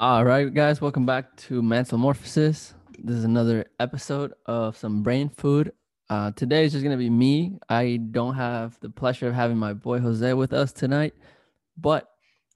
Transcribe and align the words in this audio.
All 0.00 0.24
right, 0.24 0.54
guys, 0.54 0.80
welcome 0.80 1.06
back 1.06 1.34
to 1.48 1.60
Mentalmorphosis. 1.60 2.72
This 3.00 3.16
is 3.16 3.24
another 3.24 3.66
episode 3.80 4.32
of 4.46 4.76
some 4.76 5.02
brain 5.02 5.28
food. 5.28 5.72
Uh, 6.08 6.30
today 6.30 6.64
is 6.64 6.70
just 6.70 6.84
gonna 6.84 6.96
be 6.96 7.10
me. 7.10 7.58
I 7.68 7.96
don't 8.12 8.36
have 8.36 8.78
the 8.78 8.90
pleasure 8.90 9.26
of 9.26 9.34
having 9.34 9.56
my 9.56 9.72
boy 9.72 9.98
Jose 9.98 10.32
with 10.34 10.52
us 10.52 10.70
tonight, 10.70 11.14
but 11.76 12.08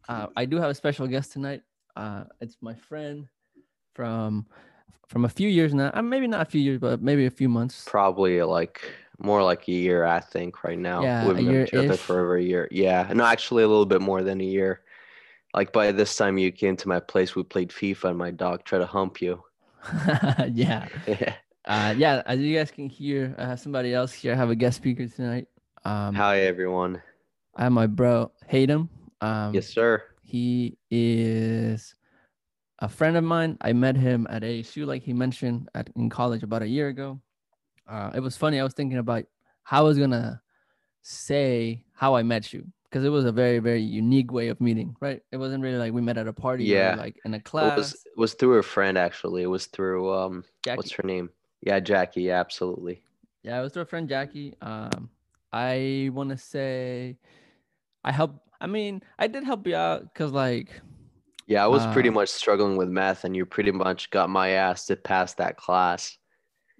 uh, 0.08 0.28
I 0.36 0.44
do 0.44 0.58
have 0.58 0.70
a 0.70 0.74
special 0.74 1.08
guest 1.08 1.32
tonight. 1.32 1.62
Uh, 1.96 2.26
it's 2.40 2.58
my 2.60 2.76
friend 2.76 3.26
from 3.92 4.46
from 5.08 5.24
a 5.24 5.28
few 5.28 5.48
years 5.48 5.74
now. 5.74 5.90
Uh, 5.92 6.00
maybe 6.00 6.28
not 6.28 6.42
a 6.42 6.48
few 6.48 6.60
years, 6.60 6.78
but 6.78 7.02
maybe 7.02 7.26
a 7.26 7.30
few 7.30 7.48
months. 7.48 7.84
Probably 7.88 8.40
like 8.44 8.88
more 9.18 9.42
like 9.42 9.66
a 9.66 9.72
year, 9.72 10.04
I 10.04 10.20
think, 10.20 10.62
right 10.62 10.78
now. 10.78 11.02
Yeah, 11.02 11.26
We've 11.26 11.38
a 11.38 11.42
known 11.42 11.62
each 11.64 11.74
other 11.74 11.96
for 11.96 12.20
over 12.20 12.36
a 12.36 12.42
year. 12.42 12.68
Yeah, 12.70 13.10
no, 13.12 13.24
actually 13.24 13.64
a 13.64 13.68
little 13.68 13.84
bit 13.84 14.00
more 14.00 14.22
than 14.22 14.40
a 14.40 14.44
year. 14.44 14.82
Like 15.54 15.72
by 15.72 15.92
this 15.92 16.16
time 16.16 16.38
you 16.38 16.50
came 16.50 16.76
to 16.76 16.88
my 16.88 17.00
place, 17.00 17.36
we 17.36 17.42
played 17.42 17.70
FIFA, 17.70 18.10
and 18.10 18.18
my 18.18 18.30
dog 18.30 18.64
tried 18.64 18.78
to 18.78 18.86
hump 18.86 19.20
you. 19.20 19.42
yeah, 20.52 20.88
Yeah. 21.06 21.34
uh, 21.66 21.94
yeah. 21.96 22.22
As 22.24 22.40
you 22.40 22.56
guys 22.56 22.70
can 22.70 22.88
hear, 22.88 23.34
I 23.36 23.46
have 23.46 23.60
somebody 23.60 23.92
else 23.92 24.12
here. 24.12 24.32
I 24.32 24.36
have 24.36 24.50
a 24.50 24.56
guest 24.56 24.78
speaker 24.78 25.06
tonight. 25.06 25.48
Um, 25.84 26.14
Hi 26.14 26.40
everyone. 26.40 27.02
I 27.56 27.64
have 27.64 27.72
my 27.72 27.86
bro 27.86 28.32
Haitam. 28.50 28.88
Um, 29.20 29.54
Yes, 29.54 29.68
sir. 29.68 30.02
He 30.22 30.78
is 30.90 31.94
a 32.78 32.88
friend 32.88 33.16
of 33.16 33.24
mine. 33.24 33.58
I 33.60 33.74
met 33.74 33.96
him 33.96 34.26
at 34.30 34.42
ASU, 34.42 34.86
like 34.86 35.02
he 35.02 35.12
mentioned, 35.12 35.68
at, 35.74 35.90
in 35.96 36.08
college 36.08 36.42
about 36.42 36.62
a 36.62 36.66
year 36.66 36.88
ago. 36.88 37.20
Uh, 37.86 38.10
it 38.14 38.20
was 38.20 38.38
funny. 38.38 38.58
I 38.58 38.64
was 38.64 38.72
thinking 38.72 38.98
about 38.98 39.24
how 39.64 39.80
I 39.80 39.82
was 39.82 39.98
gonna 39.98 40.40
say 41.02 41.84
how 41.92 42.14
I 42.14 42.22
met 42.22 42.52
you 42.52 42.66
because 42.92 43.06
it 43.06 43.08
was 43.08 43.24
a 43.24 43.32
very, 43.32 43.58
very 43.58 43.80
unique 43.80 44.30
way 44.30 44.48
of 44.48 44.60
meeting, 44.60 44.94
right? 45.00 45.22
It 45.32 45.38
wasn't 45.38 45.62
really 45.64 45.78
like 45.78 45.94
we 45.94 46.02
met 46.02 46.18
at 46.18 46.28
a 46.28 46.32
party, 46.32 46.70
or 46.74 46.76
Yeah. 46.76 46.94
like 46.94 47.16
in 47.24 47.32
a 47.32 47.38
It 47.38 47.44
class. 47.44 47.78
was 47.78 47.94
it 47.94 48.18
was 48.18 48.34
through 48.34 48.58
a 48.58 48.62
friend 48.62 48.98
actually. 48.98 49.42
It 49.42 49.46
was 49.46 49.64
through 49.66 50.12
um 50.12 50.44
Jackie. 50.62 50.76
what's 50.76 50.92
her 50.92 51.02
name? 51.02 51.30
Yeah, 51.62 51.80
Jackie. 51.80 52.22
Yeah, 52.24 52.38
absolutely. 52.40 53.02
Yeah, 53.42 53.58
it 53.58 53.62
was 53.62 53.72
through 53.72 53.82
a 53.82 53.86
friend 53.86 54.08
Jackie. 54.08 54.54
Um, 54.60 55.08
I 55.52 56.10
want 56.12 56.30
to 56.30 56.36
say, 56.36 57.16
I 58.04 58.12
help. 58.12 58.42
I 58.60 58.66
mean, 58.66 59.02
I 59.18 59.26
did 59.26 59.42
help 59.44 59.66
you 59.66 59.74
out 59.74 60.02
because 60.12 60.32
like 60.32 60.80
Yeah, 61.46 61.64
I 61.64 61.68
was 61.68 61.86
pretty 61.86 62.10
Uh, 62.10 62.12
much 62.12 62.28
struggling 62.28 62.76
with 62.76 62.88
math, 62.88 63.24
and 63.24 63.34
you 63.34 63.46
pretty 63.46 63.72
much 63.72 64.10
got 64.10 64.28
my 64.28 64.50
ass 64.50 64.84
to 64.86 64.96
pass 64.96 65.34
that 65.34 65.56
class. 65.56 66.18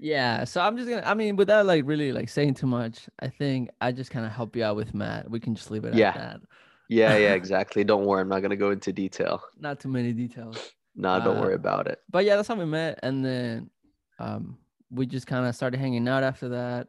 Yeah, 0.02 0.42
so 0.42 0.60
I'm 0.60 0.76
just 0.76 0.88
gonna. 0.88 1.04
I 1.06 1.14
mean, 1.14 1.36
without 1.36 1.64
like 1.64 1.84
really 1.86 2.10
like 2.12 2.28
saying 2.28 2.54
too 2.54 2.66
much, 2.66 3.08
I 3.20 3.28
think 3.28 3.70
I 3.80 3.92
just 3.92 4.10
kind 4.10 4.26
of 4.26 4.32
help 4.32 4.56
you 4.56 4.64
out 4.64 4.74
with 4.74 4.94
Matt. 4.94 5.30
We 5.30 5.38
can 5.38 5.54
just 5.54 5.70
leave 5.70 5.84
it 5.84 5.94
Yeah. 5.94 6.08
at 6.08 6.14
that. 6.14 6.40
Yeah, 6.88 7.16
yeah, 7.16 7.34
exactly. 7.40 7.84
Don't 7.84 8.04
worry, 8.04 8.20
I'm 8.20 8.28
not 8.28 8.42
gonna 8.42 8.56
go 8.56 8.72
into 8.72 8.92
detail. 8.92 9.40
Not 9.60 9.78
too 9.78 9.88
many 9.88 10.12
details, 10.12 10.72
Nah, 10.96 11.20
don't 11.20 11.38
worry 11.38 11.54
Uh, 11.54 11.58
about 11.58 11.86
it. 11.86 12.00
but 12.10 12.24
yeah, 12.24 12.34
that's 12.34 12.48
how 12.48 12.56
we 12.56 12.64
met, 12.64 12.98
and 13.04 13.24
then 13.24 13.70
um, 14.18 14.58
we 14.90 15.06
just 15.06 15.28
kind 15.28 15.46
of 15.46 15.54
started 15.54 15.78
hanging 15.78 16.08
out 16.08 16.24
after 16.24 16.48
that, 16.48 16.88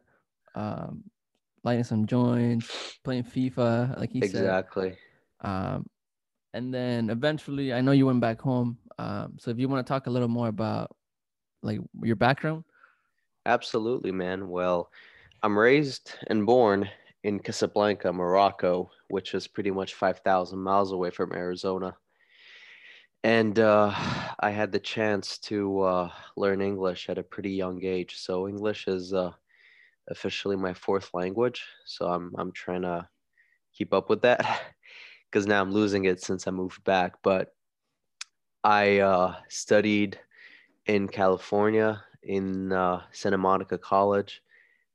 um, 0.55 1.03
lighting 1.63 1.83
some 1.83 2.07
joints, 2.07 2.97
playing 3.03 3.25
FIFA, 3.25 3.99
like 3.99 4.09
he 4.11 4.21
said. 4.21 4.29
Exactly. 4.31 4.97
Um, 5.41 5.85
and 6.55 6.73
then 6.73 7.11
eventually, 7.11 7.73
I 7.73 7.81
know 7.81 7.91
you 7.91 8.07
went 8.07 8.21
back 8.21 8.41
home. 8.41 8.79
Um, 8.97 9.37
so 9.37 9.51
if 9.51 9.59
you 9.59 9.69
want 9.69 9.85
to 9.85 9.91
talk 9.91 10.07
a 10.07 10.09
little 10.09 10.27
more 10.27 10.47
about 10.47 10.95
like 11.61 11.79
your 12.01 12.15
background, 12.15 12.63
Absolutely, 13.45 14.11
man. 14.11 14.47
Well, 14.47 14.89
I'm 15.41 15.57
raised 15.57 16.13
and 16.27 16.45
born 16.45 16.89
in 17.23 17.39
Casablanca, 17.39 18.11
Morocco, 18.13 18.89
which 19.09 19.33
is 19.33 19.47
pretty 19.47 19.71
much 19.71 19.95
5,000 19.95 20.59
miles 20.59 20.91
away 20.91 21.09
from 21.09 21.33
Arizona. 21.33 21.95
And 23.23 23.59
uh, 23.59 23.93
I 24.39 24.49
had 24.51 24.71
the 24.71 24.79
chance 24.79 25.37
to 25.39 25.81
uh, 25.81 26.09
learn 26.37 26.61
English 26.61 27.09
at 27.09 27.17
a 27.17 27.23
pretty 27.23 27.51
young 27.51 27.83
age. 27.83 28.15
So 28.17 28.47
English 28.47 28.87
is 28.87 29.13
uh, 29.13 29.31
officially 30.09 30.55
my 30.55 30.73
fourth 30.73 31.13
language. 31.13 31.63
So 31.85 32.07
I'm 32.07 32.33
I'm 32.37 32.51
trying 32.51 32.83
to 32.83 33.07
keep 33.73 33.93
up 33.93 34.09
with 34.09 34.21
that 34.21 34.61
because 35.31 35.47
now 35.47 35.61
I'm 35.61 35.71
losing 35.71 36.05
it 36.05 36.21
since 36.21 36.47
I 36.47 36.51
moved 36.51 36.83
back. 36.83 37.13
But 37.23 37.53
I 38.63 38.99
uh, 38.99 39.35
studied 39.49 40.19
in 40.85 41.07
California 41.07 42.03
in 42.25 42.71
uh, 42.71 43.01
Santa 43.11 43.37
Monica 43.37 43.77
College, 43.77 44.41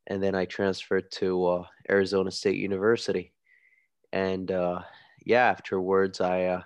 and 0.06 0.22
then 0.22 0.34
I 0.34 0.44
transferred 0.47 1.11
to 1.12 1.47
uh, 1.47 1.65
Arizona 1.91 2.31
State 2.31 2.56
University. 2.56 3.33
And 4.12 4.50
uh, 4.50 4.81
yeah, 5.25 5.47
afterwards, 5.47 6.21
I, 6.21 6.44
uh, 6.44 6.62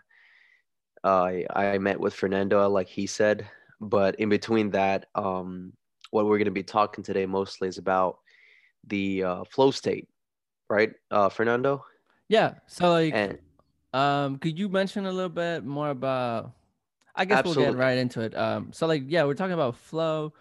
I 1.05 1.47
I 1.51 1.79
met 1.79 1.99
with 1.99 2.15
Fernando, 2.15 2.69
like 2.69 2.89
he 2.89 3.07
said. 3.07 3.49
But 3.81 4.15
in 4.21 4.29
between 4.29 4.71
that, 4.71 5.07
um, 5.17 5.73
what 6.13 6.27
we're 6.27 6.39
going 6.39 6.45
to 6.45 6.53
be 6.53 6.63
talking 6.63 7.03
today 7.03 7.27
mostly 7.27 7.67
is 7.69 7.79
about 7.79 8.19
the 8.87 9.25
uh, 9.25 9.45
flow 9.45 9.73
state, 9.73 10.09
right, 10.71 10.93
uh, 11.11 11.29
Fernando? 11.29 11.85
yeah. 12.29 12.55
So 12.67 12.91
like, 12.91 13.13
And 13.15 13.39
Um, 13.93 14.39
could 14.39 14.59
you 14.59 14.69
mention 14.69 15.07
a 15.07 15.13
little 15.13 15.29
bit 15.29 15.65
more 15.65 15.91
about? 15.91 16.53
I 17.15 17.25
guess 17.27 17.45
we'll 17.45 17.55
get 17.55 17.77
right 17.77 17.99
into 17.99 18.21
it. 18.23 18.35
Um, 18.37 18.73
so 18.73 18.87
like, 18.87 19.03
yeah, 19.07 19.25
we're 19.25 19.35
talking 19.35 19.53
about 19.53 19.77
flow, 19.77 20.33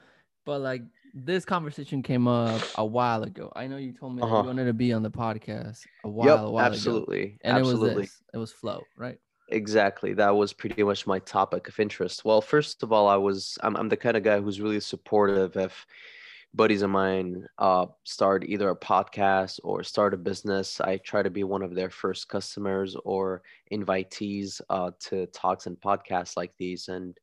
but 0.45 0.61
like 0.61 0.83
this 1.13 1.45
conversation 1.45 2.01
came 2.03 2.27
up 2.27 2.61
a 2.75 2.85
while 2.85 3.23
ago. 3.23 3.51
I 3.55 3.67
know 3.67 3.77
you 3.77 3.93
told 3.93 4.15
me 4.15 4.23
Uh-huh. 4.23 4.35
you 4.37 4.45
wanted 4.45 4.65
to 4.65 4.73
be 4.73 4.93
on 4.93 5.03
the 5.03 5.11
podcast 5.11 5.87
a 6.03 6.09
while, 6.09 6.27
yep, 6.27 6.45
a 6.45 6.51
while 6.51 6.73
ago, 6.73 7.03
absolutely, 7.03 7.39
and 7.43 7.57
it 7.57 7.63
was 7.63 7.81
this. 7.81 8.23
It 8.33 8.37
was 8.37 8.51
flow, 8.53 8.87
right? 8.95 9.19
Exactly. 9.49 10.13
That 10.13 10.35
was 10.35 10.53
pretty 10.53 10.83
much 10.83 11.05
my 11.05 11.19
topic 11.19 11.67
of 11.67 11.79
interest. 11.79 12.23
Well, 12.23 12.41
first 12.41 12.83
of 12.83 12.91
all, 12.91 13.07
I 13.07 13.17
was 13.17 13.57
I'm 13.61 13.75
I'm 13.75 13.89
the 13.89 13.97
kind 13.97 14.15
of 14.17 14.23
guy 14.23 14.39
who's 14.39 14.61
really 14.61 14.79
supportive 14.79 15.55
if 15.57 15.85
buddies 16.53 16.81
of 16.81 16.89
mine 16.89 17.45
uh 17.57 17.85
start 18.03 18.43
either 18.45 18.69
a 18.69 18.75
podcast 18.75 19.59
or 19.63 19.83
start 19.83 20.13
a 20.13 20.17
business. 20.17 20.79
I 20.81 20.97
try 20.97 21.21
to 21.23 21.29
be 21.29 21.43
one 21.43 21.61
of 21.63 21.75
their 21.75 21.89
first 21.89 22.29
customers 22.29 22.95
or 23.03 23.41
invitees 23.71 24.61
uh 24.69 24.91
to 25.01 25.27
talks 25.27 25.65
and 25.67 25.79
podcasts 25.79 26.37
like 26.37 26.53
these 26.57 26.87
and 26.87 27.17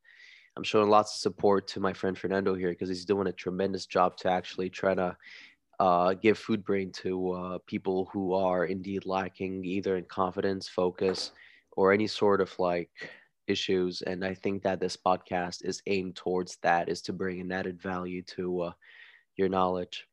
I'm 0.57 0.63
showing 0.63 0.89
lots 0.89 1.15
of 1.15 1.21
support 1.21 1.67
to 1.69 1.79
my 1.79 1.93
friend 1.93 2.17
Fernando 2.17 2.53
here 2.53 2.69
because 2.69 2.89
he's 2.89 3.05
doing 3.05 3.27
a 3.27 3.33
tremendous 3.33 3.85
job 3.85 4.17
to 4.17 4.29
actually 4.29 4.69
try 4.69 4.93
to 4.93 5.15
uh, 5.79 6.13
give 6.13 6.37
food 6.37 6.63
brain 6.65 6.91
to 6.91 7.31
uh, 7.31 7.57
people 7.65 8.09
who 8.11 8.33
are 8.33 8.65
indeed 8.65 9.05
lacking 9.05 9.63
either 9.63 9.95
in 9.95 10.03
confidence, 10.05 10.67
focus, 10.67 11.31
or 11.73 11.93
any 11.93 12.07
sort 12.07 12.41
of 12.41 12.57
like 12.59 12.89
issues. 13.47 14.01
And 14.01 14.25
I 14.25 14.33
think 14.33 14.63
that 14.63 14.79
this 14.79 14.97
podcast 14.97 15.63
is 15.63 15.81
aimed 15.87 16.15
towards 16.15 16.57
that, 16.63 16.89
is 16.89 17.01
to 17.03 17.13
bring 17.13 17.39
an 17.39 17.51
added 17.51 17.81
value 17.81 18.21
to 18.23 18.61
uh, 18.61 18.71
your 19.37 19.49
knowledge. 19.49 20.05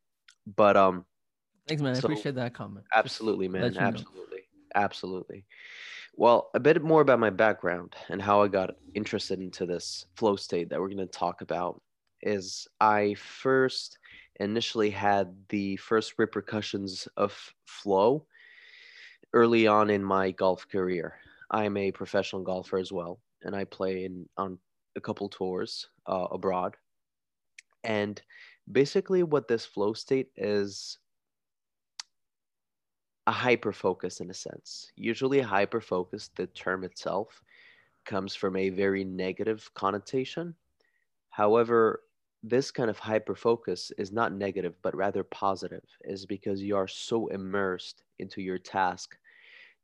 But 0.57 0.77
um, 0.77 1.05
Thanks, 1.67 1.83
man. 1.83 1.97
I 1.97 1.99
appreciate 1.99 2.37
that 2.37 2.55
comment. 2.55 2.87
Absolutely, 2.95 3.49
man, 3.49 3.73
you 3.73 3.81
know. 3.81 3.87
absolutely, 3.87 4.49
absolutely. 4.77 5.45
Well, 6.19 6.51
a 6.55 6.61
bit 6.61 6.83
more 6.83 7.03
about 7.03 7.21
my 7.21 7.29
background 7.29 7.95
and 8.09 8.23
how 8.23 8.43
I 8.43 8.49
got 8.49 8.77
interested 8.95 9.39
into 9.39 9.67
this 9.67 10.07
flow 10.17 10.37
state 10.37 10.71
that 10.71 10.81
we're 10.81 10.89
going 10.89 10.99
to 10.99 11.07
talk 11.07 11.43
about 11.43 11.83
is 12.23 12.67
I 12.81 13.15
first 13.15 13.99
initially 14.41 14.89
had 14.89 15.35
the 15.51 15.77
first 15.77 16.15
repercussions 16.17 17.07
of 17.19 17.55
flow 17.67 18.27
early 19.35 19.67
on 19.67 19.91
in 19.91 20.03
my 20.03 20.31
golf 20.31 20.67
career. 20.73 21.17
I'm 21.51 21.77
a 21.77 21.93
professional 21.93 22.43
golfer 22.43 22.79
as 22.79 22.91
well, 22.91 23.21
and 23.43 23.55
I 23.55 23.65
play 23.65 24.07
in 24.07 24.27
on 24.39 24.59
a 24.97 25.01
couple 25.03 25.29
tours 25.29 25.87
uh, 26.07 26.29
abroad. 26.31 26.77
And 27.85 28.21
basically, 28.73 29.23
what 29.23 29.49
this 29.49 29.67
flow 29.67 29.93
state 29.93 30.31
is 30.35 30.99
a 33.27 33.33
hyper 33.33 33.73
focus 33.73 34.21
in 34.21 34.31
a 34.31 34.35
sense. 34.35 34.93
Usually, 34.97 35.41
hyper 35.41 35.81
focus, 35.81 36.31
the 36.37 36.47
term 36.49 36.85
itself, 36.85 37.43
comes 38.05 38.35
from 38.35 38.57
a 38.57 38.71
very 38.71 39.05
negative 39.05 39.69
connotation. 39.75 40.55
However, 41.31 42.03
this 42.43 42.71
kind 42.71 42.89
of 42.89 42.99
hyper 42.99 43.35
focus 43.35 43.91
is 43.99 44.13
not 44.13 44.33
negative, 44.33 44.75
but 44.83 44.95
rather 44.95 45.25
positive, 45.25 45.85
is 46.03 46.27
because 46.27 46.63
you 46.63 46.77
are 46.77 46.89
so 46.89 47.27
immersed 47.29 48.05
into 48.19 48.41
your 48.41 48.59
task 48.59 49.17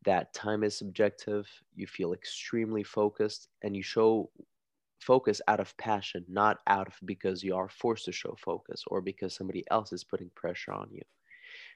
that 0.04 0.34
time 0.34 0.64
is 0.64 0.76
subjective, 0.76 1.48
you 1.74 1.86
feel 1.86 2.12
extremely 2.12 2.82
focused, 2.82 3.48
and 3.62 3.76
you 3.76 3.82
show 3.82 4.30
focus 5.00 5.40
out 5.48 5.60
of 5.60 5.76
passion, 5.76 6.24
not 6.28 6.58
out 6.66 6.88
of 6.88 6.94
because 7.04 7.42
you 7.42 7.54
are 7.56 7.68
forced 7.68 8.04
to 8.04 8.12
show 8.12 8.36
focus 8.38 8.84
or 8.88 9.00
because 9.00 9.34
somebody 9.34 9.64
else 9.70 9.92
is 9.92 10.04
putting 10.04 10.30
pressure 10.34 10.72
on 10.72 10.88
you. 10.90 11.02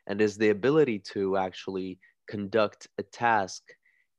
And 0.06 0.20
is 0.20 0.36
the 0.36 0.50
ability 0.50 0.98
to 1.14 1.36
actually 1.36 1.98
conduct 2.28 2.88
a 2.98 3.02
task 3.02 3.62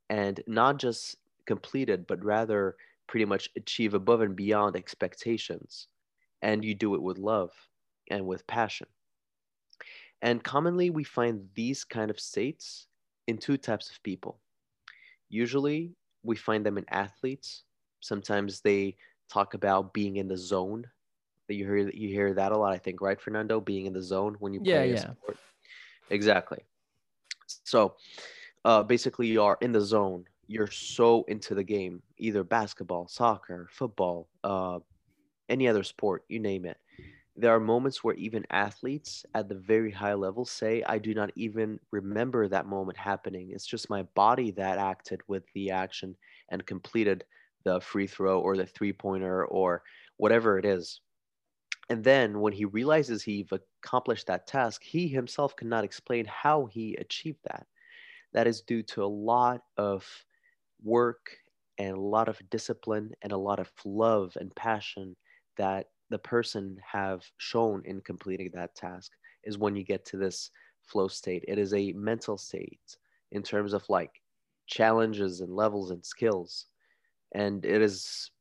and 0.09 0.41
not 0.47 0.77
just 0.77 1.17
complete 1.45 1.89
it, 1.89 2.07
but 2.07 2.23
rather 2.23 2.75
pretty 3.07 3.25
much 3.25 3.49
achieve 3.55 3.93
above 3.93 4.21
and 4.21 4.35
beyond 4.35 4.75
expectations. 4.75 5.87
And 6.41 6.63
you 6.63 6.75
do 6.75 6.95
it 6.95 7.01
with 7.01 7.17
love 7.17 7.51
and 8.09 8.25
with 8.25 8.45
passion. 8.47 8.87
And 10.21 10.43
commonly, 10.43 10.89
we 10.89 11.03
find 11.03 11.47
these 11.55 11.83
kind 11.83 12.09
of 12.09 12.19
states 12.19 12.87
in 13.27 13.37
two 13.37 13.57
types 13.57 13.89
of 13.89 14.01
people. 14.03 14.39
Usually, 15.29 15.93
we 16.23 16.35
find 16.35 16.65
them 16.65 16.77
in 16.77 16.85
athletes 16.89 17.63
sometimes 18.01 18.61
they 18.61 18.95
talk 19.29 19.53
about 19.53 19.93
being 19.93 20.17
in 20.17 20.27
the 20.27 20.37
zone. 20.37 20.85
That 21.47 21.55
you 21.55 21.65
hear 21.65 21.89
you 21.89 22.09
hear 22.09 22.33
that 22.33 22.51
a 22.51 22.57
lot, 22.57 22.73
I 22.73 22.77
think, 22.77 23.01
right, 23.01 23.19
Fernando? 23.19 23.61
Being 23.61 23.85
in 23.85 23.93
the 23.93 24.01
zone 24.01 24.35
when 24.39 24.53
you 24.53 24.59
play 24.59 24.71
Yeah, 24.71 24.83
a 24.93 24.97
yeah. 24.97 25.11
sport. 25.11 25.37
Exactly. 26.09 26.59
So, 27.63 27.95
uh, 28.65 28.83
basically, 28.83 29.27
you 29.27 29.41
are 29.41 29.57
in 29.61 29.71
the 29.71 29.81
zone. 29.81 30.25
You're 30.47 30.71
so 30.71 31.23
into 31.27 31.55
the 31.55 31.63
game, 31.63 32.01
either 32.17 32.43
basketball, 32.43 33.07
soccer, 33.07 33.69
football, 33.71 34.29
uh, 34.43 34.79
any 35.49 35.67
other 35.67 35.83
sport, 35.83 36.23
you 36.29 36.39
name 36.39 36.65
it. 36.65 36.77
There 37.35 37.55
are 37.55 37.59
moments 37.59 38.03
where 38.03 38.15
even 38.15 38.45
athletes 38.51 39.25
at 39.35 39.49
the 39.49 39.55
very 39.55 39.91
high 39.91 40.15
level 40.15 40.45
say, 40.45 40.83
I 40.83 40.99
do 40.99 41.13
not 41.13 41.31
even 41.35 41.79
remember 41.91 42.47
that 42.47 42.65
moment 42.67 42.97
happening. 42.97 43.51
It's 43.51 43.65
just 43.67 43.89
my 43.89 44.03
body 44.15 44.51
that 44.51 44.79
acted 44.79 45.21
with 45.27 45.43
the 45.53 45.71
action 45.71 46.15
and 46.49 46.65
completed 46.65 47.25
the 47.63 47.81
free 47.81 48.07
throw 48.07 48.41
or 48.41 48.57
the 48.57 48.65
three 48.65 48.93
pointer 48.93 49.45
or 49.45 49.83
whatever 50.17 50.59
it 50.59 50.65
is. 50.65 51.01
And 51.89 52.03
then 52.03 52.41
when 52.41 52.53
he 52.53 52.65
realizes 52.65 53.23
he've 53.23 53.51
accomplished 53.51 54.27
that 54.27 54.47
task, 54.47 54.83
he 54.83 55.07
himself 55.07 55.55
cannot 55.55 55.85
explain 55.85 56.25
how 56.25 56.65
he 56.65 56.95
achieved 56.95 57.39
that. 57.45 57.65
That 58.33 58.47
is 58.47 58.61
due 58.61 58.83
to 58.83 59.03
a 59.03 59.05
lot 59.05 59.61
of 59.77 60.05
work 60.83 61.29
and 61.77 61.95
a 61.95 62.01
lot 62.01 62.27
of 62.27 62.41
discipline 62.49 63.11
and 63.21 63.31
a 63.31 63.37
lot 63.37 63.59
of 63.59 63.71
love 63.85 64.35
and 64.39 64.53
passion 64.55 65.15
that 65.57 65.87
the 66.09 66.19
person 66.19 66.77
have 66.89 67.23
shown 67.37 67.81
in 67.85 68.01
completing 68.01 68.51
that 68.53 68.75
task 68.75 69.11
is 69.43 69.57
when 69.57 69.75
you 69.75 69.83
get 69.83 70.05
to 70.05 70.17
this 70.17 70.51
flow 70.83 71.07
state. 71.07 71.43
It 71.47 71.57
is 71.57 71.73
a 71.73 71.93
mental 71.93 72.37
state 72.37 72.97
in 73.31 73.43
terms 73.43 73.73
of 73.73 73.83
like 73.89 74.21
challenges 74.67 75.41
and 75.41 75.53
levels 75.53 75.91
and 75.91 76.05
skills. 76.05 76.65
And 77.33 77.65
it 77.65 77.81
is 77.81 78.31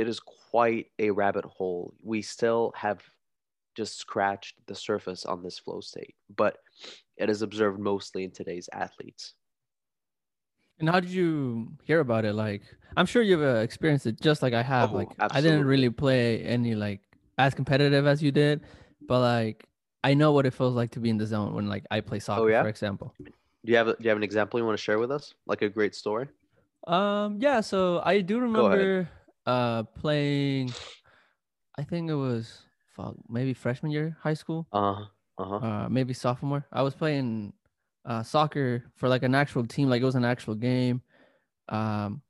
it 0.00 0.08
is 0.08 0.18
quite 0.18 0.86
a 0.98 1.10
rabbit 1.10 1.44
hole. 1.44 1.92
We 2.02 2.22
still 2.22 2.72
have 2.74 3.02
just 3.76 3.98
scratched 3.98 4.56
the 4.66 4.74
surface 4.74 5.26
on 5.26 5.42
this 5.42 5.58
flow 5.58 5.80
state, 5.80 6.14
but 6.34 6.56
it 7.18 7.28
is 7.28 7.42
observed 7.42 7.78
mostly 7.78 8.24
in 8.24 8.30
today's 8.30 8.70
athletes. 8.72 9.34
And 10.78 10.88
how 10.88 11.00
did 11.00 11.10
you 11.10 11.72
hear 11.84 12.00
about 12.00 12.24
it? 12.24 12.32
Like, 12.32 12.62
I'm 12.96 13.04
sure 13.04 13.20
you've 13.20 13.42
uh, 13.42 13.60
experienced 13.60 14.06
it 14.06 14.18
just 14.22 14.40
like 14.40 14.54
I 14.54 14.62
have. 14.62 14.94
Oh, 14.94 14.96
like, 14.96 15.10
I 15.18 15.42
didn't 15.42 15.66
really 15.66 15.90
play 15.90 16.42
any 16.44 16.74
like 16.74 17.02
as 17.36 17.52
competitive 17.52 18.06
as 18.06 18.22
you 18.22 18.32
did, 18.32 18.62
but 19.06 19.20
like 19.20 19.66
I 20.02 20.14
know 20.14 20.32
what 20.32 20.46
it 20.46 20.54
feels 20.54 20.74
like 20.74 20.92
to 20.92 21.00
be 21.00 21.10
in 21.10 21.18
the 21.18 21.26
zone 21.26 21.52
when 21.52 21.68
like 21.68 21.84
I 21.90 22.00
play 22.00 22.20
soccer, 22.20 22.44
Oh, 22.44 22.46
yeah? 22.46 22.62
for 22.62 22.70
example. 22.70 23.14
Do 23.20 23.30
you 23.64 23.76
have 23.76 23.88
a, 23.88 23.92
do 23.92 24.04
you 24.04 24.08
have 24.08 24.16
an 24.16 24.22
example 24.22 24.58
you 24.58 24.64
want 24.64 24.78
to 24.78 24.82
share 24.82 24.98
with 24.98 25.10
us? 25.10 25.34
Like 25.46 25.60
a 25.60 25.68
great 25.68 25.94
story? 25.94 26.28
Um, 26.86 27.36
yeah. 27.38 27.60
So 27.60 28.00
I 28.02 28.22
do 28.22 28.40
remember 28.40 29.10
uh 29.46 29.82
playing. 29.84 30.72
I 31.78 31.84
think 31.84 32.10
it 32.10 32.14
was 32.14 32.62
fuck, 32.94 33.14
maybe 33.28 33.54
freshman 33.54 33.92
year 33.92 34.16
high 34.20 34.34
school. 34.34 34.66
Uh-huh. 34.72 35.04
Uh-huh. 35.38 35.56
uh 35.56 35.88
maybe 35.88 36.12
sophomore 36.12 36.66
i 36.70 36.82
was 36.82 36.92
playing 36.94 37.52
uh 38.04 38.22
soccer 38.22 38.84
for 38.96 39.08
like 39.08 39.22
an 39.22 39.34
actual 39.34 39.64
team 39.66 39.88
like 39.88 40.02
it 40.02 40.04
was 40.04 40.14
an 40.14 40.24
actual 40.24 40.54
game 40.54 41.00
um 41.70 42.20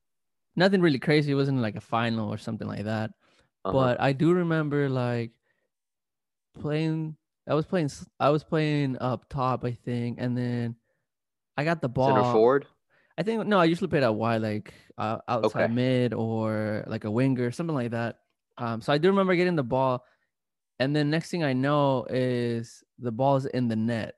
nothing 0.54 0.80
really 0.80 0.98
crazy 1.00 1.32
it 1.32 1.34
wasn't 1.34 1.58
like 1.58 1.74
a 1.74 1.80
final 1.80 2.28
or 2.32 2.38
something 2.38 2.68
like 2.68 2.84
that 2.84 3.10
Uh-huh. 3.64 3.72
but 3.72 4.00
i 4.00 4.12
do 4.12 4.32
remember 4.32 4.88
like 4.88 5.32
playing 6.60 7.16
i 7.48 7.54
was 7.54 7.66
playing 7.66 7.90
I 8.20 8.30
was 8.30 8.44
playing 8.44 8.96
up 8.98 9.28
top 9.28 9.64
i 9.64 9.72
think 9.72 10.18
and 10.20 10.36
then 10.36 10.76
i 11.56 11.64
got 11.64 11.80
the 11.82 11.88
ball 11.88 12.14
Center 12.14 12.32
forward? 12.32 12.66
I 13.20 13.22
think 13.22 13.46
no 13.46 13.58
i 13.60 13.64
usually 13.66 13.88
played 13.88 14.02
out 14.02 14.16
wide 14.16 14.40
like 14.42 14.72
uh, 14.98 15.18
outside 15.28 15.68
Okay. 15.68 15.74
mid 15.74 16.14
or 16.14 16.84
like 16.88 17.04
a 17.04 17.10
winger 17.10 17.50
something 17.52 17.76
like 17.76 17.90
that 17.92 18.20
um 18.58 18.80
so 18.80 18.92
i 18.92 18.98
do 18.98 19.08
remember 19.08 19.36
getting 19.36 19.56
the 19.56 19.62
ball 19.62 20.04
and 20.80 20.96
then 20.96 21.10
next 21.10 21.30
thing 21.30 21.44
i 21.44 21.52
know 21.52 22.06
is 22.10 22.82
the 22.98 23.12
ball's 23.12 23.46
in 23.46 23.68
the 23.68 23.76
net 23.76 24.16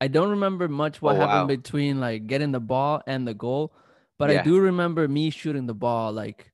i 0.00 0.08
don't 0.08 0.30
remember 0.30 0.68
much 0.68 1.00
what 1.02 1.16
Oh, 1.16 1.20
happened 1.20 1.48
wow. 1.48 1.48
between 1.48 2.00
like 2.00 2.26
getting 2.26 2.52
the 2.52 2.60
ball 2.60 3.02
and 3.06 3.26
the 3.26 3.34
goal 3.34 3.74
but 4.18 4.30
i 4.30 4.36
do 4.36 4.58
remember 4.60 5.08
me 5.08 5.30
shooting 5.30 5.66
the 5.66 5.74
ball 5.74 6.12
like 6.12 6.52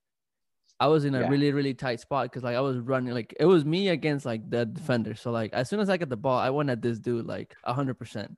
i 0.81 0.87
was 0.87 1.05
in 1.05 1.14
a 1.14 1.20
Yeah. 1.20 1.28
really 1.28 1.52
really 1.52 1.75
tight 1.75 2.00
spot 2.00 2.25
because 2.26 2.43
like 2.44 2.56
i 2.56 2.61
was 2.61 2.78
running 2.78 3.12
like 3.14 3.35
it 3.40 3.46
was 3.46 3.64
me 3.64 3.88
against 3.88 4.26
like 4.26 4.49
the 4.50 4.67
defender 4.67 5.14
so 5.14 5.31
like 5.32 5.52
as 5.52 5.69
soon 5.69 5.81
as 5.81 5.90
i 5.90 5.96
get 5.96 6.11
the 6.11 6.17
ball 6.17 6.38
i 6.38 6.50
went 6.50 6.70
at 6.70 6.82
this 6.82 6.99
dude 6.99 7.26
like 7.26 7.56
100% 7.67 8.37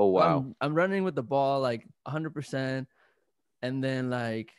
Oh 0.00 0.06
wow. 0.06 0.46
I'm, 0.46 0.56
I'm 0.60 0.74
running 0.74 1.04
with 1.04 1.14
the 1.14 1.22
ball 1.22 1.60
like 1.60 1.82
100%. 2.04 2.88
And 3.62 3.84
then, 3.84 4.10
like, 4.10 4.52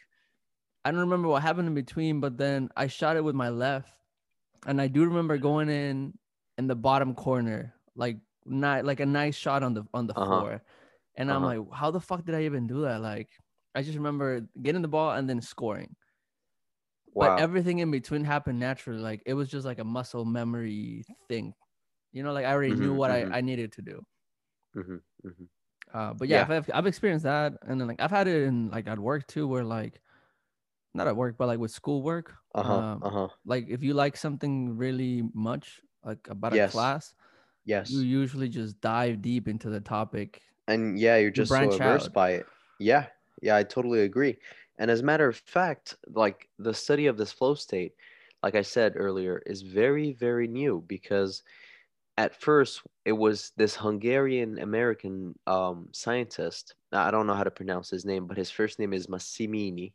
I 0.86 0.92
don't 0.92 1.02
remember 1.02 1.28
what 1.30 1.42
happened 1.44 1.68
in 1.68 1.76
between, 1.76 2.20
but 2.22 2.38
then 2.38 2.70
I 2.78 2.88
shot 2.88 3.18
it 3.18 3.24
with 3.24 3.36
my 3.36 3.50
left. 3.50 3.94
And 4.68 4.82
I 4.82 4.88
do 4.88 5.06
remember 5.06 5.38
going 5.38 5.70
in 5.70 6.18
in 6.58 6.68
the 6.68 6.76
bottom 6.76 7.16
corner, 7.16 7.76
like, 7.96 8.20
not 8.46 8.86
like 8.86 9.00
a 9.02 9.06
nice 9.08 9.36
shot 9.36 9.64
on 9.64 9.74
the 9.76 9.86
on 9.94 10.08
the 10.08 10.16
Uh-huh. 10.16 10.46
floor. 10.46 10.64
And 11.16 11.32
I'm 11.32 11.44
Uh-huh. 11.44 11.46
like, 11.46 11.62
how 11.74 11.92
the 11.92 12.02
fuck 12.02 12.26
did 12.26 12.36
I 12.36 12.44
even 12.46 12.68
do 12.68 12.82
that? 12.84 13.02
Like, 13.02 13.32
I 13.76 13.84
just 13.84 13.98
remember 13.98 14.42
getting 14.62 14.82
the 14.84 14.90
ball 14.90 15.12
and 15.14 15.30
then 15.30 15.42
scoring. 15.42 15.96
wow. 17.14 17.32
But 17.32 17.34
everything 17.38 17.80
in 17.80 17.92
between 17.92 18.24
happened 18.24 18.60
naturally. 18.60 19.00
Like, 19.02 19.22
it 19.26 19.34
was 19.34 19.50
just 19.50 19.66
like 19.66 19.80
a 19.80 19.84
muscle 19.84 20.26
memory 20.26 21.04
thing. 21.30 21.54
You 22.14 22.24
know, 22.24 22.34
like 22.34 22.46
I 22.46 22.52
already 22.54 22.76
knew 22.76 22.94
Mhm, 22.94 22.96
what 22.96 23.12
mhm. 23.12 23.12
I, 23.12 23.28
I 23.32 23.42
needed 23.42 23.74
to 23.74 23.84
do. 23.84 24.06
Hmm 24.74 24.98
hmm 25.24 25.46
Uh, 25.94 26.14
but 26.14 26.28
yeah, 26.30 26.40
Yeah. 26.40 26.48
I've, 26.48 26.70
I've 26.74 26.88
experienced 26.88 27.24
that, 27.24 27.54
and 27.64 27.80
then 27.80 27.88
like 27.88 28.00
I've 28.02 28.12
had 28.12 28.28
it 28.28 28.44
in 28.44 28.70
like 28.70 28.88
at 28.88 29.00
work 29.00 29.28
too, 29.28 29.48
where 29.48 29.64
like 29.64 30.02
not 30.94 31.08
at 31.08 31.16
work, 31.18 31.38
but 31.38 31.48
like 31.48 31.60
with 31.60 31.72
schoolwork. 31.72 32.36
Uh-huh. 32.56 32.84
Um, 32.92 33.02
Uh-huh. 33.02 33.30
like 33.46 33.68
if 33.70 33.84
you 33.84 33.94
like 33.96 34.18
something 34.18 34.78
really 34.78 35.24
much, 35.34 35.82
like 36.04 36.28
about 36.30 36.54
a 36.54 36.60
class, 36.60 37.16
Yes. 37.66 37.90
you 37.90 38.02
usually 38.02 38.50
just 38.50 38.82
dive 38.82 39.22
deep 39.22 39.48
into 39.48 39.70
the 39.70 39.82
topic. 39.82 40.44
And 40.68 41.00
yeah, 41.00 41.18
you're 41.18 41.32
just 41.32 41.58
so 41.58 41.74
immersed 41.74 41.82
out. 41.82 42.14
by 42.14 42.32
it. 42.32 42.48
Yeah. 42.80 43.08
Yeah, 43.42 43.56
I 43.56 43.64
totally 43.64 44.02
agree. 44.02 44.38
And 44.78 44.92
as 44.92 45.00
a 45.02 45.04
matter 45.04 45.28
of 45.28 45.36
fact, 45.36 45.96
like 46.08 46.50
the 46.60 46.74
study 46.74 47.08
of 47.08 47.18
this 47.18 47.32
flow 47.32 47.56
state, 47.56 47.96
like 48.44 48.56
I 48.56 48.62
said 48.62 48.94
earlier, 48.96 49.40
is 49.46 49.62
very, 49.62 50.14
very 50.14 50.48
new 50.48 50.84
because 50.88 51.44
at 52.22 52.40
first 52.40 52.84
it 53.04 53.14
was 53.14 53.52
this 53.58 53.76
Hungarian 53.76 54.60
American 54.60 55.34
um, 55.48 55.88
scientist. 55.92 56.76
I 56.92 57.10
don't 57.10 57.26
know 57.26 57.34
how 57.34 57.44
to 57.44 57.50
pronounce 57.60 57.90
his 57.90 58.06
name, 58.06 58.28
but 58.28 58.38
his 58.38 58.52
first 58.52 58.78
name 58.78 58.94
is 58.94 59.08
Massimini. 59.08 59.94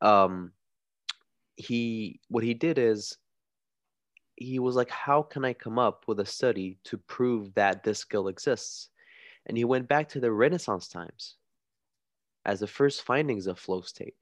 Um, 0.00 0.52
he 1.56 2.20
what 2.28 2.42
he 2.42 2.54
did 2.54 2.78
is 2.78 3.18
he 4.36 4.58
was 4.58 4.76
like, 4.76 4.88
how 4.88 5.20
can 5.22 5.44
I 5.44 5.52
come 5.52 5.78
up 5.78 6.04
with 6.08 6.20
a 6.20 6.26
study 6.26 6.78
to 6.84 6.96
prove 6.96 7.52
that 7.54 7.82
this 7.82 7.98
skill 7.98 8.28
exists? 8.28 8.88
And 9.44 9.56
he 9.58 9.64
went 9.66 9.88
back 9.88 10.08
to 10.10 10.20
the 10.20 10.32
Renaissance 10.32 10.88
times 10.88 11.36
as 12.46 12.60
the 12.60 12.66
first 12.66 13.02
findings 13.02 13.46
of 13.46 13.58
flow 13.58 13.82
state. 13.82 14.16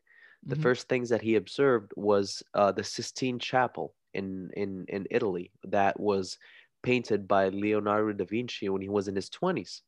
The 0.47 0.57
Mhm. 0.57 0.63
first 0.63 0.89
things 0.89 1.09
that 1.11 1.23
he 1.23 1.37
observed 1.37 1.93
was 1.97 2.43
uh, 2.55 2.73
the 2.73 2.83
Sistine 2.83 3.39
Chapel 3.39 3.95
in, 4.15 4.51
in, 4.57 4.85
in 4.89 5.07
Italy 5.11 5.53
that 5.65 6.01
was 6.01 6.39
painted 6.83 7.29
by 7.29 7.49
Leonardo 7.49 8.13
da 8.13 8.25
Vinci 8.25 8.69
when 8.69 8.83
he 8.83 8.89
was 8.89 9.09
in 9.09 9.17
his 9.17 9.31
20s. 9.31 9.81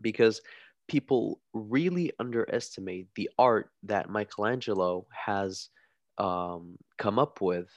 Because 0.00 0.40
people 0.88 1.40
really 1.52 2.12
underestimate 2.18 3.08
the 3.14 3.30
art 3.38 3.70
that 3.84 4.10
Michelangelo 4.10 5.06
has 5.10 5.68
um, 6.18 6.76
come 6.98 7.18
up 7.18 7.40
with 7.40 7.68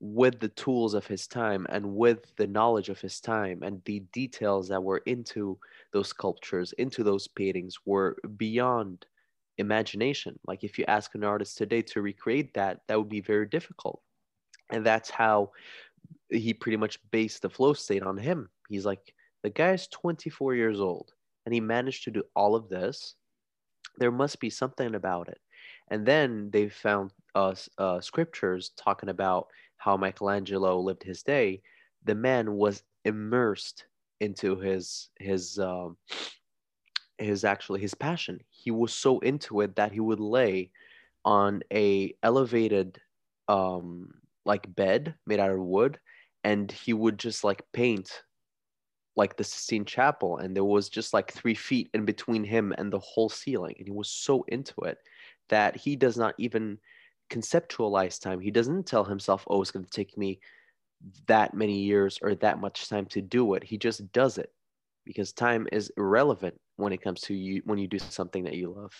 with 0.00 0.40
the 0.40 0.48
tools 0.48 0.94
of 0.94 1.06
his 1.06 1.26
time 1.26 1.66
and 1.68 1.84
with 1.84 2.34
the 2.36 2.46
knowledge 2.46 2.88
of 2.88 2.98
his 3.00 3.20
time 3.20 3.62
and 3.62 3.82
the 3.84 4.00
details 4.12 4.66
that 4.68 4.82
were 4.82 5.02
into 5.04 5.58
those 5.92 6.08
sculptures 6.08 6.72
into 6.78 7.04
those 7.04 7.28
paintings 7.28 7.76
were 7.84 8.16
beyond 8.38 9.04
imagination 9.58 10.38
like 10.46 10.64
if 10.64 10.78
you 10.78 10.86
ask 10.88 11.14
an 11.14 11.22
artist 11.22 11.58
today 11.58 11.82
to 11.82 12.00
recreate 12.00 12.54
that 12.54 12.80
that 12.88 12.96
would 12.96 13.10
be 13.10 13.20
very 13.20 13.44
difficult 13.44 14.00
and 14.70 14.86
that's 14.86 15.10
how 15.10 15.50
he 16.30 16.54
pretty 16.54 16.76
much 16.76 16.98
based 17.10 17.42
the 17.42 17.50
flow 17.50 17.72
state 17.72 18.02
on 18.02 18.16
him. 18.16 18.48
He's 18.68 18.86
like 18.86 19.14
the 19.42 19.50
guy's 19.50 19.88
24 19.88 20.54
years 20.54 20.80
old 20.80 21.12
and 21.44 21.54
he 21.54 21.60
managed 21.60 22.04
to 22.04 22.10
do 22.10 22.22
all 22.34 22.54
of 22.54 22.68
this. 22.68 23.14
There 23.98 24.12
must 24.12 24.40
be 24.40 24.50
something 24.50 24.94
about 24.94 25.28
it. 25.28 25.38
And 25.90 26.06
then 26.06 26.50
they 26.52 26.68
found 26.68 27.12
uh, 27.34 27.54
uh, 27.78 28.00
scriptures 28.00 28.70
talking 28.76 29.08
about 29.08 29.48
how 29.76 29.96
Michelangelo 29.96 30.78
lived 30.78 31.02
his 31.02 31.22
day, 31.22 31.62
the 32.04 32.14
man 32.14 32.52
was 32.52 32.82
immersed 33.04 33.86
into 34.20 34.56
his 34.56 35.08
his 35.18 35.58
um, 35.58 35.96
his 37.18 37.44
actually 37.44 37.80
his 37.80 37.94
passion. 37.94 38.40
He 38.50 38.70
was 38.70 38.92
so 38.92 39.18
into 39.20 39.62
it 39.62 39.76
that 39.76 39.92
he 39.92 40.00
would 40.00 40.20
lay 40.20 40.70
on 41.24 41.62
a 41.72 42.14
elevated 42.22 43.00
um, 43.48 44.14
like 44.44 44.74
bed 44.74 45.14
made 45.26 45.40
out 45.40 45.50
of 45.50 45.58
wood, 45.58 45.98
and 46.44 46.70
he 46.70 46.92
would 46.92 47.18
just 47.18 47.44
like 47.44 47.62
paint 47.72 48.22
like 49.16 49.36
the 49.36 49.44
Sistine 49.44 49.84
Chapel, 49.84 50.38
and 50.38 50.54
there 50.56 50.64
was 50.64 50.88
just 50.88 51.12
like 51.12 51.32
three 51.32 51.54
feet 51.54 51.90
in 51.94 52.04
between 52.04 52.44
him 52.44 52.72
and 52.78 52.92
the 52.92 52.98
whole 53.00 53.28
ceiling, 53.28 53.74
and 53.78 53.86
he 53.86 53.92
was 53.92 54.08
so 54.08 54.44
into 54.48 54.80
it 54.82 54.98
that 55.48 55.76
he 55.76 55.96
does 55.96 56.16
not 56.16 56.34
even 56.38 56.78
conceptualize 57.30 58.20
time. 58.20 58.40
He 58.40 58.50
doesn't 58.50 58.86
tell 58.86 59.04
himself, 59.04 59.44
"Oh, 59.48 59.60
it's 59.60 59.70
going 59.70 59.84
to 59.84 59.90
take 59.90 60.16
me 60.16 60.40
that 61.26 61.54
many 61.54 61.80
years 61.80 62.18
or 62.22 62.34
that 62.36 62.60
much 62.60 62.88
time 62.88 63.06
to 63.06 63.20
do 63.20 63.54
it." 63.54 63.64
He 63.64 63.78
just 63.78 64.10
does 64.12 64.38
it 64.38 64.52
because 65.04 65.32
time 65.32 65.66
is 65.72 65.92
irrelevant 65.96 66.60
when 66.76 66.92
it 66.92 67.02
comes 67.02 67.20
to 67.22 67.34
you 67.34 67.62
when 67.64 67.78
you 67.78 67.88
do 67.88 67.98
something 67.98 68.44
that 68.44 68.54
you 68.54 68.72
love. 68.72 68.94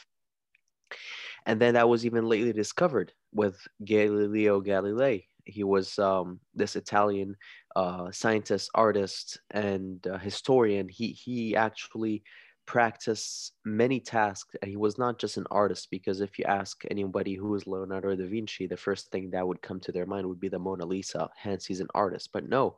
And 1.46 1.60
then 1.60 1.74
that 1.74 1.88
was 1.88 2.04
even 2.04 2.26
lately 2.26 2.52
discovered 2.52 3.12
with 3.32 3.56
Galileo 3.84 4.60
Galilei. 4.60 5.24
He 5.50 5.64
was 5.64 5.98
um, 5.98 6.40
this 6.54 6.76
Italian 6.76 7.36
uh, 7.76 8.10
scientist, 8.10 8.70
artist, 8.74 9.40
and 9.50 10.06
uh, 10.06 10.18
historian. 10.18 10.88
He 10.88 11.08
he 11.08 11.56
actually 11.56 12.22
practiced 12.66 13.52
many 13.64 13.98
tasks, 14.00 14.54
and 14.62 14.70
he 14.70 14.76
was 14.76 14.96
not 14.96 15.18
just 15.18 15.36
an 15.36 15.46
artist. 15.50 15.88
Because 15.90 16.20
if 16.20 16.38
you 16.38 16.44
ask 16.46 16.82
anybody 16.90 17.34
who 17.34 17.54
is 17.54 17.66
Leonardo 17.66 18.14
da 18.14 18.26
Vinci, 18.26 18.66
the 18.66 18.76
first 18.76 19.10
thing 19.10 19.30
that 19.30 19.46
would 19.46 19.62
come 19.62 19.80
to 19.80 19.92
their 19.92 20.06
mind 20.06 20.26
would 20.26 20.40
be 20.40 20.48
the 20.48 20.58
Mona 20.58 20.86
Lisa. 20.86 21.28
Hence, 21.36 21.66
he's 21.66 21.80
an 21.80 21.88
artist. 21.94 22.30
But 22.32 22.48
no, 22.48 22.76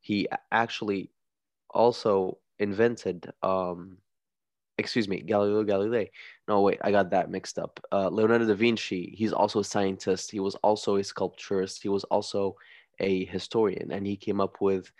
he 0.00 0.28
actually 0.52 1.10
also 1.70 2.38
invented 2.58 3.32
um, 3.42 3.98
excuse 4.78 5.08
me, 5.08 5.20
Galileo 5.20 5.64
Galilei. 5.64 6.10
No, 6.48 6.60
wait, 6.60 6.78
I 6.82 6.90
got 6.90 7.10
that 7.10 7.30
mixed 7.30 7.58
up. 7.58 7.80
Uh, 7.92 8.08
Leonardo 8.08 8.46
da 8.46 8.54
Vinci, 8.54 9.14
he's 9.16 9.32
also 9.32 9.60
a 9.60 9.64
scientist. 9.64 10.30
He 10.30 10.40
was 10.40 10.54
also 10.56 10.96
a 10.96 11.04
sculpturist. 11.04 11.82
He 11.82 11.88
was 11.88 12.04
also 12.04 12.56
a 13.00 13.24
historian, 13.26 13.92
and 13.92 14.06
he 14.06 14.16
came 14.16 14.40
up 14.40 14.60
with 14.60 14.90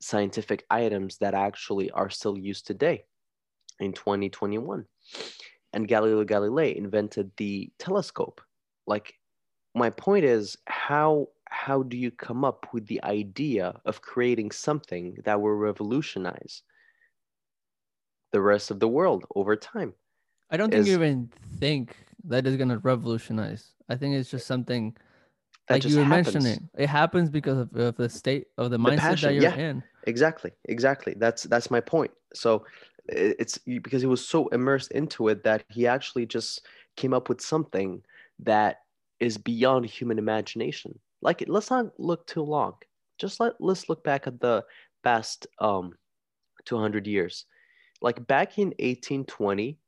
scientific 0.00 0.64
items 0.70 1.18
that 1.18 1.34
actually 1.34 1.90
are 1.92 2.10
still 2.10 2.36
used 2.36 2.66
today 2.66 3.04
in 3.80 3.92
2021. 3.92 4.84
And 5.72 5.88
Galileo 5.88 6.24
Galilei 6.24 6.76
invented 6.76 7.30
the 7.36 7.70
telescope. 7.78 8.40
Like, 8.86 9.14
my 9.74 9.90
point 9.90 10.24
is, 10.24 10.58
how 10.66 11.28
how 11.48 11.82
do 11.82 11.98
you 11.98 12.10
come 12.10 12.44
up 12.44 12.66
with 12.72 12.86
the 12.86 13.02
idea 13.04 13.78
of 13.84 14.00
creating 14.00 14.50
something 14.50 15.18
that 15.24 15.40
will 15.40 15.54
revolutionize 15.54 16.62
the 18.32 18.40
rest 18.40 18.70
of 18.70 18.80
the 18.80 18.88
world 18.88 19.24
over 19.34 19.54
time. 19.54 19.94
I 20.50 20.56
don't 20.56 20.70
think 20.70 20.86
you 20.86 20.94
even 20.94 21.30
think 21.58 21.96
that 22.24 22.46
is 22.46 22.56
going 22.56 22.68
to 22.68 22.78
revolutionize. 22.78 23.72
I 23.88 23.96
think 23.96 24.14
it's 24.16 24.30
just 24.30 24.46
something 24.46 24.96
like 25.70 25.84
you 25.84 25.98
were 25.98 26.04
happens. 26.04 26.34
mentioning. 26.34 26.68
It 26.76 26.88
happens 26.88 27.30
because 27.30 27.58
of, 27.58 27.74
of, 27.76 27.96
the 27.96 28.08
state 28.08 28.46
of 28.58 28.70
the, 28.70 28.76
the 28.76 28.82
mindset 28.82 28.98
passion. 28.98 29.28
that 29.28 29.34
you're 29.34 29.42
yeah, 29.44 29.56
in. 29.56 29.82
Exactly, 30.06 30.50
exactly. 30.66 31.14
That's 31.16 31.44
that's 31.44 31.70
my 31.70 31.80
point. 31.80 32.10
So 32.34 32.64
it's 33.06 33.58
because 33.58 34.02
he 34.02 34.08
was 34.08 34.26
so 34.26 34.48
immersed 34.48 34.92
into 34.92 35.28
it 35.28 35.44
that 35.44 35.64
he 35.68 35.86
actually 35.86 36.26
just 36.26 36.66
came 36.96 37.14
up 37.14 37.28
with 37.28 37.40
something 37.40 38.02
that 38.40 38.80
is 39.20 39.38
beyond 39.38 39.86
human 39.86 40.18
imagination. 40.18 40.98
Like 41.20 41.44
let's 41.46 41.70
not 41.70 41.98
look 41.98 42.26
too 42.26 42.42
long. 42.42 42.74
Just 43.18 43.40
let 43.40 43.54
let's 43.60 43.88
look 43.88 44.02
back 44.04 44.26
at 44.26 44.40
the 44.40 44.64
past 45.02 45.46
um 45.60 45.94
200 46.64 47.06
years 47.06 47.46
like 48.02 48.26
back 48.26 48.58
in 48.58 48.68
1820, 48.68 49.78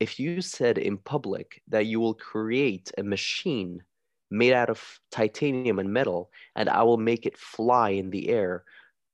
if 0.00 0.18
you 0.18 0.40
said 0.40 0.76
in 0.76 0.98
public 0.98 1.62
that 1.68 1.86
you 1.86 2.00
will 2.00 2.14
create 2.14 2.90
a 2.98 3.02
machine 3.02 3.82
made 4.30 4.52
out 4.52 4.70
of 4.70 5.00
titanium 5.10 5.78
and 5.78 5.92
metal 5.92 6.30
and 6.56 6.68
I 6.68 6.82
will 6.82 6.96
make 6.96 7.26
it 7.26 7.38
fly 7.38 7.90
in 7.90 8.10
the 8.10 8.28
air, 8.28 8.64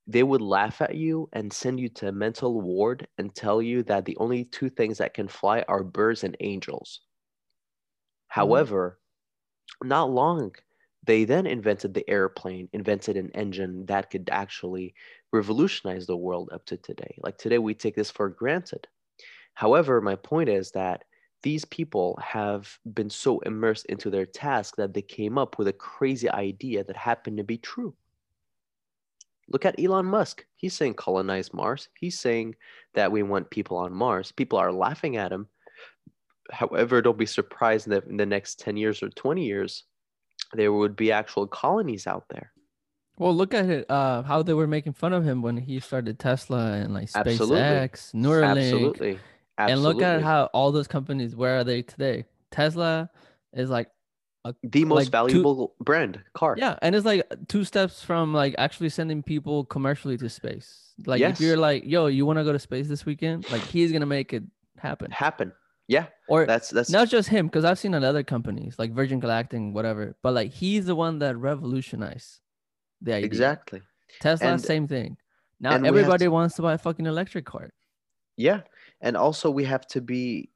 they 0.07 0.23
would 0.23 0.41
laugh 0.41 0.81
at 0.81 0.95
you 0.95 1.29
and 1.33 1.53
send 1.53 1.81
you 1.81 1.89
to 1.91 2.09
a 2.09 2.13
mental 2.13 2.61
ward 2.61 3.07
and 3.19 3.35
tell 3.35 3.61
you 3.61 3.83
that 3.85 4.05
the 4.05 4.17
only 4.19 4.45
two 4.45 4.71
things 4.71 4.99
that 4.99 5.15
can 5.15 5.29
fly 5.29 5.65
are 5.69 5.83
birds 5.83 6.25
and 6.25 6.37
angels. 6.41 7.01
Mm-hmm. 7.03 8.41
However, 8.41 8.99
not 9.83 10.11
long, 10.11 10.55
they 11.05 11.25
then 11.25 11.47
invented 11.47 11.95
the 11.95 12.09
airplane, 12.09 12.69
invented 12.73 13.17
an 13.17 13.31
engine 13.35 13.87
that 13.87 14.11
could 14.11 14.29
actually 14.31 14.95
revolutionized 15.33 16.09
the 16.09 16.17
world 16.17 16.51
up 16.53 16.65
to 16.67 16.77
today. 16.77 17.17
Like 17.23 17.39
today, 17.39 17.59
we 17.59 17.75
take 17.75 17.97
this 17.97 18.11
for 18.11 18.29
granted. 18.29 18.87
However, 19.55 20.01
my 20.01 20.17
point 20.17 20.49
is 20.49 20.71
that 20.73 21.05
these 21.43 21.65
people 21.65 22.19
have 22.23 22.79
been 22.95 23.11
so 23.11 23.39
immersed 23.41 23.87
into 23.87 24.11
their 24.11 24.27
task 24.27 24.77
that 24.77 24.95
they 24.95 25.03
came 25.03 25.39
up 25.39 25.59
with 25.59 25.69
a 25.69 25.73
crazy 25.73 26.31
idea 26.31 26.85
that 26.85 26.97
happened 26.97 27.37
to 27.39 27.45
be 27.45 27.59
true. 27.59 27.95
Look 29.49 29.65
at 29.65 29.79
Elon 29.81 30.07
Musk. 30.07 30.45
He's 30.57 30.75
saying 30.75 30.95
colonize 30.95 31.55
Mars. 31.55 31.89
He's 31.99 32.19
saying 32.19 32.57
that 32.95 33.13
we 33.13 33.23
want 33.23 33.51
people 33.51 33.77
on 33.77 33.93
Mars. 33.93 34.33
People 34.33 34.59
are 34.59 34.73
laughing 34.73 35.17
at 35.17 35.31
him. 35.31 35.47
However, 36.51 37.01
don't 37.01 37.19
be 37.19 37.27
surprised 37.27 37.89
that 37.89 38.07
in 38.07 38.17
the 38.17 38.27
next 38.27 38.59
10 38.61 38.77
years 38.77 39.03
or 39.03 39.09
20 39.11 39.45
years, 39.45 39.85
there 40.53 40.73
would 40.73 40.97
be 40.97 41.13
actual 41.13 41.47
colonies 41.47 42.07
out 42.07 42.25
there. 42.29 42.53
Well, 43.19 43.35
look 43.35 43.55
at 43.55 43.67
it. 43.67 43.91
Uh, 43.91 44.23
how 44.23 44.43
they 44.43 44.53
were 44.53 44.67
making 44.67 44.93
fun 44.93 45.13
of 45.13 45.25
him 45.25 45.41
when 45.43 45.57
he 45.57 45.81
started 45.81 46.19
Tesla 46.19 46.73
and 46.73 46.93
like 46.93 47.11
SpaceX, 47.11 48.15
Neuralink. 48.15 48.59
Absolutely. 48.59 49.19
Absolutely. 49.59 49.73
And 49.73 49.83
look 49.83 50.03
at 50.03 50.23
how 50.23 50.51
all 50.53 50.71
those 50.71 50.87
companies. 50.87 51.35
Where 51.35 51.59
are 51.59 51.65
they 51.65 51.81
today? 51.81 52.27
Tesla 52.51 53.09
is 53.55 53.71
like 53.71 53.91
a, 54.45 54.55
the 54.63 54.85
most 54.85 54.97
like 54.97 55.09
valuable 55.09 55.69
two, 55.69 55.85
brand 55.85 56.21
car. 56.35 56.57
Yeah, 56.59 56.79
and 56.83 56.95
it's 56.95 57.07
like 57.07 57.25
two 57.49 57.65
steps 57.65 58.03
from 58.03 58.35
like 58.35 58.55
actually 58.59 58.91
sending 58.91 59.23
people 59.23 59.65
commercially 59.65 60.19
to 60.19 60.29
space. 60.29 60.93
Like 61.07 61.21
yes. 61.21 61.41
if 61.41 61.41
you're 61.41 61.57
like, 61.57 61.85
yo, 61.87 62.07
you 62.07 62.27
want 62.27 62.39
to 62.39 62.45
go 62.45 62.53
to 62.53 62.59
space 62.59 62.87
this 62.87 63.07
weekend? 63.07 63.51
Like 63.51 63.63
he's 63.63 63.93
gonna 63.93 64.05
make 64.05 64.35
it 64.35 64.43
happen. 64.79 65.11
Happen. 65.11 65.53
Yeah. 65.89 66.07
Or 66.29 66.45
that's 66.45 66.69
that's 66.69 66.91
not 66.91 67.09
just 67.09 67.31
him, 67.31 67.47
because 67.47 67.65
I've 67.65 67.79
seen 67.79 67.95
other 67.95 68.23
companies 68.23 68.75
like 68.79 68.93
Virgin 68.93 69.21
Galactic, 69.21 69.73
whatever. 69.73 70.17
But 70.23 70.35
like 70.35 70.53
he's 70.53 70.85
the 70.85 70.95
one 70.95 71.21
that 71.21 71.37
revolutionized 71.37 72.41
the 73.01 73.15
idea. 73.15 73.27
Exactly. 73.27 73.83
Tesla, 74.21 74.53
and, 74.53 74.61
same 74.61 74.87
thing. 74.89 75.17
Now 75.61 75.75
everybody 75.75 76.27
to, 76.27 76.31
wants 76.31 76.57
to 76.57 76.63
buy 76.63 76.75
a 76.75 76.79
fucking 76.79 77.07
electric 77.07 77.45
car. 77.45 77.71
Yeah. 78.37 78.61
And 79.01 79.17
also 79.17 79.51
we 79.51 79.65
have 79.65 79.87
to 79.89 80.01
be 80.01 80.51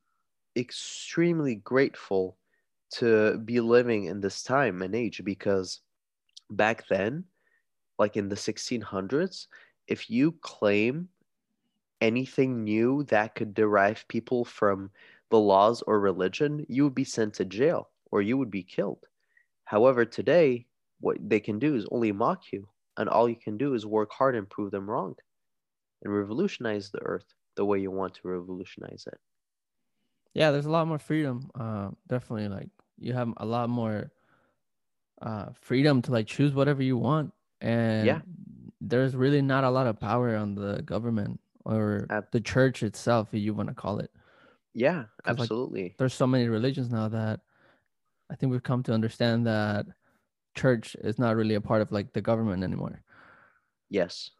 extremely 0.56 1.56
grateful 1.56 2.36
to 2.92 3.38
be 3.38 3.60
living 3.60 4.04
in 4.04 4.20
this 4.20 4.42
time 4.42 4.82
and 4.82 4.94
age 4.94 5.22
because 5.24 5.80
back 6.50 6.86
then, 6.88 7.24
like 7.98 8.16
in 8.16 8.28
the 8.28 8.36
1600s, 8.36 9.46
if 9.86 10.10
you 10.10 10.32
claim 10.40 11.08
anything 12.00 12.64
new 12.64 13.04
that 13.04 13.34
could 13.34 13.54
derive 13.54 14.04
people 14.08 14.44
from 14.44 14.90
the 15.30 15.38
laws 15.38 15.82
or 15.82 16.00
religion, 16.00 16.66
you 16.68 16.84
would 16.84 16.94
be 16.94 17.04
sent 17.04 17.34
to 17.34 17.44
jail 17.44 17.90
or 18.10 18.22
you 18.22 18.36
would 18.36 18.50
be 18.50 18.62
killed. 18.62 19.06
However, 19.64 20.04
today, 20.04 20.66
what 21.00 21.18
they 21.20 21.40
can 21.40 21.58
do 21.58 21.76
is 21.76 21.86
only 21.90 22.12
mock 22.12 22.52
you, 22.52 22.68
and 22.96 23.08
all 23.08 23.28
you 23.28 23.36
can 23.36 23.58
do 23.58 23.74
is 23.74 23.86
work 23.86 24.10
hard 24.12 24.36
and 24.36 24.48
prove 24.50 24.70
them 24.70 24.88
wrong 24.90 25.16
and 26.02 26.14
revolutionize 26.14 26.90
the 26.90 27.02
earth 27.02 27.34
the 27.56 27.64
way 27.66 27.80
you 27.80 27.90
want 27.90 28.14
to 28.16 28.28
revolutionize 28.28 29.06
it. 29.06 29.20
Yeah, 30.34 30.50
there's 30.52 30.66
a 30.66 30.70
lot 30.70 30.86
more 30.86 30.98
freedom. 30.98 31.50
Uh, 31.54 31.90
definitely, 32.06 32.48
like 32.48 32.70
you 32.98 33.12
have 33.14 33.32
a 33.38 33.46
lot 33.46 33.68
more 33.68 34.12
uh, 35.22 35.52
freedom 35.52 36.02
to 36.02 36.12
like 36.12 36.26
choose 36.26 36.54
whatever 36.54 36.82
you 36.82 36.96
want, 36.96 37.32
and 37.60 38.22
yeah, 38.22 38.22
there's 38.80 39.14
really 39.14 39.42
not 39.42 39.64
a 39.64 39.70
lot 39.70 39.86
of 39.86 40.00
power 40.00 40.34
on 40.36 40.54
the 40.54 40.82
government 40.82 41.40
or 41.64 42.12
the 42.32 42.40
church 42.40 42.82
itself, 42.82 43.34
if 43.34 43.40
you 43.40 43.54
want 43.54 43.68
to 43.68 43.74
call 43.74 43.98
it. 43.98 44.10
Yeah, 44.74 45.06
absolutely. 45.24 45.82
Like, 45.82 45.98
there's 45.98 46.14
so 46.14 46.26
many 46.26 46.48
religions 46.48 46.90
now 46.90 47.08
that 47.08 47.40
I 48.30 48.36
think 48.36 48.52
we've 48.52 48.62
come 48.62 48.82
to 48.84 48.94
understand 48.94 49.46
that 49.46 49.86
church 50.60 50.96
is 51.02 51.18
not 51.18 51.36
really 51.36 51.54
a 51.54 51.60
part 51.60 51.82
of 51.82 51.90
like 51.90 52.12
the 52.12 52.20
government 52.20 52.62
anymore. 52.62 53.02
Yes. 53.88 54.30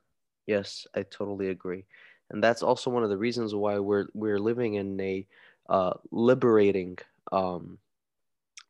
Yes, 0.47 0.87
I 0.95 1.03
totally 1.03 1.49
agree. 1.51 1.85
And 2.31 2.43
that's 2.43 2.63
also 2.63 2.91
one 2.91 3.05
of 3.05 3.11
the 3.11 3.17
reasons 3.17 3.55
why 3.55 3.79
we're 3.79 4.07
we're 4.15 4.39
living 4.39 4.75
in 4.75 5.01
a 5.01 5.27
uh, 5.69 5.95
liberating 6.11 6.99
um, 7.33 7.79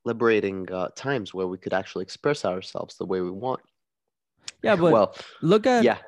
liberating 0.04 0.70
uh, 0.72 0.88
times 0.94 1.32
where 1.34 1.46
we 1.46 1.58
could 1.58 1.72
actually 1.72 2.02
express 2.02 2.44
ourselves 2.44 2.96
the 2.96 3.06
way 3.06 3.20
we 3.20 3.30
want. 3.30 3.60
Yeah, 4.62 4.76
but 4.76 4.92
well, 4.92 5.14
look 5.40 5.66
at 5.66 5.84
yeah. 5.84 5.98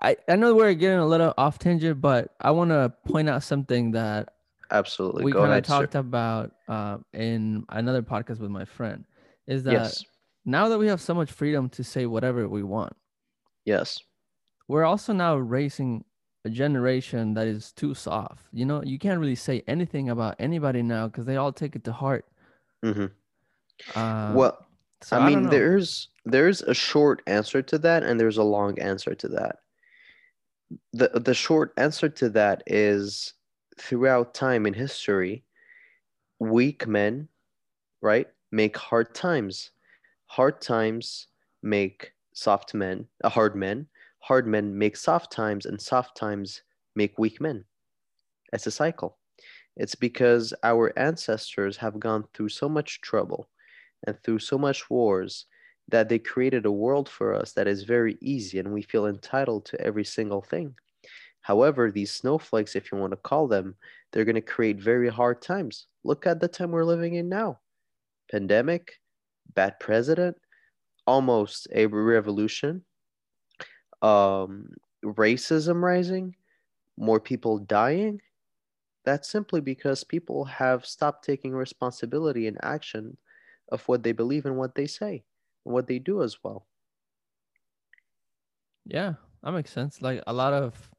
I, 0.00 0.16
I 0.28 0.36
know 0.36 0.54
we're 0.54 0.74
getting 0.74 0.98
a 0.98 1.06
little 1.06 1.32
off 1.38 1.58
tangent, 1.58 2.00
but 2.00 2.34
I 2.40 2.50
want 2.50 2.70
to 2.70 2.92
point 3.06 3.28
out 3.28 3.42
something 3.42 3.92
that 3.92 4.34
absolutely 4.70 5.24
we 5.24 5.32
kind 5.32 5.52
of 5.52 5.64
talked 5.64 5.92
sir. 5.92 5.98
about 5.98 6.52
uh, 6.68 6.98
in 7.12 7.64
another 7.68 8.02
podcast 8.02 8.40
with 8.40 8.50
my 8.50 8.64
friend. 8.64 9.04
Is 9.46 9.64
that 9.64 9.72
yes 9.72 10.04
now 10.44 10.68
that 10.68 10.78
we 10.78 10.88
have 10.88 11.00
so 11.00 11.14
much 11.14 11.30
freedom 11.30 11.68
to 11.70 11.84
say 11.84 12.06
whatever 12.06 12.48
we 12.48 12.62
want, 12.62 12.94
yes, 13.64 14.00
we're 14.68 14.84
also 14.84 15.12
now 15.12 15.36
raising 15.36 16.04
a 16.44 16.50
generation 16.50 17.34
that 17.34 17.46
is 17.46 17.72
too 17.72 17.94
soft. 17.94 18.46
You 18.52 18.64
know, 18.64 18.82
you 18.82 18.98
can't 18.98 19.20
really 19.20 19.36
say 19.36 19.62
anything 19.66 20.10
about 20.10 20.36
anybody 20.38 20.82
now 20.82 21.06
because 21.06 21.24
they 21.24 21.36
all 21.36 21.52
take 21.52 21.76
it 21.76 21.84
to 21.84 21.92
heart. 21.92 22.26
Mm-hmm. 22.84 23.06
Uh, 23.98 24.32
well, 24.34 24.66
so 25.02 25.18
I 25.18 25.28
mean, 25.28 25.46
I 25.46 25.50
there's 25.50 26.08
there's 26.24 26.62
a 26.62 26.74
short 26.74 27.22
answer 27.26 27.62
to 27.62 27.78
that, 27.78 28.02
and 28.02 28.18
there's 28.18 28.38
a 28.38 28.42
long 28.42 28.78
answer 28.78 29.14
to 29.14 29.28
that. 29.28 29.56
the 30.92 31.08
The 31.14 31.34
short 31.34 31.72
answer 31.76 32.08
to 32.08 32.28
that 32.30 32.62
is 32.66 33.34
throughout 33.78 34.34
time 34.34 34.66
in 34.66 34.74
history, 34.74 35.44
weak 36.38 36.86
men, 36.86 37.28
right, 38.00 38.28
make 38.50 38.76
hard 38.76 39.14
times. 39.14 39.70
Hard 40.32 40.62
times 40.62 41.26
make 41.62 42.14
soft 42.32 42.72
men, 42.72 43.06
uh, 43.22 43.28
hard 43.28 43.54
men. 43.54 43.86
Hard 44.20 44.46
men 44.46 44.78
make 44.78 44.96
soft 44.96 45.30
times, 45.30 45.66
and 45.66 45.78
soft 45.78 46.16
times 46.16 46.62
make 46.96 47.18
weak 47.18 47.38
men. 47.38 47.66
It's 48.50 48.66
a 48.66 48.70
cycle. 48.70 49.18
It's 49.76 49.94
because 49.94 50.54
our 50.62 50.90
ancestors 50.98 51.76
have 51.76 52.00
gone 52.00 52.24
through 52.32 52.48
so 52.48 52.66
much 52.66 53.02
trouble 53.02 53.50
and 54.06 54.18
through 54.22 54.38
so 54.38 54.56
much 54.56 54.88
wars 54.88 55.44
that 55.88 56.08
they 56.08 56.18
created 56.18 56.64
a 56.64 56.72
world 56.72 57.10
for 57.10 57.34
us 57.34 57.52
that 57.52 57.68
is 57.68 57.82
very 57.82 58.16
easy 58.22 58.58
and 58.58 58.72
we 58.72 58.80
feel 58.80 59.04
entitled 59.04 59.66
to 59.66 59.80
every 59.82 60.04
single 60.04 60.40
thing. 60.40 60.74
However, 61.42 61.90
these 61.90 62.10
snowflakes, 62.10 62.74
if 62.74 62.90
you 62.90 62.96
want 62.96 63.10
to 63.12 63.18
call 63.18 63.48
them, 63.48 63.74
they're 64.10 64.24
going 64.24 64.36
to 64.36 64.40
create 64.40 64.80
very 64.80 65.10
hard 65.10 65.42
times. 65.42 65.88
Look 66.04 66.26
at 66.26 66.40
the 66.40 66.48
time 66.48 66.70
we're 66.70 66.84
living 66.84 67.16
in 67.16 67.28
now 67.28 67.60
pandemic, 68.30 68.98
bad 69.54 69.80
president, 69.80 70.36
almost 71.06 71.68
a 71.72 71.86
revolution, 71.86 72.84
um, 74.02 74.74
racism 75.04 75.82
rising, 75.82 76.36
more 76.96 77.20
people 77.20 77.58
dying. 77.58 78.20
That's 79.04 79.28
simply 79.28 79.60
because 79.60 80.04
people 80.04 80.44
have 80.46 80.86
stopped 80.86 81.24
taking 81.24 81.52
responsibility 81.52 82.46
and 82.48 82.58
action 82.62 83.18
of 83.70 83.86
what 83.88 84.02
they 84.02 84.12
believe 84.12 84.46
and 84.46 84.58
what 84.58 84.74
they 84.74 84.86
say 84.86 85.24
and 85.64 85.74
what 85.74 85.86
they 85.88 85.98
do 85.98 86.22
as 86.22 86.42
well. 86.44 86.66
Yeah, 88.84 89.14
that 89.42 89.52
makes 89.52 89.70
sense. 89.70 90.02
Like 90.02 90.22
a 90.26 90.32
lot 90.32 90.52
of 90.52 90.90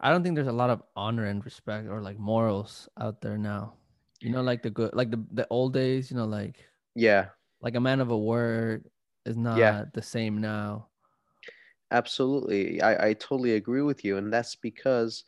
I 0.00 0.10
don't 0.10 0.22
think 0.22 0.36
there's 0.36 0.46
a 0.48 0.52
lot 0.52 0.70
of 0.70 0.82
honor 0.96 1.24
and 1.24 1.44
respect 1.44 1.88
or 1.88 2.00
like 2.00 2.18
morals 2.18 2.88
out 2.98 3.20
there 3.20 3.36
now. 3.38 3.74
You 4.20 4.30
know, 4.30 4.42
like 4.42 4.62
the 4.62 4.70
good, 4.70 4.94
like 4.94 5.10
the 5.10 5.24
the 5.32 5.46
old 5.50 5.72
days. 5.74 6.10
You 6.10 6.16
know, 6.16 6.26
like 6.26 6.67
yeah, 6.94 7.30
like 7.60 7.74
a 7.74 7.80
man 7.80 8.00
of 8.00 8.10
a 8.10 8.18
word 8.18 8.90
is 9.24 9.36
not 9.36 9.58
yeah. 9.58 9.84
the 9.92 10.02
same 10.02 10.40
now. 10.40 10.88
Absolutely, 11.90 12.80
I 12.82 13.08
I 13.08 13.12
totally 13.14 13.54
agree 13.54 13.82
with 13.82 14.04
you, 14.04 14.16
and 14.16 14.32
that's 14.32 14.54
because 14.56 15.24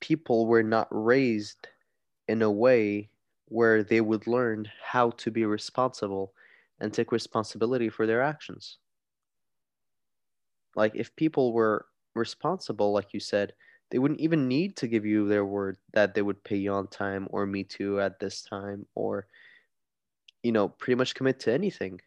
people 0.00 0.46
were 0.46 0.62
not 0.62 0.88
raised 0.90 1.68
in 2.28 2.42
a 2.42 2.50
way 2.50 3.10
where 3.46 3.82
they 3.82 4.00
would 4.00 4.26
learn 4.26 4.70
how 4.82 5.10
to 5.10 5.30
be 5.30 5.44
responsible 5.46 6.34
and 6.80 6.92
take 6.92 7.12
responsibility 7.12 7.88
for 7.88 8.06
their 8.06 8.22
actions. 8.22 8.78
Like 10.74 10.94
if 10.94 11.14
people 11.16 11.52
were 11.52 11.86
responsible, 12.14 12.92
like 12.92 13.12
you 13.12 13.20
said, 13.20 13.54
they 13.90 13.98
wouldn't 13.98 14.20
even 14.20 14.48
need 14.48 14.76
to 14.76 14.88
give 14.88 15.04
you 15.04 15.28
their 15.28 15.44
word 15.44 15.78
that 15.92 16.14
they 16.14 16.22
would 16.22 16.44
pay 16.44 16.56
you 16.56 16.72
on 16.72 16.88
time 16.88 17.26
or 17.30 17.46
me 17.46 17.64
too 17.64 18.00
at 18.00 18.20
this 18.20 18.42
time 18.42 18.86
or 18.94 19.26
you 20.42 20.52
know 20.52 20.68
pretty 20.68 20.96
much 20.96 21.14
commit 21.14 21.40
to 21.40 21.52
anything. 21.52 22.00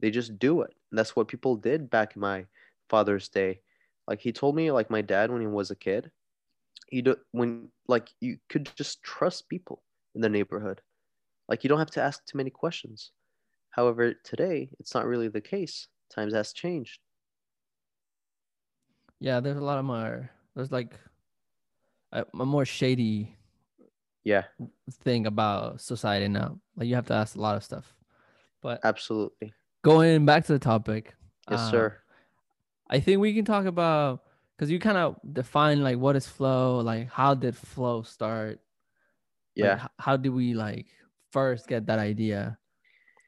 They 0.00 0.10
just 0.10 0.38
do 0.38 0.62
it. 0.62 0.74
And 0.90 0.98
that's 0.98 1.16
what 1.16 1.28
people 1.28 1.56
did 1.56 1.90
back 1.90 2.14
in 2.14 2.20
my 2.20 2.46
father's 2.88 3.28
day. 3.28 3.60
Like 4.06 4.20
he 4.20 4.32
told 4.32 4.54
me 4.54 4.70
like 4.70 4.90
my 4.90 5.02
dad 5.02 5.30
when 5.30 5.40
he 5.40 5.46
was 5.46 5.70
a 5.70 5.76
kid 5.76 6.10
he 6.88 7.02
do 7.02 7.16
when 7.32 7.68
like 7.86 8.08
you 8.20 8.38
could 8.48 8.70
just 8.76 9.02
trust 9.02 9.48
people 9.48 9.82
in 10.14 10.20
the 10.20 10.28
neighborhood. 10.28 10.80
Like 11.48 11.62
you 11.62 11.68
don't 11.68 11.78
have 11.78 11.90
to 11.92 12.02
ask 12.02 12.24
too 12.24 12.38
many 12.38 12.50
questions. 12.50 13.12
However 13.70 14.14
today 14.24 14.70
it's 14.80 14.94
not 14.94 15.06
really 15.06 15.28
the 15.28 15.40
case. 15.40 15.88
Times 16.10 16.34
has 16.34 16.52
changed. 16.52 17.00
Yeah, 19.20 19.40
there's 19.40 19.58
a 19.58 19.64
lot 19.64 19.78
of 19.78 19.84
more. 19.84 20.30
There's 20.54 20.72
like 20.72 20.94
a, 22.12 22.24
a 22.38 22.46
more 22.46 22.64
shady 22.64 23.36
yeah 24.28 24.44
thing 25.04 25.26
about 25.26 25.80
society 25.80 26.28
now. 26.28 26.58
Like 26.76 26.86
you 26.88 26.94
have 26.96 27.06
to 27.06 27.14
ask 27.14 27.34
a 27.34 27.40
lot 27.40 27.56
of 27.56 27.64
stuff. 27.64 27.94
But 28.60 28.80
absolutely 28.84 29.54
going 29.82 30.26
back 30.26 30.44
to 30.46 30.52
the 30.52 30.58
topic. 30.58 31.14
Yes, 31.50 31.60
uh, 31.60 31.70
sir. 31.70 31.96
I 32.90 33.00
think 33.00 33.20
we 33.20 33.32
can 33.34 33.44
talk 33.44 33.64
about 33.64 34.22
because 34.54 34.70
you 34.70 34.78
kind 34.78 34.98
of 34.98 35.16
define 35.32 35.82
like 35.82 35.96
what 35.98 36.14
is 36.14 36.26
flow, 36.26 36.80
like 36.80 37.08
how 37.10 37.34
did 37.34 37.56
flow 37.56 38.02
start? 38.02 38.60
Yeah. 39.54 39.74
Like, 39.74 39.90
how 39.98 40.16
did 40.16 40.30
we 40.30 40.52
like 40.52 40.86
first 41.30 41.66
get 41.66 41.86
that 41.86 41.98
idea? 41.98 42.58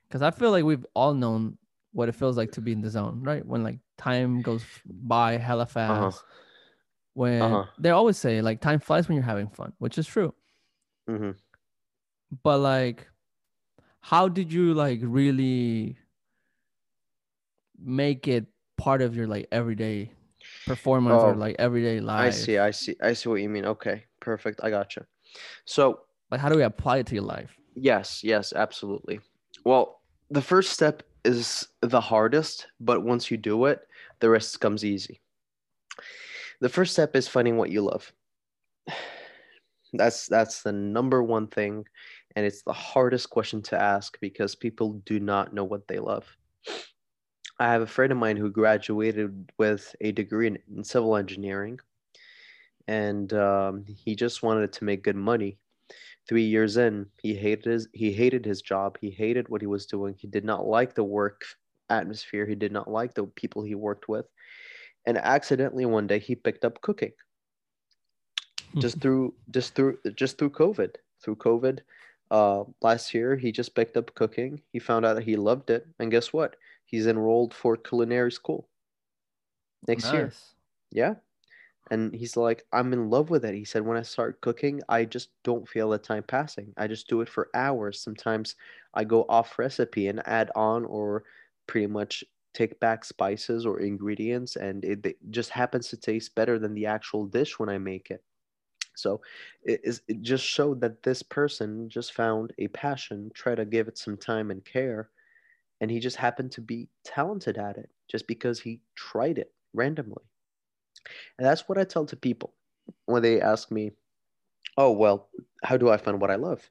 Because 0.07 0.23
I 0.23 0.31
feel 0.31 0.51
like 0.51 0.65
we've 0.65 0.87
all 0.95 1.15
known 1.15 1.57
what 1.93 2.09
it 2.09 2.15
feels 2.15 2.37
like 2.37 2.53
to 2.53 2.61
be 2.61 2.73
in 2.73 2.83
the 2.83 2.91
zone, 2.91 3.23
right? 3.23 3.45
When 3.45 3.63
like 3.63 3.79
time 3.97 4.43
goes 4.43 4.65
by 4.85 5.39
hella 5.39 5.63
uh-huh. 5.63 5.73
fast. 5.73 6.19
Uh-huh. 6.19 6.35
When 7.15 7.43
uh-huh. 7.43 7.65
they 7.79 7.91
always 7.91 8.19
say 8.19 8.43
like 8.43 8.61
time 8.61 8.81
flies 8.81 9.09
when 9.09 9.17
you're 9.17 9.25
having 9.25 9.49
fun, 9.49 9.73
which 9.79 9.97
is 9.97 10.07
true. 10.07 10.35
Mm-hmm. 11.09 11.31
But 12.43 12.59
like, 12.59 13.09
how 14.01 14.29
did 14.29 14.53
you 14.53 14.75
like 14.75 15.01
really 15.03 15.99
make 17.79 18.29
it 18.29 18.47
part 18.77 19.03
of 19.03 19.17
your 19.17 19.27
like 19.27 19.49
everyday 19.53 20.11
performance 20.67 21.23
oh, 21.23 21.29
or 21.29 21.37
like 21.37 21.57
everyday 21.59 22.01
life? 22.01 22.21
I 22.21 22.31
see, 22.31 22.59
I 22.59 22.71
see, 22.71 22.97
I 23.03 23.13
see 23.13 23.29
what 23.29 23.41
you 23.41 23.49
mean. 23.49 23.67
Okay, 23.67 24.05
perfect. 24.21 24.61
I 24.63 24.71
got 24.71 24.97
you. 24.97 25.05
So, 25.65 26.01
like, 26.31 26.41
how 26.41 26.49
do 26.49 26.57
we 26.57 26.63
apply 26.63 26.99
it 26.99 27.07
to 27.09 27.15
your 27.15 27.25
life? 27.25 27.57
Yes, 27.75 28.23
yes, 28.25 28.53
absolutely. 28.53 29.21
Well, 29.65 30.01
the 30.31 30.43
first 30.43 30.73
step 30.73 31.03
is 31.25 31.69
the 31.83 32.01
hardest, 32.01 32.69
but 32.81 33.03
once 33.03 33.31
you 33.31 33.37
do 33.37 33.67
it, 33.67 33.81
the 34.21 34.31
rest 34.31 34.61
comes 34.61 34.85
easy. 34.85 35.21
The 36.61 36.69
first 36.69 36.93
step 36.93 37.17
is 37.17 37.29
finding 37.29 37.57
what 37.57 37.71
you 37.71 37.83
love. 37.83 38.13
That's 39.92 40.26
that's 40.26 40.62
the 40.62 40.72
number 40.72 41.22
one 41.22 41.48
thing 41.48 41.85
and 42.37 42.46
it's 42.46 42.62
the 42.62 42.72
hardest 42.72 43.31
question 43.31 43.61
to 43.62 43.81
ask 43.81 44.18
because 44.20 44.55
people 44.55 45.03
do 45.05 45.18
not 45.18 45.53
know 45.53 45.64
what 45.64 45.88
they 45.88 45.98
love. 45.98 46.26
I 47.59 47.72
have 47.72 47.83
a 47.83 47.87
friend 47.87 48.12
of 48.12 48.18
mine 48.18 48.37
who 48.37 48.50
graduated 48.50 49.50
with 49.59 49.94
a 50.00 50.12
degree 50.12 50.46
in, 50.46 50.59
in 50.74 50.85
civil 50.85 51.16
engineering 51.16 51.81
and 52.88 53.33
um, 53.33 53.85
he 53.87 54.14
just 54.14 54.42
wanted 54.42 54.72
to 54.74 54.85
make 54.85 55.03
good 55.03 55.16
money 55.16 55.59
Three 56.29 56.44
years 56.44 56.76
in, 56.76 57.07
he 57.20 57.35
hated 57.35 57.64
his 57.64 57.88
he 57.92 58.12
hated 58.12 58.44
his 58.44 58.62
job. 58.62 58.98
He 59.00 59.11
hated 59.11 59.48
what 59.48 59.61
he 59.61 59.66
was 59.66 59.87
doing. 59.87 60.14
He 60.16 60.29
did 60.29 60.44
not 60.44 60.66
like 60.66 60.94
the 60.94 61.05
work 61.05 61.42
atmosphere. 61.88 62.46
He 62.46 62.55
did 62.55 62.72
not 62.72 62.88
like 62.88 63.14
the 63.14 63.24
people 63.26 63.62
he 63.62 63.74
worked 63.74 64.09
with. 64.09 64.26
And 65.07 65.18
accidentally 65.18 65.87
one 65.87 66.07
day 66.07 66.18
he 66.18 66.37
picked 66.37 66.64
up 66.64 66.81
cooking. 66.83 67.12
Just 68.79 69.01
through 69.03 69.35
just 69.51 69.75
through 69.75 69.99
just 70.15 70.39
through 70.39 70.51
COVID. 70.51 70.95
Through 71.23 71.37
COVID. 71.37 71.81
Uh, 72.31 72.65
last 72.81 73.13
year 73.13 73.37
he 73.37 73.51
just 73.51 73.75
picked 73.75 73.97
up 73.97 74.15
cooking. 74.15 74.61
He 74.73 74.79
found 74.79 75.05
out 75.05 75.15
that 75.15 75.25
he 75.25 75.37
loved 75.37 75.71
it. 75.71 75.87
And 75.99 76.11
guess 76.11 76.33
what? 76.33 76.57
He's 76.85 77.07
enrolled 77.07 77.55
for 77.55 77.77
culinary 77.77 78.33
school 78.33 78.69
next 79.87 80.05
nice. 80.05 80.13
year. 80.13 80.33
Yeah 80.93 81.15
and 81.91 82.15
he's 82.15 82.37
like 82.37 82.65
i'm 82.73 82.93
in 82.93 83.11
love 83.11 83.31
with 83.31 83.45
it 83.45 83.55
he 83.55 83.65
said 83.65 83.85
when 83.85 83.97
i 83.97 84.03
start 84.03 84.41
cooking 84.41 84.81
i 84.89 85.05
just 85.05 85.31
don't 85.45 85.69
feel 85.69 85.91
the 85.91 85.99
time 85.99 86.23
passing 86.23 86.73
i 86.77 86.87
just 86.87 87.09
do 87.09 87.21
it 87.21 87.29
for 87.29 87.49
hours 87.55 88.01
sometimes 88.01 88.57
i 88.95 89.05
go 89.05 89.25
off 89.29 89.59
recipe 89.59 90.09
and 90.09 90.27
add 90.27 90.51
on 90.55 90.85
or 90.87 91.25
pretty 91.67 91.87
much 91.87 92.25
take 92.55 92.79
back 92.81 93.05
spices 93.05 93.65
or 93.65 93.81
ingredients 93.81 94.57
and 94.57 94.85
it, 94.85 95.05
it 95.05 95.17
just 95.31 95.51
happens 95.51 95.89
to 95.89 95.97
taste 95.97 96.35
better 96.35 96.59
than 96.59 96.75
the 96.75 96.87
actual 96.87 97.27
dish 97.27 97.59
when 97.59 97.69
i 97.69 97.79
make 97.79 98.11
it 98.11 98.23
so 99.01 99.21
it, 99.63 99.81
is, 99.83 100.03
it 100.09 100.23
just 100.23 100.45
showed 100.45 100.81
that 100.81 101.03
this 101.03 101.23
person 101.23 101.89
just 101.89 102.13
found 102.13 102.53
a 102.59 102.69
passion 102.69 103.31
try 103.35 103.55
to 103.55 103.65
give 103.65 103.89
it 103.89 103.99
some 103.99 104.17
time 104.17 104.51
and 104.51 104.65
care 104.65 105.11
and 105.81 105.91
he 105.91 105.99
just 105.99 106.17
happened 106.17 106.53
to 106.53 106.61
be 106.61 106.89
talented 107.05 107.57
at 107.57 107.77
it 107.77 107.91
just 108.09 108.27
because 108.27 108.61
he 108.61 108.81
tried 108.95 109.39
it 109.39 109.53
randomly 109.73 110.23
and 111.39 111.47
that's 111.47 111.69
what 111.69 111.79
I 111.79 111.85
tell 111.85 112.07
to 112.07 112.17
people 112.17 112.55
when 113.07 113.23
they 113.23 113.41
ask 113.41 113.71
me, 113.71 113.93
oh, 114.77 114.91
well, 114.91 115.29
how 115.65 115.77
do 115.77 115.91
I 115.91 115.97
find 115.97 116.21
what 116.21 116.31
I 116.31 116.37
love? 116.37 116.69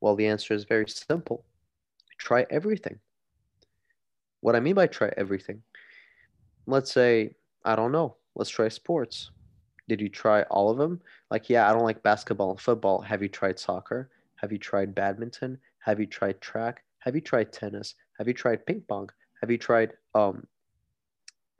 Well, 0.00 0.16
the 0.16 0.26
answer 0.26 0.54
is 0.54 0.64
very 0.64 0.88
simple 0.88 1.44
try 2.18 2.46
everything. 2.50 2.98
What 4.40 4.54
I 4.54 4.60
mean 4.60 4.74
by 4.74 4.86
try 4.86 5.12
everything, 5.16 5.62
let's 6.66 6.92
say, 6.92 7.34
I 7.64 7.74
don't 7.74 7.92
know, 7.92 8.16
let's 8.34 8.50
try 8.50 8.68
sports. 8.68 9.30
Did 9.88 10.00
you 10.00 10.08
try 10.08 10.42
all 10.44 10.70
of 10.70 10.78
them? 10.78 11.00
Like, 11.30 11.50
yeah, 11.50 11.68
I 11.68 11.72
don't 11.72 11.84
like 11.84 12.02
basketball 12.02 12.50
and 12.50 12.60
football. 12.60 13.00
Have 13.00 13.22
you 13.22 13.28
tried 13.28 13.58
soccer? 13.58 14.10
Have 14.36 14.52
you 14.52 14.58
tried 14.58 14.94
badminton? 14.94 15.58
Have 15.80 16.00
you 16.00 16.06
tried 16.06 16.40
track? 16.40 16.82
Have 17.00 17.14
you 17.14 17.20
tried 17.20 17.52
tennis? 17.52 17.94
Have 18.18 18.28
you 18.28 18.34
tried 18.34 18.64
ping 18.64 18.82
pong? 18.88 19.10
Have 19.40 19.50
you 19.50 19.58
tried 19.58 19.92
um, 20.14 20.46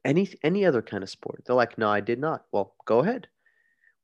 any 0.05 0.29
any 0.43 0.65
other 0.65 0.83
kind 0.83 1.03
of 1.03 1.11
sport. 1.11 1.43
They're 1.45 1.57
like, 1.57 1.79
no, 1.79 1.89
I 1.89 2.01
did 2.01 2.19
not. 2.19 2.45
Well, 2.53 2.75
go 2.85 3.01
ahead. 3.01 3.29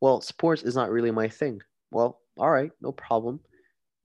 Well, 0.00 0.20
sports 0.20 0.62
is 0.62 0.76
not 0.76 0.90
really 0.90 1.10
my 1.10 1.28
thing. 1.28 1.60
Well, 1.90 2.20
all 2.36 2.50
right, 2.50 2.70
no 2.80 2.92
problem. 2.92 3.40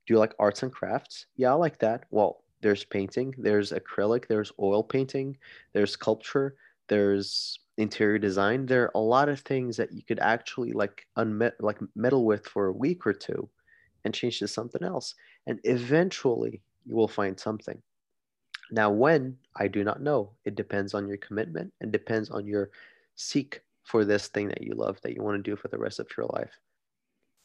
Do 0.05 0.13
you 0.13 0.19
like 0.19 0.33
arts 0.39 0.63
and 0.63 0.71
crafts? 0.71 1.27
Yeah, 1.37 1.51
I 1.51 1.55
like 1.55 1.79
that. 1.79 2.05
Well, 2.09 2.43
there's 2.61 2.83
painting, 2.83 3.33
there's 3.37 3.71
acrylic, 3.71 4.27
there's 4.27 4.51
oil 4.59 4.83
painting, 4.83 5.37
there's 5.73 5.91
sculpture, 5.91 6.55
there's 6.87 7.59
interior 7.77 8.19
design. 8.19 8.65
There 8.65 8.83
are 8.83 8.91
a 8.95 8.99
lot 8.99 9.29
of 9.29 9.39
things 9.39 9.77
that 9.77 9.91
you 9.91 10.03
could 10.03 10.19
actually 10.19 10.71
like 10.71 11.07
unmet 11.15 11.55
like 11.59 11.79
meddle 11.95 12.25
with 12.25 12.45
for 12.45 12.67
a 12.67 12.73
week 12.73 13.05
or 13.05 13.13
two 13.13 13.49
and 14.05 14.13
change 14.13 14.39
to 14.39 14.47
something 14.47 14.83
else. 14.83 15.15
And 15.47 15.59
eventually 15.63 16.61
you 16.85 16.95
will 16.95 17.07
find 17.07 17.39
something. 17.39 17.81
Now, 18.71 18.89
when 18.89 19.37
I 19.55 19.67
do 19.67 19.83
not 19.83 20.01
know, 20.01 20.31
it 20.45 20.55
depends 20.55 20.93
on 20.93 21.07
your 21.07 21.17
commitment 21.17 21.73
and 21.81 21.91
depends 21.91 22.29
on 22.29 22.45
your 22.45 22.69
seek 23.15 23.61
for 23.83 24.05
this 24.05 24.27
thing 24.27 24.47
that 24.47 24.63
you 24.63 24.73
love 24.73 24.99
that 25.01 25.13
you 25.13 25.21
want 25.21 25.43
to 25.43 25.49
do 25.49 25.55
for 25.55 25.67
the 25.67 25.77
rest 25.77 25.99
of 25.99 26.07
your 26.17 26.27
life. 26.27 26.57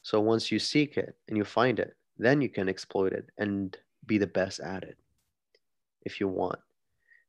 So 0.02 0.20
once 0.20 0.50
you 0.50 0.58
seek 0.58 0.96
it 0.96 1.16
and 1.28 1.36
you 1.36 1.44
find 1.44 1.78
it, 1.78 1.96
then 2.18 2.40
you 2.40 2.48
can 2.48 2.68
exploit 2.68 3.12
it 3.12 3.28
and 3.38 3.76
be 4.06 4.18
the 4.18 4.26
best 4.26 4.60
at 4.60 4.84
it 4.84 4.96
if 6.02 6.20
you 6.20 6.28
want. 6.28 6.58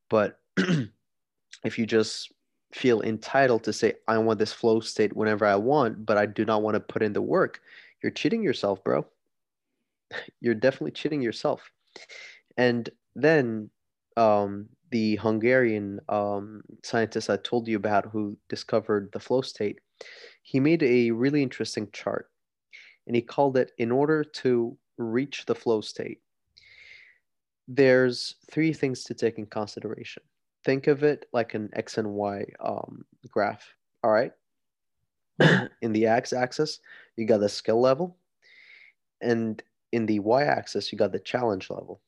But 0.09 0.39
if 1.63 1.77
you 1.77 1.85
just 1.85 2.31
feel 2.71 3.01
entitled 3.01 3.63
to 3.63 3.73
say, 3.73 3.93
I 4.08 4.17
want 4.19 4.39
this 4.39 4.53
flow 4.53 4.79
state 4.79 5.15
whenever 5.15 5.45
I 5.45 5.55
want, 5.55 6.05
but 6.05 6.17
I 6.17 6.25
do 6.25 6.45
not 6.45 6.62
want 6.62 6.75
to 6.75 6.79
put 6.79 7.01
in 7.01 7.13
the 7.13 7.21
work, 7.21 7.62
you're 8.01 8.12
cheating 8.12 8.43
yourself, 8.43 8.84
bro. 8.84 9.05
You're 10.41 10.55
definitely 10.55 10.91
cheating 10.91 11.21
yourself. 11.21 11.71
And 12.58 12.89
then 13.15 13.69
um, 14.17 14.67
the 14.91 15.17
Hungarian 15.17 15.99
um, 16.10 16.62
scientist 16.84 17.29
I 17.29 17.38
told 17.38 17.67
you 17.67 17.75
about 17.75 18.05
who 18.05 18.38
discovered 18.47 19.10
the 19.12 19.19
flow 19.19 19.41
state, 19.41 19.79
he 20.41 20.60
made 20.60 20.82
a 20.82 21.12
really 21.12 21.43
interesting 21.43 21.89
chart. 21.91 22.29
And 23.05 23.15
he 23.15 23.21
called 23.21 23.58
it 23.58 23.71
in 23.77 23.91
order 23.91 24.23
to 24.23 24.77
reach 24.97 25.45
the 25.45 25.55
flow 25.55 25.82
state, 25.82 26.21
there's 27.67 28.36
three 28.51 28.73
things 28.73 29.03
to 29.05 29.13
take 29.13 29.38
in 29.38 29.45
consideration. 29.45 30.23
Think 30.65 30.88
of 30.88 31.04
it 31.04 31.26
like 31.32 31.54
an 31.54 31.69
X 31.74 31.98
and 31.98 32.10
Y 32.10 32.45
um, 32.60 33.06
graph. 33.30 33.74
All 34.04 34.12
right. 34.12 34.32
in 35.82 35.93
the 35.93 36.06
X 36.06 36.34
axis, 36.34 36.80
you 37.15 37.26
got 37.26 37.39
the 37.39 37.50
skill 37.50 37.80
level. 37.80 38.17
And 39.22 39.62
in 39.91 40.06
the 40.06 40.19
Y 40.19 40.43
axis, 40.43 40.91
you 40.91 40.98
got 40.98 41.12
the 41.12 41.19
challenge 41.19 41.69
level. 41.69 42.02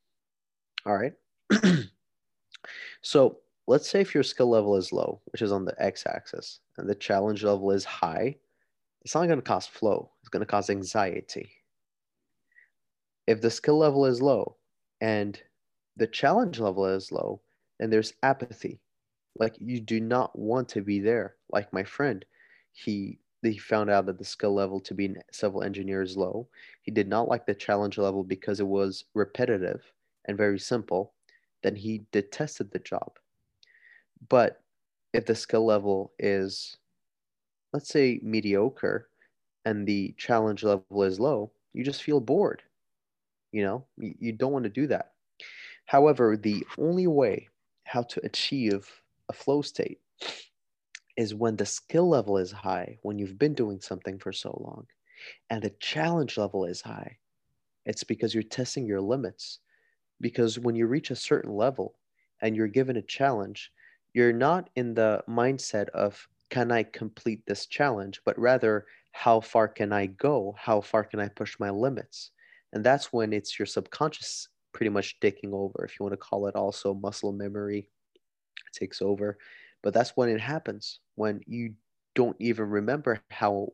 All 0.86 0.98
right. 0.98 1.14
so 3.02 3.38
let's 3.68 3.90
say 3.90 4.02
if 4.02 4.14
your 4.14 4.24
skill 4.24 4.50
level 4.50 4.76
is 4.76 4.92
low, 4.92 5.22
which 5.32 5.42
is 5.42 5.52
on 5.52 5.66
the 5.66 5.76
X 5.82 6.06
axis, 6.08 6.60
and 6.78 6.90
the 6.90 6.96
challenge 6.96 7.44
level 7.44 7.72
is 7.72 7.86
high, 7.86 8.36
it's 9.04 9.16
not 9.16 9.28
going 9.28 9.40
to 9.40 9.44
cause 9.44 9.68
flow. 9.68 10.12
It's 10.22 10.30
going 10.30 10.42
to 10.42 10.46
cause 10.46 10.70
anxiety. 10.70 11.52
If 13.28 13.42
the 13.42 13.50
skill 13.50 13.78
level 13.78 14.06
is 14.06 14.22
low 14.22 14.58
and 15.00 15.40
the 15.98 16.08
challenge 16.08 16.60
level 16.60 16.86
is 16.86 17.12
low, 17.12 17.42
and 17.82 17.92
there's 17.92 18.14
apathy. 18.24 18.80
Like 19.38 19.56
you 19.60 19.82
do 19.82 20.00
not 20.00 20.38
want 20.38 20.70
to 20.70 20.82
be 20.82 21.00
there. 21.00 21.36
Like 21.52 21.74
my 21.74 21.84
friend, 21.84 22.26
he 22.74 23.20
he 23.44 23.58
found 23.58 23.90
out 23.90 24.06
that 24.06 24.20
the 24.20 24.26
skill 24.26 24.54
level 24.54 24.80
to 24.82 24.94
be 24.94 25.16
civil 25.32 25.64
engineer 25.64 26.02
is 26.04 26.18
low. 26.18 26.48
He 26.84 26.92
did 26.92 27.08
not 27.10 27.28
like 27.28 27.46
the 27.48 27.56
challenge 27.56 27.98
level 27.98 28.24
because 28.24 28.60
it 28.62 28.68
was 28.68 29.06
repetitive 29.16 29.94
and 30.26 30.38
very 30.38 30.60
simple. 30.60 31.14
Then 31.64 31.76
he 31.76 32.06
detested 32.12 32.72
the 32.72 32.80
job. 32.80 33.18
But 34.30 34.62
if 35.14 35.26
the 35.26 35.36
skill 35.36 35.66
level 35.66 36.14
is, 36.20 36.78
let's 37.74 37.90
say, 37.90 38.20
mediocre 38.24 39.10
and 39.66 39.88
the 39.88 40.14
challenge 40.18 40.64
level 40.64 41.04
is 41.04 41.20
low, 41.20 41.52
you 41.74 41.84
just 41.84 42.04
feel 42.04 42.20
bored. 42.20 42.64
You 43.52 43.64
know, 43.64 43.86
you 43.98 44.32
don't 44.34 44.54
want 44.54 44.64
to 44.64 44.70
do 44.70 44.88
that. 44.88 45.14
However, 45.86 46.38
the 46.38 46.66
only 46.78 47.08
way 47.08 47.50
how 47.92 48.04
to 48.04 48.26
achieve 48.26 48.90
a 49.28 49.34
flow 49.34 49.62
state 49.62 50.00
is 51.18 51.36
when 51.36 51.58
the 51.58 51.66
skill 51.66 52.08
level 52.08 52.38
is 52.38 52.50
high, 52.50 52.98
when 53.02 53.20
you've 53.20 53.38
been 53.38 53.54
doing 53.54 53.82
something 53.82 54.18
for 54.18 54.32
so 54.32 54.58
long, 54.64 54.86
and 55.50 55.62
the 55.62 55.76
challenge 55.82 56.38
level 56.38 56.64
is 56.64 56.80
high. 56.80 57.18
It's 57.86 58.06
because 58.06 58.34
you're 58.34 58.44
testing 58.44 58.86
your 58.86 59.02
limits. 59.02 59.60
Because 60.22 60.58
when 60.58 60.74
you 60.74 60.88
reach 60.88 61.12
a 61.12 61.18
certain 61.18 61.52
level 61.52 61.96
and 62.42 62.56
you're 62.56 62.68
given 62.68 62.96
a 62.96 63.02
challenge, 63.02 63.74
you're 64.14 64.32
not 64.32 64.70
in 64.78 64.94
the 64.94 65.22
mindset 65.28 65.90
of, 65.90 66.26
can 66.50 66.72
I 66.72 66.84
complete 66.84 67.46
this 67.46 67.66
challenge? 67.66 68.22
But 68.24 68.40
rather, 68.40 68.86
how 69.12 69.42
far 69.42 69.68
can 69.68 69.92
I 69.92 70.06
go? 70.06 70.56
How 70.58 70.80
far 70.80 71.04
can 71.04 71.20
I 71.20 71.28
push 71.28 71.60
my 71.60 71.70
limits? 71.70 72.32
And 72.72 72.86
that's 72.86 73.12
when 73.12 73.34
it's 73.34 73.60
your 73.60 73.66
subconscious 73.66 74.48
pretty 74.82 74.90
much 74.90 75.20
taking 75.20 75.54
over. 75.54 75.86
If 75.86 76.00
you 76.00 76.04
want 76.04 76.14
to 76.14 76.18
call 76.18 76.48
it 76.48 76.56
also 76.56 76.96
muscle 76.96 77.32
memory 77.32 77.88
takes 78.74 79.00
over. 79.00 79.38
But 79.84 79.94
that's 79.94 80.18
when 80.18 80.28
it 80.28 80.42
happens, 80.42 81.02
when 81.14 81.40
you 81.46 81.76
don't 82.16 82.36
even 82.40 82.68
remember 82.68 83.22
how 83.30 83.74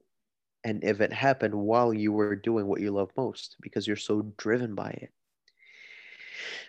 an 0.66 0.82
event 0.84 1.14
happened 1.14 1.56
while 1.56 1.94
you 1.94 2.12
were 2.12 2.36
doing 2.36 2.68
what 2.68 2.82
you 2.82 2.92
love 2.92 3.10
most 3.16 3.56
because 3.62 3.88
you're 3.88 3.96
so 3.96 4.34
driven 4.36 4.76
by 4.76 4.90
it. 4.90 5.14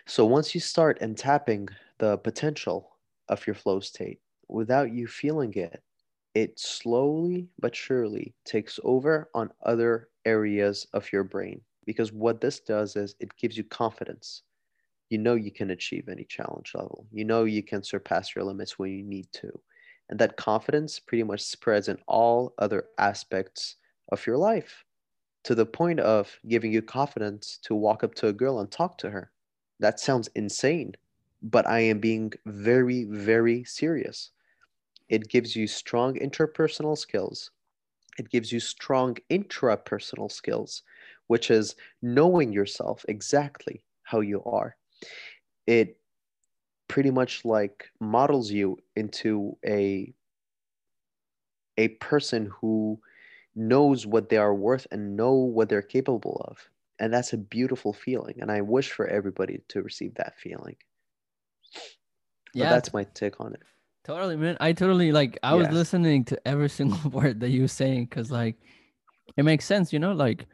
So 0.07 0.25
once 0.25 0.55
you 0.55 0.61
start 0.61 0.99
and 1.01 1.17
tapping 1.17 1.67
the 1.97 2.17
potential 2.17 2.91
of 3.27 3.45
your 3.45 3.55
flow 3.55 3.81
state 3.81 4.21
without 4.47 4.93
you 4.93 5.05
feeling 5.05 5.53
it, 5.55 5.83
it 6.33 6.57
slowly 6.57 7.49
but 7.59 7.75
surely 7.75 8.33
takes 8.45 8.79
over 8.85 9.29
on 9.33 9.51
other 9.65 10.07
areas 10.23 10.87
of 10.93 11.11
your 11.11 11.25
brain 11.25 11.59
because 11.89 12.13
what 12.13 12.39
this 12.39 12.59
does 12.59 12.95
is 12.95 13.15
it 13.19 13.35
gives 13.35 13.57
you 13.57 13.63
confidence. 13.63 14.43
You 15.09 15.17
know 15.17 15.33
you 15.33 15.49
can 15.49 15.71
achieve 15.71 16.07
any 16.07 16.23
challenge 16.23 16.73
level. 16.75 17.07
You 17.11 17.25
know 17.25 17.45
you 17.45 17.63
can 17.63 17.81
surpass 17.81 18.35
your 18.35 18.45
limits 18.45 18.77
when 18.77 18.91
you 18.91 19.03
need 19.03 19.25
to. 19.41 19.49
And 20.07 20.19
that 20.19 20.37
confidence 20.37 20.99
pretty 20.99 21.23
much 21.23 21.41
spreads 21.41 21.87
in 21.87 21.97
all 22.07 22.53
other 22.59 22.83
aspects 22.99 23.77
of 24.11 24.27
your 24.27 24.37
life 24.37 24.85
to 25.45 25.55
the 25.55 25.65
point 25.65 25.99
of 25.99 26.37
giving 26.47 26.71
you 26.71 26.83
confidence 26.83 27.57
to 27.63 27.73
walk 27.73 28.03
up 28.03 28.13
to 28.17 28.27
a 28.27 28.33
girl 28.33 28.59
and 28.59 28.69
talk 28.69 28.99
to 28.99 29.09
her. 29.09 29.31
That 29.79 29.99
sounds 29.99 30.29
insane, 30.35 30.93
but 31.41 31.65
I 31.65 31.79
am 31.79 31.97
being 31.97 32.33
very, 32.45 33.05
very 33.05 33.63
serious. 33.63 34.29
It 35.09 35.27
gives 35.27 35.55
you 35.55 35.65
strong 35.65 36.19
interpersonal 36.19 36.95
skills. 36.95 37.49
It 38.19 38.29
gives 38.29 38.51
you 38.51 38.59
strong 38.59 39.15
intrapersonal 39.31 40.31
skills, 40.31 40.83
which 41.29 41.51
is 41.51 41.75
knowing 42.01 42.51
yourself 42.51 43.05
exactly 43.07 43.83
how 44.01 44.19
you 44.19 44.43
are. 44.45 44.75
It 45.67 45.99
pretty 46.87 47.11
much 47.11 47.45
like 47.45 47.85
models 47.99 48.51
you 48.51 48.77
into 48.95 49.55
a 49.63 50.11
a 51.77 51.89
person 51.99 52.51
who 52.59 52.99
knows 53.55 54.07
what 54.07 54.29
they 54.29 54.37
are 54.37 54.55
worth 54.55 54.87
and 54.91 55.15
know 55.15 55.33
what 55.33 55.69
they're 55.69 55.83
capable 55.83 56.43
of 56.49 56.57
and 56.99 57.13
that's 57.13 57.31
a 57.31 57.37
beautiful 57.37 57.93
feeling 57.93 58.35
and 58.41 58.51
i 58.51 58.59
wish 58.59 58.91
for 58.91 59.07
everybody 59.07 59.61
to 59.67 59.83
receive 59.83 60.13
that 60.15 60.33
feeling 60.37 60.75
yeah 62.55 62.65
but 62.65 62.69
that's 62.71 62.93
my 62.93 63.03
take 63.13 63.39
on 63.39 63.53
it 63.53 63.61
totally 64.03 64.35
man 64.35 64.57
i 64.59 64.73
totally 64.73 65.11
like 65.11 65.37
i 65.43 65.51
yeah. 65.51 65.57
was 65.57 65.69
listening 65.69 66.25
to 66.25 66.39
every 66.47 66.69
single 66.79 67.11
word 67.11 67.39
that 67.39 67.49
you 67.49 67.61
were 67.61 67.67
saying 67.67 68.05
because 68.05 68.31
like 68.31 68.55
it 69.37 69.43
makes 69.43 69.65
sense 69.65 69.93
you 69.93 69.99
know 69.99 70.13
like 70.13 70.47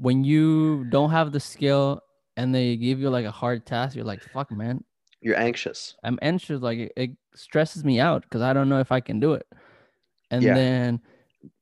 when 0.00 0.24
you 0.24 0.84
don't 0.88 1.10
have 1.10 1.30
the 1.30 1.38
skill 1.38 2.00
and 2.36 2.54
they 2.54 2.74
give 2.76 2.98
you 2.98 3.10
like 3.10 3.26
a 3.26 3.30
hard 3.30 3.66
task, 3.66 3.94
you're 3.94 4.04
like, 4.04 4.22
fuck, 4.22 4.50
man. 4.50 4.82
You're 5.20 5.38
anxious. 5.38 5.94
I'm 6.02 6.18
anxious. 6.22 6.62
Like 6.62 6.78
it, 6.78 6.92
it 6.96 7.10
stresses 7.34 7.84
me 7.84 8.00
out 8.00 8.22
because 8.22 8.40
I 8.40 8.54
don't 8.54 8.70
know 8.70 8.80
if 8.80 8.90
I 8.90 9.00
can 9.00 9.20
do 9.20 9.34
it. 9.34 9.46
And 10.30 10.42
yeah. 10.42 10.54
then 10.54 11.00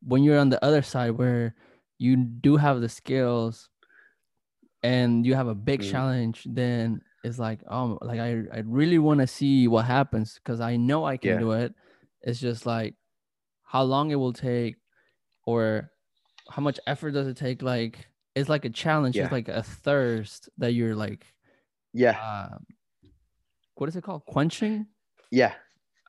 when 0.07 0.22
you're 0.22 0.38
on 0.38 0.51
the 0.51 0.64
other 0.64 0.83
side 0.83 1.11
where 1.11 1.57
you 1.98 2.16
do 2.16 2.57
have 2.57 2.81
the 2.81 2.88
skills 2.88 3.68
and 4.85 5.27
you 5.27 5.35
have 5.35 5.48
a 5.48 5.55
big 5.55 5.81
mm. 5.81 5.90
challenge, 5.90 6.46
then 6.48 7.01
it's 7.24 7.40
like, 7.40 7.59
oh, 7.68 7.98
like 8.03 8.20
I, 8.20 8.44
I 8.55 8.62
really 8.64 8.98
want 8.98 9.18
to 9.18 9.27
see 9.27 9.66
what 9.66 9.85
happens 9.85 10.35
because 10.35 10.61
I 10.61 10.77
know 10.77 11.05
I 11.05 11.16
can 11.16 11.31
yeah. 11.33 11.38
do 11.40 11.53
it. 11.53 11.74
It's 12.22 12.38
just 12.38 12.66
like 12.66 12.94
how 13.64 13.83
long 13.83 14.12
it 14.12 14.16
will 14.16 14.33
take 14.33 14.77
or 15.44 15.90
how 16.48 16.62
much 16.62 16.79
effort 16.87 17.11
does 17.11 17.27
it 17.27 17.37
take? 17.37 17.62
Like 17.62 18.07
it's 18.38 18.48
like 18.48 18.64
a 18.64 18.70
challenge. 18.70 19.16
Yeah. 19.16 19.24
It's 19.24 19.33
like 19.33 19.48
a 19.48 19.62
thirst 19.62 20.48
that 20.59 20.72
you're 20.72 20.94
like, 20.94 21.27
yeah. 21.92 22.18
Uh, 22.18 22.59
what 23.74 23.88
is 23.88 23.96
it 23.96 24.03
called? 24.03 24.24
Quenching. 24.27 24.87
Yeah. 25.31 25.55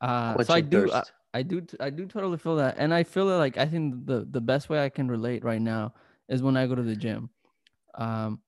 Uh, 0.01 0.41
so 0.43 0.53
I 0.53 0.61
do, 0.61 0.91
I, 0.91 1.03
I, 1.33 1.41
do, 1.43 1.65
I 1.79 1.89
do 1.89 2.05
totally 2.05 2.37
feel 2.37 2.55
that, 2.57 2.75
and 2.77 2.93
I 2.93 3.03
feel 3.03 3.29
it 3.29 3.37
like 3.37 3.57
I 3.57 3.65
think 3.65 4.05
the 4.05 4.25
the 4.29 4.41
best 4.41 4.69
way 4.69 4.83
I 4.83 4.89
can 4.89 5.09
relate 5.09 5.43
right 5.43 5.61
now 5.61 5.93
is 6.29 6.41
when 6.41 6.55
I 6.55 6.67
go 6.67 6.75
to 6.75 6.83
the 6.83 6.95
gym. 6.95 7.29
Um, 7.95 8.39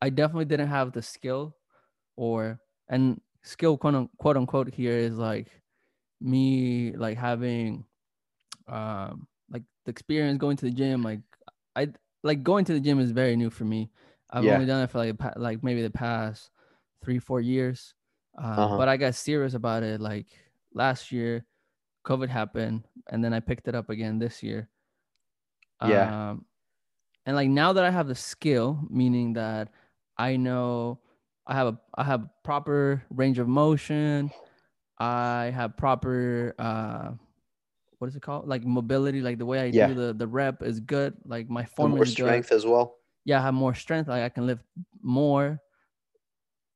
I 0.00 0.10
definitely 0.10 0.44
didn't 0.44 0.68
have 0.68 0.92
the 0.92 1.02
skill, 1.02 1.56
or 2.16 2.60
and 2.88 3.20
skill 3.42 3.76
quote 3.76 4.08
quote 4.18 4.36
unquote 4.36 4.72
here 4.72 4.96
is 4.96 5.16
like 5.18 5.48
me 6.20 6.92
like 6.96 7.18
having 7.18 7.84
um 8.68 9.26
like 9.50 9.62
the 9.84 9.90
experience 9.90 10.38
going 10.38 10.56
to 10.56 10.64
the 10.64 10.70
gym 10.70 11.02
like 11.02 11.20
i 11.76 11.86
like 12.26 12.42
going 12.42 12.64
to 12.66 12.72
the 12.72 12.80
gym 12.80 13.00
is 13.00 13.10
very 13.10 13.36
new 13.36 13.50
for 13.50 13.64
me. 13.64 13.90
I've 14.30 14.44
yeah. 14.44 14.54
only 14.54 14.66
done 14.66 14.82
it 14.82 14.90
for 14.90 14.98
like 14.98 15.14
like 15.36 15.62
maybe 15.62 15.82
the 15.82 15.90
past 15.90 16.50
three 17.02 17.18
four 17.18 17.40
years, 17.40 17.94
uh, 18.40 18.46
uh-huh. 18.46 18.76
but 18.76 18.88
I 18.88 18.96
got 18.96 19.14
serious 19.14 19.54
about 19.54 19.82
it 19.82 20.00
like 20.00 20.26
last 20.74 21.12
year. 21.12 21.44
COVID 22.04 22.28
happened, 22.28 22.84
and 23.10 23.24
then 23.24 23.32
I 23.32 23.40
picked 23.40 23.66
it 23.66 23.74
up 23.74 23.90
again 23.90 24.18
this 24.18 24.42
year. 24.42 24.68
Yeah. 25.84 26.30
Um, 26.30 26.44
and 27.26 27.34
like 27.34 27.48
now 27.48 27.72
that 27.72 27.84
I 27.84 27.90
have 27.90 28.06
the 28.06 28.14
skill, 28.14 28.80
meaning 28.88 29.32
that 29.34 29.70
I 30.16 30.36
know 30.36 31.00
I 31.46 31.54
have 31.54 31.66
a 31.68 31.78
I 31.94 32.04
have 32.04 32.28
proper 32.44 33.02
range 33.10 33.38
of 33.38 33.48
motion. 33.48 34.30
I 34.98 35.52
have 35.54 35.76
proper 35.76 36.54
uh 36.58 37.12
what 37.98 38.08
is 38.08 38.16
it 38.16 38.22
called? 38.22 38.46
Like 38.48 38.64
mobility, 38.64 39.20
like 39.20 39.38
the 39.38 39.46
way 39.46 39.60
I 39.60 39.70
Yeah. 39.70 39.88
do 39.88 39.94
the 39.94 40.12
the 40.12 40.26
rep 40.26 40.62
is 40.62 40.80
good. 40.80 41.14
Like 41.24 41.48
my 41.48 41.62
And 41.62 41.68
form 41.70 41.92
more 41.92 42.02
is 42.02 42.14
good. 42.14 42.26
strength 42.26 42.52
as 42.52 42.66
well. 42.66 42.96
Yeah, 43.24 43.38
I 43.40 43.42
have 43.42 43.54
more 43.54 43.74
strength. 43.74 44.08
Like 44.08 44.22
I 44.22 44.28
can 44.28 44.46
lift 44.46 44.64
more. 45.02 45.60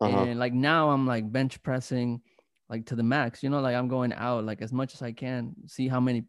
Uh-huh. 0.01 0.27
And 0.27 0.39
like 0.39 0.53
now 0.53 0.91
I'm 0.91 1.07
like 1.07 1.31
bench 1.31 1.63
pressing 1.63 2.23
like 2.69 2.87
to 2.87 2.97
the 2.97 3.03
max. 3.03 3.43
You 3.43 3.51
know, 3.51 3.61
like 3.61 3.75
I'm 3.77 3.89
going 3.89 4.13
out 4.13 4.45
like 4.45 4.63
as 4.63 4.73
much 4.73 4.95
as 4.95 5.03
I 5.03 5.13
can, 5.13 5.55
see 5.67 5.89
how 5.89 6.01
many 6.01 6.25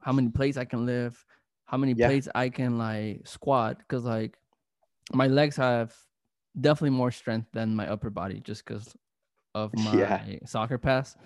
how 0.00 0.12
many 0.12 0.28
plates 0.30 0.56
I 0.56 0.64
can 0.64 0.86
lift, 0.86 1.24
how 1.66 1.76
many 1.76 1.94
Yeah. 1.94 2.08
plates 2.08 2.28
I 2.34 2.48
can 2.48 2.78
like 2.78 3.26
squat. 3.26 3.82
Cause 3.88 4.04
like 4.04 4.38
my 5.14 5.28
legs 5.28 5.56
have 5.56 5.94
definitely 6.60 6.96
more 6.96 7.10
strength 7.10 7.48
than 7.52 7.76
my 7.76 7.88
upper 7.88 8.10
body 8.10 8.40
just 8.40 8.64
because 8.64 8.96
of 9.54 9.74
my 9.76 9.98
Yeah. 9.98 10.24
soccer 10.46 10.78
pass. 10.78 11.16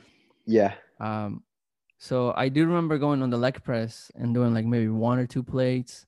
Yeah. 0.47 0.75
Um, 1.01 1.45
so 2.01 2.33
I 2.35 2.49
do 2.49 2.67
remember 2.67 2.99
going 2.99 3.23
on 3.23 3.29
the 3.29 3.37
leg 3.37 3.63
press 3.63 4.11
and 4.17 4.35
doing 4.35 4.55
like 4.55 4.65
maybe 4.65 4.89
one 4.89 5.19
or 5.19 5.27
two 5.27 5.45
plates. 5.45 6.07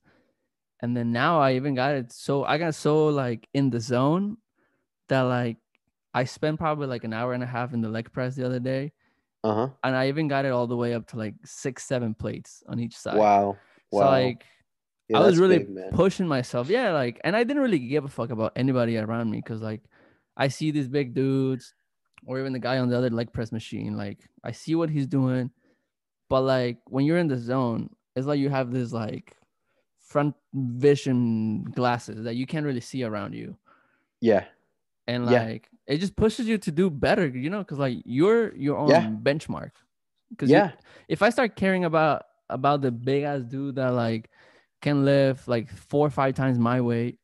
And 0.81 0.97
then 0.97 1.13
now 1.13 1.39
I 1.39 1.55
even 1.55 1.77
got 1.77 1.95
it 1.95 2.11
so 2.11 2.45
I 2.45 2.59
got 2.59 2.75
so 2.75 3.09
like 3.09 3.47
in 3.55 3.71
the 3.71 3.79
zone 3.79 4.39
that 5.09 5.21
like 5.21 5.59
I 6.15 6.25
spent 6.25 6.59
probably 6.59 6.89
like 6.89 7.05
an 7.05 7.13
hour 7.13 7.35
and 7.35 7.43
a 7.43 7.47
half 7.47 7.75
in 7.75 7.83
the 7.83 7.91
leg 7.91 8.11
press 8.11 8.35
the 8.35 8.47
other 8.47 8.59
day. 8.59 8.93
Uh-huh. 9.45 9.69
And 9.85 9.95
I 9.95 10.09
even 10.09 10.29
got 10.29 10.47
it 10.47 10.53
all 10.53 10.67
the 10.67 10.77
way 10.77 10.95
up 10.95 11.07
to 11.09 11.19
like 11.19 11.35
six, 11.45 11.85
seven 11.85 12.15
plates 12.15 12.63
on 12.67 12.81
each 12.81 12.97
side. 12.97 13.19
Wow. 13.19 13.59
So 13.93 13.99
like 13.99 14.45
Yeah, 15.09 15.19
I 15.19 15.27
was 15.27 15.39
really 15.39 15.59
big, 15.59 15.93
pushing 15.93 16.27
myself. 16.27 16.69
Yeah, 16.71 16.93
like, 16.93 17.21
and 17.25 17.37
I 17.37 17.45
didn't 17.45 17.63
really 17.63 17.79
give 17.79 18.05
a 18.05 18.09
fuck 18.09 18.31
about 18.31 18.53
anybody 18.57 18.97
around 18.97 19.31
me 19.31 19.39
because, 19.39 19.61
like, 19.61 19.83
I 20.37 20.49
see 20.49 20.71
these 20.71 20.89
big 20.89 21.13
dudes, 21.15 21.75
or 22.25 22.39
even 22.41 22.53
the 22.53 22.59
guy 22.59 22.79
on 22.79 22.89
the 22.89 22.97
other 22.97 23.11
leg 23.11 23.33
press 23.33 23.53
machine. 23.53 23.97
Like, 23.97 24.21
I 24.43 24.53
see 24.53 24.75
what 24.75 24.89
he's 24.91 25.07
doing, 25.07 25.51
but 26.33 26.43
like 26.49 26.79
when 26.89 27.05
you're 27.05 27.19
in 27.21 27.29
the 27.29 27.37
zone, 27.37 27.91
it's 28.17 28.27
like 28.27 28.41
you 28.41 28.49
have 28.49 28.73
this 28.73 28.93
like 28.93 29.37
front 30.01 30.35
vision 30.55 31.65
glasses 31.77 32.25
that 32.25 32.37
you 32.41 32.47
can't 32.47 32.65
really 32.65 32.81
see 32.81 33.05
around 33.05 33.35
you, 33.35 33.57
yeah. 34.21 34.45
and 35.07 35.27
Yeah. 35.29 35.45
like 35.45 35.69
it 35.87 35.99
just 35.99 36.17
pushes 36.17 36.47
you 36.49 36.57
to 36.59 36.71
do 36.73 36.89
better, 36.89 37.27
you 37.29 37.51
know, 37.51 37.59
because 37.61 37.79
like 37.79 37.99
you're 38.05 38.55
your 38.57 38.79
own 38.79 38.89
Yeah. 38.91 39.07
benchmark. 39.23 39.73
Because 40.31 40.51
Yeah. 40.51 40.73
if 41.09 41.21
I 41.23 41.31
start 41.31 41.57
caring 41.57 41.85
about 41.85 42.25
about 42.49 42.81
the 42.81 42.91
big 42.91 43.25
ass 43.25 43.43
dude 43.45 43.77
that 43.77 43.91
like 43.93 44.31
can 44.81 45.05
lift 45.05 45.49
like 45.49 45.69
four 45.71 46.07
or 46.07 46.11
five 46.11 46.35
times 46.35 46.59
my 46.59 46.81
weight, 46.81 47.19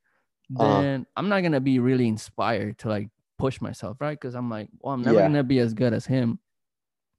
Uh-huh. 0.57 0.83
then 0.83 1.07
I'm 1.17 1.29
not 1.29 1.41
gonna 1.43 1.61
be 1.61 1.79
really 1.79 2.09
inspired 2.09 2.79
to 2.81 2.89
like 2.89 3.09
push 3.39 3.61
myself, 3.61 4.01
right? 4.01 4.19
Because 4.21 4.35
I'm 4.35 4.51
like, 4.51 4.69
well, 4.81 4.93
I'm 4.95 5.03
never 5.03 5.21
Yeah. 5.21 5.29
gonna 5.29 5.45
be 5.45 5.61
as 5.61 5.73
good 5.75 5.93
as 5.95 6.05
him. 6.07 6.39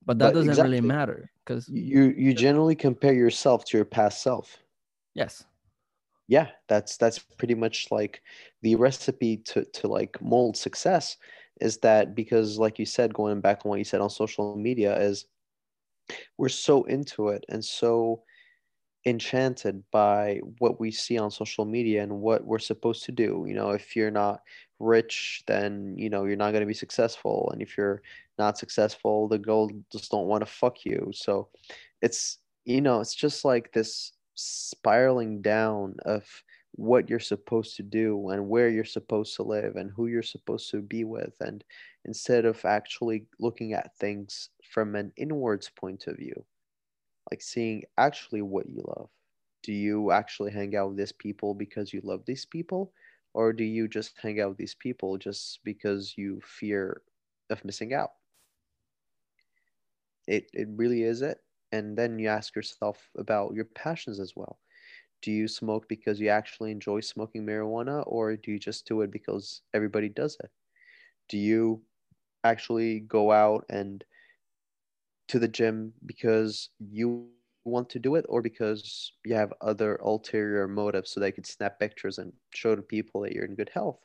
But 0.05 0.19
that 0.19 0.33
But 0.33 0.45
doesn't 0.45 0.63
really 0.63 0.81
matter 0.81 1.31
because 1.45 1.67
You 1.69 2.13
you 2.17 2.33
generally 2.33 2.75
compare 2.75 3.13
yourself 3.13 3.65
to 3.65 3.77
your 3.77 3.85
past 3.85 4.21
self. 4.21 4.57
yes, 5.13 5.43
yeah 6.27 6.49
that's 6.67 6.97
that's 6.97 7.19
pretty 7.19 7.55
much 7.55 7.87
like 7.91 8.21
the 8.61 8.75
recipe 8.75 9.37
to 9.37 9.65
to 9.65 9.87
like 9.87 10.21
mold 10.21 10.55
success 10.55 11.17
is 11.59 11.77
that 11.79 12.15
because 12.15 12.57
like 12.57 12.79
you 12.79 12.85
said 12.85 13.13
going 13.13 13.41
back 13.41 13.65
on 13.65 13.69
what 13.69 13.79
you 13.79 13.83
said 13.85 13.99
on 14.01 14.09
social 14.09 14.55
media 14.55 14.97
is 14.99 15.25
we're 16.37 16.49
so 16.49 16.83
into 16.85 17.29
it 17.29 17.45
and 17.49 17.63
so 17.63 18.23
enchanted 19.05 19.81
by 19.91 20.39
what 20.57 20.79
we 20.79 20.91
see 20.91 21.17
on 21.17 21.31
social 21.31 21.65
media 21.65 22.03
and 22.03 22.11
what 22.11 22.43
we're 22.45 22.59
supposed 22.59 23.05
to 23.05 23.13
do 23.13 23.45
you 23.47 23.53
know 23.53 23.69
if 23.69 23.95
you're 23.95 24.11
not 24.11 24.41
rich 24.79 25.43
then 25.47 25.95
you 25.97 26.09
know 26.09 26.25
you're 26.25 26.35
not 26.35 26.51
going 26.51 26.61
to 26.61 26.67
be 26.67 26.73
successful 26.73 27.49
and 27.53 27.61
if 27.61 27.77
you're 27.77 28.01
not 28.39 28.57
successful 28.57 29.27
the 29.27 29.37
girl 29.37 29.69
just 29.91 30.09
don't 30.09 30.25
want 30.25 30.41
to 30.41 30.51
fuck 30.51 30.85
you. 30.85 31.11
So 31.13 31.49
it's 32.01 32.39
you 32.65 32.81
know 32.81 33.01
it's 33.01 33.13
just 33.13 33.45
like 33.45 33.71
this 33.73 34.13
spiraling 34.33 35.41
down 35.41 35.95
of 36.05 36.23
what 36.73 37.09
you're 37.09 37.19
supposed 37.19 37.75
to 37.75 37.83
do 37.83 38.29
and 38.29 38.47
where 38.47 38.69
you're 38.69 38.85
supposed 38.85 39.35
to 39.35 39.43
live 39.43 39.75
and 39.75 39.91
who 39.91 40.07
you're 40.07 40.23
supposed 40.23 40.71
to 40.71 40.81
be 40.81 41.03
with 41.03 41.33
and 41.41 41.63
instead 42.05 42.45
of 42.45 42.63
actually 42.63 43.25
looking 43.39 43.73
at 43.73 43.95
things 43.97 44.49
from 44.71 44.95
an 44.95 45.11
inwards 45.17 45.69
point 45.69 46.05
of 46.07 46.15
view 46.15 46.45
like 47.31 47.41
seeing 47.41 47.83
actually 47.97 48.41
what 48.41 48.69
you 48.69 48.83
love. 48.85 49.09
Do 49.63 49.73
you 49.73 50.11
actually 50.11 50.51
hang 50.51 50.75
out 50.75 50.89
with 50.89 50.97
these 50.97 51.11
people 51.11 51.53
because 51.53 51.93
you 51.93 52.01
love 52.03 52.25
these 52.25 52.45
people? 52.45 52.93
Or 53.33 53.53
do 53.53 53.63
you 53.63 53.87
just 53.87 54.17
hang 54.19 54.39
out 54.39 54.49
with 54.49 54.57
these 54.57 54.75
people 54.75 55.17
just 55.17 55.59
because 55.63 56.15
you 56.17 56.41
fear 56.41 57.01
of 57.49 57.63
missing 57.65 57.93
out? 57.93 58.11
It 60.27 60.49
it 60.53 60.67
really 60.69 61.03
is 61.03 61.21
it. 61.21 61.43
And 61.71 61.97
then 61.97 62.19
you 62.19 62.27
ask 62.29 62.55
yourself 62.55 63.11
about 63.17 63.53
your 63.53 63.65
passions 63.65 64.19
as 64.19 64.35
well. 64.35 64.59
Do 65.21 65.31
you 65.31 65.47
smoke 65.47 65.87
because 65.87 66.19
you 66.19 66.29
actually 66.29 66.71
enjoy 66.71 67.01
smoking 67.01 67.45
marijuana 67.45 68.03
or 68.07 68.35
do 68.37 68.51
you 68.51 68.59
just 68.59 68.87
do 68.87 69.01
it 69.01 69.11
because 69.11 69.61
everybody 69.73 70.09
does 70.09 70.37
it? 70.43 70.51
Do 71.29 71.37
you 71.37 71.83
actually 72.43 73.01
go 73.01 73.31
out 73.31 73.65
and 73.69 74.03
to 75.29 75.39
the 75.39 75.47
gym 75.47 75.93
because 76.05 76.69
you 76.79 77.27
want 77.63 77.89
to 77.89 77.99
do 77.99 78.15
it 78.15 78.25
or 78.29 78.41
because 78.41 79.13
you 79.25 79.35
have 79.35 79.53
other 79.61 79.95
ulterior 80.03 80.67
motives 80.67 81.11
so 81.11 81.19
they 81.19 81.31
could 81.31 81.45
snap 81.45 81.79
pictures 81.79 82.17
and 82.17 82.33
show 82.53 82.75
to 82.75 82.81
people 82.81 83.21
that 83.21 83.31
you're 83.33 83.45
in 83.45 83.55
good 83.55 83.69
health. 83.73 83.99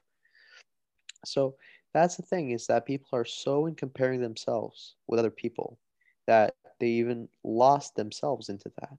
So 1.24 1.54
that's 1.94 2.16
the 2.16 2.22
thing 2.22 2.50
is 2.50 2.66
that 2.66 2.86
people 2.86 3.08
are 3.12 3.24
so 3.24 3.66
in 3.66 3.74
comparing 3.74 4.20
themselves 4.20 4.96
with 5.06 5.18
other 5.18 5.30
people 5.30 5.78
that 6.26 6.54
they 6.80 6.88
even 6.88 7.28
lost 7.42 7.94
themselves 7.96 8.48
into 8.48 8.70
that. 8.80 8.96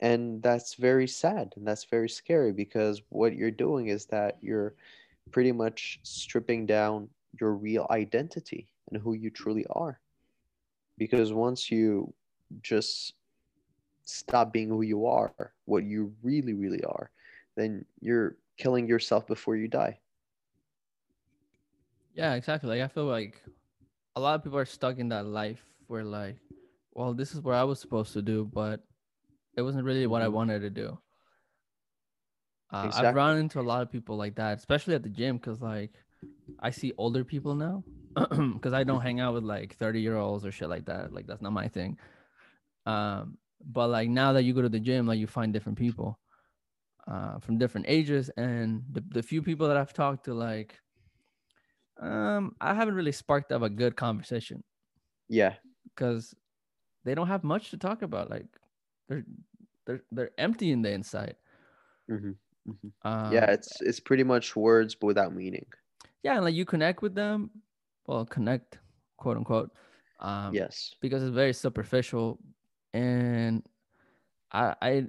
And 0.00 0.42
that's 0.42 0.74
very 0.74 1.08
sad 1.08 1.52
and 1.56 1.66
that's 1.66 1.84
very 1.84 2.08
scary 2.08 2.52
because 2.52 3.02
what 3.08 3.34
you're 3.34 3.50
doing 3.50 3.88
is 3.88 4.06
that 4.06 4.38
you're 4.40 4.74
pretty 5.32 5.52
much 5.52 5.98
stripping 6.02 6.66
down 6.66 7.08
your 7.40 7.54
real 7.54 7.86
identity 7.90 8.68
and 8.90 9.02
who 9.02 9.14
you 9.14 9.30
truly 9.30 9.66
are 9.70 10.00
because 11.00 11.34
once 11.34 11.72
you 11.72 12.14
just 12.62 13.16
stop 14.04 14.52
being 14.54 14.68
who 14.70 14.82
you 14.82 15.06
are 15.06 15.44
what 15.66 15.84
you 15.84 16.14
really 16.22 16.54
really 16.54 16.82
are 16.84 17.10
then 17.56 17.84
you're 18.00 18.36
killing 18.58 18.86
yourself 18.88 19.26
before 19.26 19.56
you 19.56 19.68
die 19.68 20.00
yeah, 22.14 22.34
exactly. 22.34 22.70
Like 22.70 22.82
I 22.82 22.88
feel 22.88 23.06
like 23.06 23.42
a 24.16 24.20
lot 24.20 24.34
of 24.36 24.44
people 24.44 24.58
are 24.58 24.66
stuck 24.66 24.98
in 24.98 25.08
that 25.10 25.26
life 25.26 25.64
where 25.88 26.04
like, 26.04 26.38
well, 26.92 27.14
this 27.14 27.34
is 27.34 27.40
what 27.40 27.54
I 27.54 27.64
was 27.64 27.80
supposed 27.80 28.12
to 28.14 28.22
do, 28.22 28.44
but 28.52 28.84
it 29.56 29.62
wasn't 29.62 29.84
really 29.84 30.06
what 30.06 30.22
I 30.22 30.28
Mhm. 30.28 30.30
wanted 30.30 30.60
to 30.60 30.70
do. 30.70 30.98
Uh, 32.70 32.90
I've 32.94 33.12
run 33.12 33.38
into 33.38 33.60
a 33.60 33.62
lot 33.62 33.82
of 33.82 33.90
people 33.90 34.16
like 34.16 34.36
that, 34.36 34.58
especially 34.58 34.94
at 34.94 35.02
the 35.02 35.08
gym, 35.10 35.36
because 35.38 35.60
like 35.60 35.92
I 36.58 36.70
see 36.70 36.92
older 36.98 37.24
people 37.24 37.54
now, 37.54 37.84
because 38.14 38.72
I 38.72 38.84
don't 38.84 39.00
hang 39.00 39.20
out 39.20 39.34
with 39.34 39.44
like 39.44 39.74
thirty 39.76 40.00
year 40.00 40.16
olds 40.16 40.44
or 40.44 40.52
shit 40.52 40.68
like 40.68 40.86
that. 40.86 41.12
Like 41.12 41.26
that's 41.26 41.42
not 41.42 41.52
my 41.52 41.68
thing. 41.68 41.98
Um, 42.86 43.38
but 43.64 43.88
like 43.88 44.08
now 44.10 44.34
that 44.34 44.44
you 44.44 44.54
go 44.54 44.62
to 44.62 44.68
the 44.68 44.80
gym, 44.80 45.06
like 45.06 45.18
you 45.18 45.26
find 45.26 45.52
different 45.52 45.78
people, 45.78 46.20
uh, 47.08 47.40
from 47.40 47.58
different 47.58 47.86
ages, 47.88 48.30
and 48.30 48.84
the 48.90 49.02
the 49.08 49.22
few 49.22 49.42
people 49.42 49.68
that 49.68 49.76
I've 49.78 49.94
talked 49.94 50.26
to, 50.26 50.34
like, 50.34 50.80
um, 52.00 52.56
I 52.60 52.74
haven't 52.74 52.94
really 52.94 53.12
sparked 53.12 53.52
up 53.52 53.62
a 53.62 53.70
good 53.70 53.96
conversation 53.96 54.64
yeah 55.28 55.56
because 55.84 56.34
they 57.04 57.14
don't 57.14 57.28
have 57.28 57.44
much 57.44 57.70
to 57.70 57.78
talk 57.78 58.02
about. 58.02 58.30
Like 58.30 58.46
they're 59.08 59.24
they're 59.86 60.02
they're 60.10 60.32
empty 60.38 60.70
in 60.72 60.82
the 60.82 60.92
inside. 60.92 61.36
hmm 62.08 62.32
Um, 63.04 63.28
yeah 63.28 63.50
it's 63.50 63.80
it's 63.80 64.00
pretty 64.00 64.24
much 64.24 64.56
words 64.56 64.94
but 64.94 65.06
without 65.06 65.34
meaning 65.34 65.66
yeah, 66.22 66.36
and 66.36 66.44
like 66.44 66.54
you 66.54 66.64
connect 66.64 67.02
with 67.02 67.14
them, 67.14 67.50
well, 68.06 68.24
connect, 68.24 68.78
quote 69.16 69.36
unquote, 69.36 69.70
um, 70.20 70.54
yes 70.54 70.94
because 71.00 71.22
it's 71.22 71.34
very 71.34 71.52
superficial, 71.52 72.38
and 72.92 73.62
I 74.52 74.74
I 74.82 75.06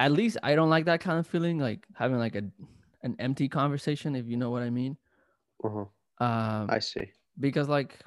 at 0.00 0.12
least 0.12 0.38
I 0.42 0.54
don't 0.54 0.70
like 0.70 0.86
that 0.86 1.00
kind 1.00 1.18
of 1.18 1.26
feeling, 1.26 1.58
like 1.58 1.86
having 1.94 2.18
like 2.18 2.36
a 2.36 2.44
an 3.02 3.16
empty 3.18 3.48
conversation, 3.48 4.16
if 4.16 4.26
you 4.26 4.36
know 4.36 4.50
what 4.50 4.62
I 4.62 4.70
mean. 4.70 4.96
uh-huh. 5.64 5.86
Um, 6.20 6.70
i 6.70 6.78
see 6.78 7.10
because 7.40 7.68
like 7.68 7.98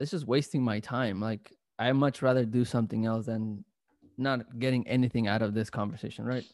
it's 0.00 0.10
just 0.10 0.26
wasting 0.26 0.62
my 0.62 0.80
time. 0.80 1.20
Like 1.20 1.52
I 1.78 1.92
much 1.92 2.22
rather 2.22 2.44
do 2.44 2.64
something 2.64 3.06
else 3.06 3.26
than 3.26 3.64
not 4.18 4.58
getting 4.58 4.86
anything 4.88 5.26
out 5.28 5.42
of 5.42 5.54
this 5.54 5.70
conversation, 5.70 6.24
right? 6.24 6.44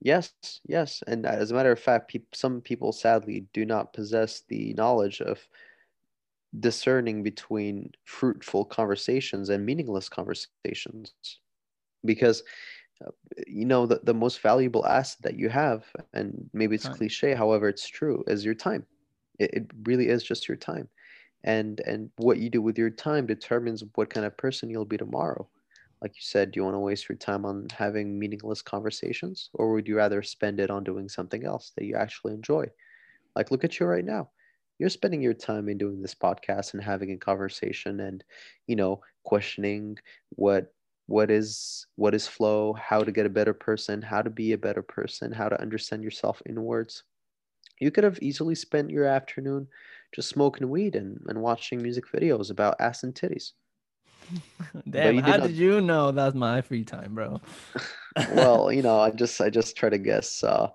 Yes, 0.00 0.34
yes. 0.66 1.02
And 1.06 1.26
as 1.26 1.50
a 1.50 1.54
matter 1.54 1.72
of 1.72 1.78
fact, 1.78 2.08
peop 2.08 2.34
some 2.34 2.60
people 2.62 2.92
sadly 2.92 3.46
do 3.52 3.64
not 3.66 3.92
possess 3.92 4.40
the 4.40 4.72
knowledge 4.74 5.20
of 5.20 5.48
discerning 6.58 7.22
between 7.22 7.92
fruitful 8.04 8.64
conversations 8.64 9.48
and 9.48 9.64
meaningless 9.64 10.08
conversations. 10.08 11.14
Because, 12.04 12.42
uh, 13.06 13.12
you 13.46 13.66
know, 13.66 13.86
the, 13.86 14.00
the 14.04 14.14
most 14.14 14.40
valuable 14.40 14.86
asset 14.86 15.22
that 15.22 15.36
you 15.38 15.50
have, 15.50 15.92
and 16.14 16.50
maybe 16.54 16.76
it's 16.76 16.76
Time. 16.82 16.90
cliche, 16.90 17.34
however, 17.34 17.68
it's 17.68 17.88
true, 17.88 18.24
is 18.28 18.44
your 18.44 18.54
time. 18.54 18.86
It, 19.38 19.50
it 19.54 19.72
really 19.84 20.08
is 20.08 20.24
just 20.24 20.48
your 20.48 20.56
time. 20.58 20.90
And 21.44 21.80
and 21.82 22.10
what 22.18 22.38
you 22.38 22.50
do 22.50 22.62
with 22.62 22.78
your 22.78 22.90
time 22.90 23.26
determines 23.26 23.84
what 23.96 24.10
kind 24.10 24.26
of 24.26 24.36
person 24.38 24.70
you'll 24.70 24.86
be 24.86 24.98
tomorrow. 24.98 25.50
Like 26.02 26.12
you 26.16 26.22
said, 26.22 26.50
do 26.52 26.60
you 26.60 26.64
want 26.64 26.74
to 26.74 26.80
waste 26.80 27.08
your 27.08 27.16
time 27.18 27.44
on 27.44 27.68
having 27.76 28.18
meaningless 28.18 28.62
conversations 28.62 29.50
or 29.54 29.72
would 29.72 29.88
you 29.88 29.96
rather 29.96 30.22
spend 30.22 30.60
it 30.60 30.70
on 30.70 30.84
doing 30.84 31.08
something 31.08 31.44
else 31.44 31.72
that 31.76 31.84
you 31.84 31.96
actually 31.96 32.34
enjoy? 32.34 32.66
Like 33.36 33.50
look 33.50 33.64
at 33.64 33.78
you 33.80 33.86
right 33.86 34.04
now. 34.04 34.30
You're 34.78 34.88
spending 34.90 35.22
your 35.22 35.34
time 35.34 35.68
in 35.68 35.78
doing 35.78 36.00
this 36.02 36.14
podcast 36.14 36.74
and 36.74 36.82
having 36.82 37.12
a 37.12 37.16
conversation 37.18 38.00
and, 38.00 38.24
you 38.66 38.76
know, 38.76 39.00
questioning 39.24 39.98
what 40.30 40.72
what 41.06 41.30
is 41.30 41.86
what 41.96 42.14
is 42.14 42.26
flow, 42.28 42.72
how 42.74 43.02
to 43.02 43.12
get 43.12 43.26
a 43.26 43.30
better 43.30 43.52
person, 43.52 44.00
how 44.00 44.22
to 44.22 44.30
be 44.30 44.52
a 44.52 44.58
better 44.58 44.82
person, 44.82 45.32
how 45.32 45.48
to 45.48 45.60
understand 45.60 46.02
yourself 46.04 46.40
inwards. 46.46 47.02
You 47.80 47.90
could 47.90 48.04
have 48.04 48.18
easily 48.22 48.54
spent 48.54 48.90
your 48.90 49.06
afternoon 49.06 49.68
just 50.14 50.28
smoking 50.28 50.70
weed 50.70 50.94
and, 50.96 51.20
and 51.28 51.42
watching 51.42 51.82
music 51.82 52.04
videos 52.06 52.50
about 52.50 52.80
ass 52.80 53.02
and 53.02 53.14
titties. 53.14 53.52
Damn, 54.88 55.18
how 55.18 55.36
did, 55.36 55.48
did 55.48 55.56
you 55.56 55.80
know 55.80 56.12
that's 56.12 56.34
my 56.34 56.60
free 56.60 56.84
time, 56.84 57.14
bro? 57.14 57.40
well, 58.34 58.72
you 58.72 58.82
know, 58.82 59.00
I 59.00 59.10
just 59.10 59.40
I 59.40 59.50
just 59.50 59.76
try 59.76 59.88
to 59.88 59.98
guess. 59.98 60.42
Uh, 60.44 60.70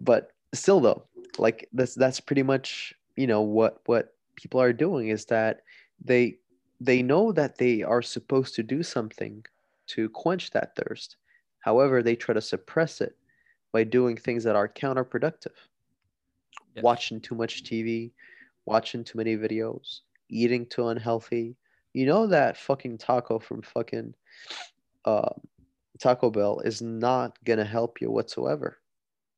but 0.00 0.32
still 0.54 0.80
though, 0.80 1.04
like 1.38 1.68
that's 1.72 1.94
that's 1.94 2.20
pretty 2.20 2.42
much, 2.42 2.94
you 3.16 3.26
know, 3.26 3.42
what 3.42 3.80
what 3.86 4.14
people 4.36 4.60
are 4.60 4.72
doing 4.72 5.08
is 5.08 5.26
that 5.26 5.62
they 6.02 6.38
they 6.80 7.02
know 7.02 7.32
that 7.32 7.58
they 7.58 7.82
are 7.82 8.02
supposed 8.02 8.54
to 8.54 8.62
do 8.62 8.82
something 8.82 9.44
to 9.88 10.08
quench 10.08 10.50
that 10.50 10.74
thirst. 10.76 11.16
However, 11.60 12.02
they 12.02 12.16
try 12.16 12.34
to 12.34 12.40
suppress 12.40 13.00
it 13.00 13.16
by 13.72 13.84
doing 13.84 14.16
things 14.16 14.44
that 14.44 14.56
are 14.56 14.68
counterproductive. 14.68 15.56
Yes. 16.74 16.82
Watching 16.82 17.20
too 17.20 17.34
much 17.34 17.64
TV, 17.64 18.12
watching 18.64 19.04
too 19.04 19.18
many 19.18 19.36
videos, 19.36 20.00
eating 20.28 20.66
too 20.66 20.88
unhealthy. 20.88 21.56
You 21.92 22.06
know 22.06 22.26
that 22.28 22.56
fucking 22.56 22.98
taco 22.98 23.38
from 23.38 23.62
fucking 23.62 24.14
uh, 25.04 25.30
Taco 25.98 26.30
Bell 26.30 26.60
is 26.60 26.80
not 26.80 27.36
gonna 27.44 27.64
help 27.64 28.00
you 28.00 28.10
whatsoever. 28.10 28.78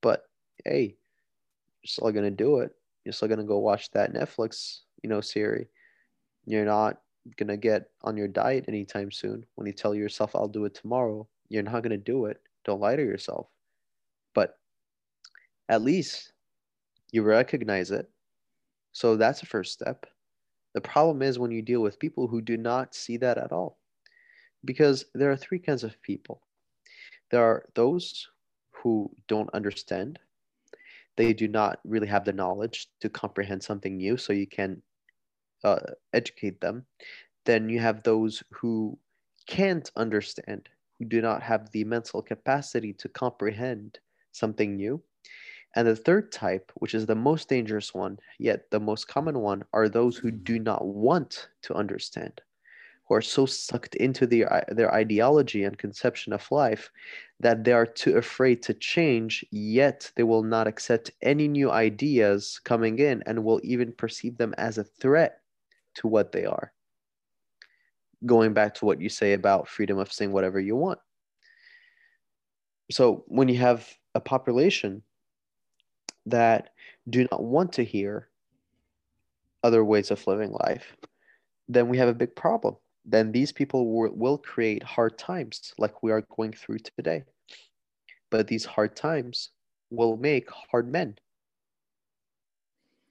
But 0.00 0.24
hey, 0.64 0.96
you're 1.82 1.88
still 1.88 2.12
gonna 2.12 2.30
do 2.30 2.58
it. 2.58 2.72
You're 3.04 3.12
still 3.12 3.28
gonna 3.28 3.44
go 3.44 3.58
watch 3.58 3.90
that 3.90 4.12
Netflix, 4.12 4.80
you 5.02 5.08
know, 5.10 5.20
series. 5.20 5.66
You're 6.46 6.64
not 6.64 7.00
gonna 7.36 7.56
get 7.56 7.90
on 8.02 8.16
your 8.16 8.28
diet 8.28 8.66
anytime 8.68 9.10
soon. 9.10 9.44
When 9.54 9.66
you 9.66 9.72
tell 9.72 9.94
yourself 9.94 10.34
I'll 10.34 10.48
do 10.48 10.64
it 10.64 10.74
tomorrow, 10.74 11.26
you're 11.48 11.62
not 11.62 11.82
gonna 11.82 11.96
do 11.96 12.26
it. 12.26 12.40
Don't 12.64 12.80
lie 12.80 12.96
to 12.96 13.02
yourself. 13.02 13.48
But 14.34 14.58
at 15.68 15.82
least 15.82 16.32
you 17.12 17.22
recognize 17.22 17.90
it. 17.90 18.08
So 18.92 19.16
that's 19.16 19.40
the 19.40 19.46
first 19.46 19.72
step. 19.72 20.06
The 20.74 20.80
problem 20.80 21.22
is 21.22 21.38
when 21.38 21.50
you 21.50 21.62
deal 21.62 21.80
with 21.80 21.98
people 21.98 22.26
who 22.26 22.40
do 22.40 22.56
not 22.56 22.94
see 22.94 23.16
that 23.18 23.38
at 23.38 23.52
all. 23.52 23.78
Because 24.64 25.04
there 25.14 25.30
are 25.30 25.36
three 25.36 25.58
kinds 25.58 25.84
of 25.84 26.00
people. 26.02 26.42
There 27.30 27.42
are 27.42 27.66
those 27.74 28.28
who 28.70 29.10
don't 29.28 29.52
understand. 29.54 30.18
They 31.16 31.32
do 31.32 31.48
not 31.48 31.80
really 31.84 32.06
have 32.06 32.24
the 32.24 32.32
knowledge 32.32 32.88
to 33.00 33.08
comprehend 33.08 33.62
something 33.62 33.96
new, 33.96 34.16
so 34.16 34.32
you 34.32 34.46
can 34.46 34.82
uh, 35.64 35.80
educate 36.12 36.60
them. 36.60 36.86
Then 37.44 37.68
you 37.68 37.80
have 37.80 38.02
those 38.02 38.42
who 38.50 38.98
can't 39.46 39.90
understand, 39.96 40.68
who 40.98 41.04
do 41.04 41.20
not 41.20 41.42
have 41.42 41.70
the 41.72 41.84
mental 41.84 42.22
capacity 42.22 42.92
to 42.94 43.08
comprehend 43.08 43.98
something 44.32 44.76
new. 44.76 45.02
And 45.74 45.88
the 45.88 45.96
third 45.96 46.30
type, 46.30 46.70
which 46.76 46.94
is 46.94 47.06
the 47.06 47.14
most 47.14 47.48
dangerous 47.48 47.94
one, 47.94 48.18
yet 48.38 48.70
the 48.70 48.80
most 48.80 49.08
common 49.08 49.38
one, 49.38 49.64
are 49.72 49.88
those 49.88 50.16
who 50.16 50.30
do 50.30 50.58
not 50.58 50.84
want 50.84 51.48
to 51.62 51.74
understand, 51.74 52.42
who 53.08 53.14
are 53.14 53.22
so 53.22 53.46
sucked 53.46 53.94
into 53.94 54.26
their, 54.26 54.64
their 54.68 54.92
ideology 54.92 55.64
and 55.64 55.78
conception 55.78 56.34
of 56.34 56.50
life 56.50 56.90
that 57.40 57.64
they 57.64 57.72
are 57.72 57.86
too 57.86 58.18
afraid 58.18 58.62
to 58.62 58.74
change, 58.74 59.44
yet 59.50 60.10
they 60.14 60.22
will 60.22 60.42
not 60.42 60.66
accept 60.66 61.10
any 61.22 61.48
new 61.48 61.70
ideas 61.70 62.60
coming 62.64 62.98
in 62.98 63.22
and 63.24 63.42
will 63.42 63.60
even 63.64 63.92
perceive 63.92 64.36
them 64.36 64.54
as 64.58 64.76
a 64.76 64.84
threat 64.84 65.40
to 65.94 66.06
what 66.06 66.32
they 66.32 66.44
are. 66.44 66.72
Going 68.26 68.52
back 68.52 68.74
to 68.74 68.84
what 68.84 69.00
you 69.00 69.08
say 69.08 69.32
about 69.32 69.68
freedom 69.68 69.98
of 69.98 70.12
saying 70.12 70.32
whatever 70.32 70.60
you 70.60 70.76
want. 70.76 70.98
So 72.90 73.24
when 73.26 73.48
you 73.48 73.56
have 73.56 73.88
a 74.14 74.20
population 74.20 75.02
that 76.26 76.70
do 77.08 77.26
not 77.30 77.42
want 77.42 77.72
to 77.74 77.84
hear 77.84 78.28
other 79.62 79.84
ways 79.84 80.10
of 80.10 80.26
living 80.26 80.52
life, 80.52 80.96
then 81.68 81.88
we 81.88 81.98
have 81.98 82.08
a 82.08 82.14
big 82.14 82.34
problem. 82.34 82.76
Then 83.04 83.32
these 83.32 83.52
people 83.52 83.92
will, 83.92 84.12
will 84.14 84.38
create 84.38 84.82
hard 84.82 85.18
times 85.18 85.74
like 85.78 86.02
we 86.02 86.12
are 86.12 86.24
going 86.36 86.52
through 86.52 86.78
today. 86.96 87.24
But 88.30 88.46
these 88.46 88.64
hard 88.64 88.96
times 88.96 89.50
will 89.90 90.16
make 90.16 90.48
hard 90.50 90.90
men. 90.90 91.16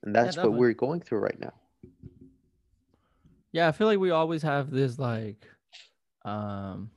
And 0.03 0.15
that's 0.15 0.37
yeah, 0.37 0.43
what 0.43 0.53
we're 0.53 0.73
going 0.73 1.01
through 1.01 1.19
right 1.19 1.39
now. 1.39 1.53
Yeah, 3.51 3.67
I 3.67 3.71
feel 3.71 3.87
like 3.87 3.99
we 3.99 4.11
always 4.11 4.41
have 4.43 4.71
this 4.71 4.97
like 4.97 5.45
um 6.23 6.89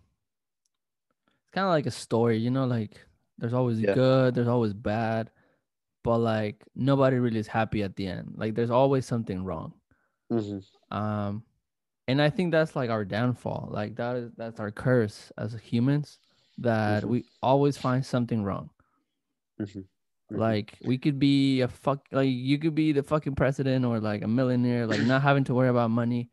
it's 1.43 1.51
kind 1.53 1.67
of 1.67 1.71
like 1.71 1.87
a 1.87 1.91
story, 1.91 2.39
you 2.39 2.51
know, 2.51 2.65
like 2.65 2.99
there's 3.39 3.53
always 3.53 3.81
yeah. 3.81 3.95
good, 3.95 4.35
there's 4.35 4.49
always 4.49 4.73
bad, 4.73 5.31
but 6.05 6.19
like 6.19 6.63
nobody 6.77 7.17
really 7.17 7.41
is 7.41 7.49
happy 7.49 7.83
at 7.83 7.97
the 7.97 8.07
end. 8.07 8.35
Like 8.37 8.55
there's 8.55 8.71
always 8.71 9.07
something 9.07 9.43
wrong. 9.43 9.73
Mm-hmm. 10.31 10.97
Um 10.97 11.43
and 12.07 12.21
I 12.21 12.31
think 12.31 12.53
that's 12.53 12.77
like 12.77 12.91
our 12.91 13.05
downfall. 13.05 13.71
Like 13.73 13.97
that 13.97 14.17
is 14.17 14.31
that's 14.37 14.61
our 14.61 14.71
curse 14.71 15.33
as 15.37 15.55
humans 15.55 16.19
that 16.59 17.03
mm-hmm. 17.03 17.11
we 17.11 17.25
always 17.43 17.77
find 17.77 18.05
something 18.05 18.45
wrong. 18.45 18.71
Mm-hmm. 19.61 19.81
Mm-hmm. 19.81 20.37
Like 20.37 20.79
we 20.85 20.99
could 20.99 21.19
be 21.19 21.63
a 21.63 21.69
fuck 21.69 22.07
like 22.13 22.29
you 22.29 22.59
could 22.59 22.75
be 22.75 22.93
the 22.93 23.03
fucking 23.03 23.35
president 23.35 23.85
or 23.85 23.99
like 23.99 24.23
a 24.23 24.29
millionaire, 24.29 24.87
like 24.87 25.01
not 25.03 25.23
having 25.23 25.45
to 25.45 25.55
worry 25.55 25.69
about 25.69 25.91
money. 25.91 26.31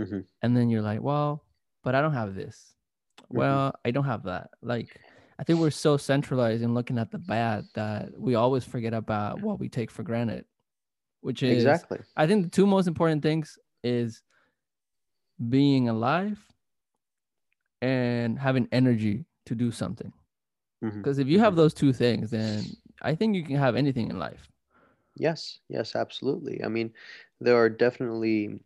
Mm-hmm. 0.00 0.20
And 0.42 0.56
then 0.56 0.70
you're 0.70 0.82
like, 0.82 1.02
well, 1.02 1.44
but 1.82 1.94
I 1.94 2.00
don't 2.00 2.14
have 2.14 2.34
this. 2.34 2.74
Mm-hmm. 3.24 3.38
Well, 3.38 3.74
I 3.84 3.90
don't 3.90 4.04
have 4.04 4.24
that. 4.24 4.50
Like, 4.62 4.98
I 5.40 5.42
think 5.42 5.58
we're 5.58 5.70
so 5.70 5.96
centralized 5.96 6.62
in 6.62 6.74
looking 6.74 6.98
at 6.98 7.10
the 7.10 7.18
bad 7.18 7.64
that 7.72 8.10
we 8.14 8.34
always 8.34 8.62
forget 8.62 8.92
about 8.92 9.40
what 9.40 9.58
we 9.58 9.70
take 9.70 9.90
for 9.90 10.02
granted, 10.02 10.44
which 11.22 11.42
is 11.42 11.56
exactly. 11.56 11.98
I 12.14 12.26
think 12.26 12.44
the 12.44 12.50
two 12.50 12.66
most 12.66 12.86
important 12.86 13.22
things 13.22 13.58
is 13.82 14.22
being 15.48 15.88
alive 15.88 16.38
and 17.80 18.38
having 18.38 18.68
energy 18.70 19.24
to 19.46 19.54
do 19.54 19.70
something. 19.72 20.12
Because 20.82 21.16
mm-hmm. 21.16 21.22
if 21.22 21.28
you 21.28 21.38
have 21.38 21.52
mm-hmm. 21.52 21.62
those 21.62 21.72
two 21.72 21.94
things, 21.94 22.30
then 22.30 22.62
I 23.00 23.14
think 23.14 23.34
you 23.34 23.42
can 23.42 23.56
have 23.56 23.76
anything 23.76 24.10
in 24.10 24.18
life. 24.18 24.46
Yes, 25.16 25.60
yes, 25.70 25.96
absolutely. 25.96 26.62
I 26.62 26.68
mean, 26.68 26.92
there 27.40 27.56
are 27.56 27.70
definitely 27.70 28.60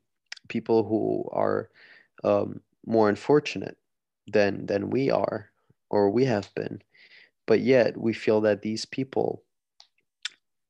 people 0.49 0.83
who 0.83 1.29
are 1.31 1.71
um, 2.25 2.61
more 2.85 3.09
unfortunate 3.09 3.77
than 4.27 4.67
than 4.67 4.91
we 4.91 5.13
are 5.13 5.51
or 5.95 6.11
we 6.11 6.25
have 6.25 6.49
been 6.55 6.83
but 7.47 7.61
yet 7.61 7.97
we 7.97 8.13
feel 8.13 8.41
that 8.41 8.63
these 8.63 8.85
people 8.85 9.43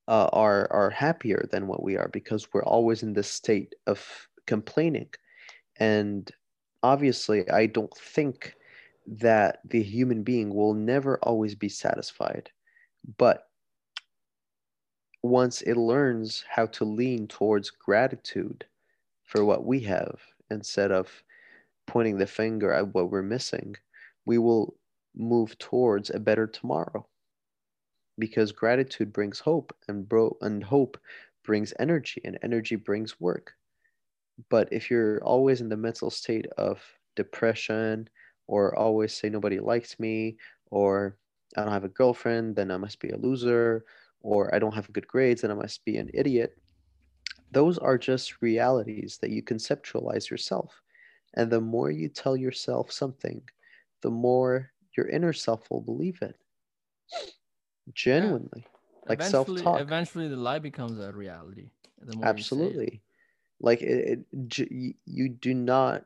uh, 0.07 0.29
are 0.33 0.69
are 0.71 0.91
happier 0.91 1.49
than 1.51 1.67
what 1.67 1.83
we 1.83 1.97
are 1.97 2.11
because 2.13 2.53
we're 2.53 2.65
always 2.65 3.03
in 3.03 3.15
this 3.15 3.31
state 3.31 3.75
of 3.87 4.29
complaining. 4.47 5.09
And 5.81 6.31
obviously 6.83 7.49
i 7.51 7.65
don't 7.67 7.97
think 7.97 8.55
that 9.07 9.61
the 9.71 9.83
human 9.83 10.23
being 10.23 10.55
will 10.55 10.75
never 10.75 11.19
always 11.23 11.55
be 11.55 11.69
satisfied 11.69 12.51
but 13.17 13.45
once 15.23 15.63
it 15.63 15.77
learns 15.77 16.45
how 16.49 16.67
to 16.67 16.85
lean 16.85 17.27
towards 17.27 17.71
gratitude 17.71 18.67
for 19.25 19.43
what 19.45 19.65
we 19.65 19.81
have 19.81 20.21
instead 20.51 20.93
of 20.93 21.23
pointing 21.87 22.19
the 22.19 22.27
finger 22.27 22.73
at 22.73 22.95
what 22.95 23.11
we're 23.11 23.23
missing, 23.23 23.75
we 24.27 24.39
will 24.39 24.75
move 25.17 25.57
towards 25.59 26.11
a 26.11 26.19
better 26.19 26.47
tomorrow. 26.47 27.07
Because 28.19 28.53
gratitude 28.53 29.13
brings 29.13 29.41
hope, 29.41 29.75
and 29.89 30.09
bro 30.09 30.37
and 30.41 30.63
hope 30.63 30.99
brings 31.45 31.73
energy, 31.79 32.21
and 32.25 32.39
energy 32.43 32.77
brings 32.77 33.21
work. 33.21 33.55
But 34.49 34.69
if 34.73 34.91
you're 34.91 35.23
always 35.23 35.61
in 35.61 35.69
the 35.69 35.77
mental 35.77 36.11
state 36.11 36.47
of 36.59 36.83
depression, 37.17 38.09
or 38.47 38.77
always 38.77 39.15
say 39.15 39.29
nobody 39.29 39.59
likes 39.59 39.99
me, 39.99 40.37
or 40.71 41.17
I 41.57 41.63
don't 41.63 41.73
have 41.73 41.85
a 41.85 41.89
girlfriend, 41.89 42.57
then 42.57 42.71
I 42.71 42.77
must 42.77 43.01
be 43.01 43.11
a 43.11 43.17
loser, 43.17 43.85
or 44.21 44.55
I 44.55 44.59
don't 44.59 44.75
have 44.75 44.93
good 44.93 45.07
grades, 45.07 45.43
then 45.43 45.51
I 45.51 45.55
must 45.55 45.85
be 45.85 45.97
an 45.99 46.11
idiot, 46.15 46.57
those 47.55 47.79
are 47.79 47.97
just 47.97 48.43
realities 48.43 49.19
that 49.23 49.31
you 49.31 49.43
conceptualize 49.43 50.29
yourself. 50.29 50.83
And 51.35 51.51
the 51.51 51.61
more 51.61 51.91
you 51.91 52.09
tell 52.09 52.37
yourself 52.37 52.91
something, 52.91 53.41
the 54.03 54.11
more 54.11 54.73
your 54.97 55.09
inner 55.09 55.33
self 55.33 55.71
will 55.71 55.81
believe 55.81 56.21
it. 56.23 56.37
Genuinely. 57.93 58.49
Yeah. 58.55 58.63
Like 59.09 59.23
self 59.23 59.55
talk. 59.57 59.81
Eventually, 59.81 60.29
the 60.29 60.37
lie 60.37 60.59
becomes 60.59 60.99
a 60.99 61.13
reality. 61.13 61.71
the 62.01 62.17
more 62.17 62.25
you 62.25 62.31
it. 62.31 62.39
Absolutely. 62.39 63.03
Like 63.61 63.83
it, 63.83 64.25
it 64.33 64.95
you 65.05 65.29
do 65.29 65.55
not 65.55 66.05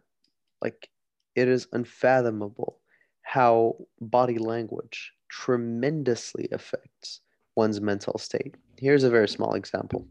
like 0.63 0.89
it 1.35 1.49
is 1.49 1.69
unfathomable 1.73 2.81
how 3.23 3.77
body 4.01 4.39
language 4.39 5.13
tremendously 5.29 6.49
affects 6.53 7.21
one's 7.57 7.81
mental 7.81 8.19
state. 8.19 8.55
Here's 8.79 9.05
a 9.05 9.11
very 9.11 9.29
small 9.29 9.55
example. 9.55 10.07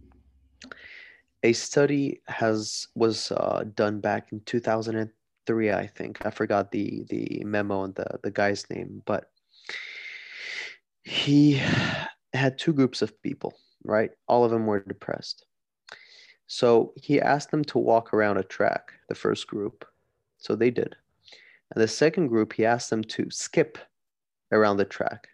A 1.43 1.53
study 1.53 2.21
has 2.28 2.88
was 2.95 3.32
uh, 3.32 3.65
done 3.75 3.99
back 3.99 4.32
in 4.32 4.41
2003, 5.48 5.72
I 5.72 5.88
think. 5.88 6.26
I 6.26 6.30
forgot 6.30 6.72
the 6.72 7.06
the 7.10 7.43
memo 7.45 7.84
and 7.84 7.95
the 7.95 8.20
the 8.24 8.32
guy's 8.32 8.70
name, 8.70 9.02
but 9.06 9.32
he 11.04 11.62
had 12.34 12.58
two 12.58 12.74
groups 12.74 13.02
of 13.02 13.22
people, 13.22 13.54
right? 13.84 14.12
All 14.28 14.43
of 14.43 14.52
them 14.52 14.66
were 14.66 14.82
depressed. 14.82 15.45
So 16.48 16.93
he 17.02 17.20
asked 17.20 17.52
them 17.52 17.64
to 17.66 17.78
walk 17.78 18.14
around 18.14 18.38
a 18.38 18.43
track, 18.43 18.93
the 19.10 19.16
first 19.16 19.48
group. 19.48 19.86
So 20.38 20.56
they 20.56 20.72
did. 20.72 20.95
And 21.74 21.82
the 21.82 21.88
second 21.88 22.28
group, 22.28 22.54
he 22.54 22.66
asked 22.66 22.89
them 22.89 23.04
to 23.04 23.30
skip 23.30 23.78
around 24.52 24.78
the 24.78 24.86
track. 24.86 25.28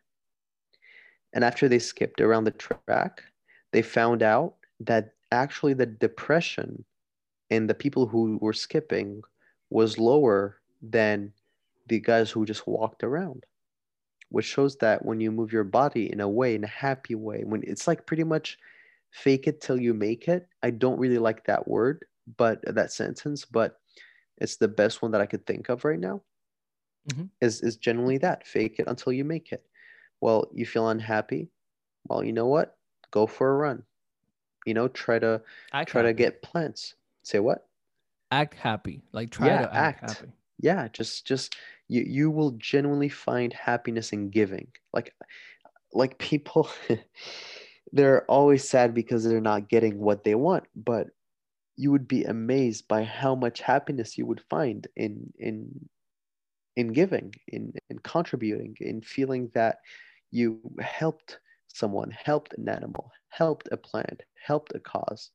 And 1.33 1.43
after 1.43 1.67
they 1.67 1.79
skipped 1.79 2.21
around 2.21 2.45
the 2.45 2.51
track, 2.51 3.23
they 3.71 3.81
found 3.81 4.23
out 4.23 4.55
that 4.79 5.13
actually 5.31 5.73
the 5.73 5.85
depression 5.85 6.83
in 7.49 7.67
the 7.67 7.75
people 7.75 8.07
who 8.07 8.37
were 8.41 8.53
skipping 8.53 9.21
was 9.69 9.97
lower 9.97 10.57
than 10.81 11.33
the 11.87 11.99
guys 11.99 12.31
who 12.31 12.45
just 12.45 12.67
walked 12.67 13.03
around 13.03 13.45
which 14.29 14.45
shows 14.45 14.75
that 14.77 15.05
when 15.05 15.19
you 15.21 15.31
move 15.31 15.53
your 15.53 15.63
body 15.63 16.11
in 16.11 16.19
a 16.19 16.27
way 16.27 16.55
in 16.55 16.63
a 16.63 16.67
happy 16.67 17.15
way 17.15 17.43
when 17.43 17.61
it's 17.63 17.87
like 17.87 18.05
pretty 18.07 18.23
much 18.23 18.57
fake 19.11 19.47
it 19.47 19.61
till 19.61 19.79
you 19.79 19.93
make 19.93 20.27
it 20.27 20.47
i 20.63 20.69
don't 20.71 20.99
really 20.99 21.19
like 21.19 21.43
that 21.45 21.67
word 21.67 22.05
but 22.37 22.59
that 22.65 22.91
sentence 22.91 23.45
but 23.45 23.79
it's 24.37 24.57
the 24.57 24.67
best 24.67 25.01
one 25.01 25.11
that 25.11 25.21
i 25.21 25.25
could 25.25 25.45
think 25.45 25.69
of 25.69 25.85
right 25.85 25.99
now. 25.99 26.21
Mhm. 27.09 27.29
is 27.41 27.61
is 27.61 27.75
generally 27.77 28.17
that 28.17 28.47
fake 28.47 28.79
it 28.79 28.87
until 28.87 29.11
you 29.11 29.25
make 29.25 29.51
it. 29.51 29.65
Well 30.21 30.49
you 30.53 30.65
feel 30.65 30.87
unhappy? 30.89 31.49
Well 32.07 32.23
you 32.23 32.31
know 32.31 32.47
what? 32.47 32.77
Go 33.11 33.27
for 33.27 33.51
a 33.51 33.57
run. 33.57 33.83
You 34.65 34.73
know 34.73 34.87
try 34.87 35.19
to 35.19 35.41
Act 35.73 35.89
try 35.89 36.01
to 36.01 36.13
get 36.13 36.41
plants. 36.41 36.95
Say 37.23 37.39
what 37.39 37.67
act 38.33 38.55
happy. 38.55 39.03
Like 39.13 39.31
try 39.31 39.57
Yeah, 39.57 39.63
to 39.63 39.73
act, 39.73 39.99
act. 40.01 40.01
happy. 40.01 40.33
yeah 40.59 40.87
just 40.89 41.25
just 41.27 41.55
you 41.87 42.03
you 42.07 42.31
will 42.31 42.51
genuinely 42.51 43.09
find 43.09 43.53
happiness 43.53 44.13
in 44.13 44.29
giving 44.29 44.71
like 44.93 45.13
like 45.93 46.17
people 46.19 46.69
they're 47.93 48.25
always 48.31 48.67
sad 48.67 48.93
because 48.93 49.23
they're 49.23 49.41
not 49.41 49.69
getting 49.69 49.99
what 49.99 50.23
they 50.23 50.35
want 50.35 50.65
but 50.75 51.07
you 51.75 51.91
would 51.91 52.07
be 52.07 52.23
amazed 52.23 52.87
by 52.87 53.03
how 53.03 53.35
much 53.35 53.61
happiness 53.61 54.17
you 54.17 54.25
would 54.25 54.41
find 54.49 54.87
in 54.95 55.33
in 55.39 55.89
in 56.75 56.93
giving 56.93 57.33
in 57.47 57.73
in 57.89 57.99
contributing 57.99 58.75
in 58.81 59.01
feeling 59.01 59.49
that 59.53 59.79
you 60.31 60.61
helped 60.81 61.39
someone 61.67 62.11
helped 62.11 62.53
an 62.57 62.69
animal 62.69 63.11
helped 63.29 63.67
a 63.71 63.77
plant 63.77 64.23
helped 64.45 64.73
a 64.75 64.79
cause 64.79 65.31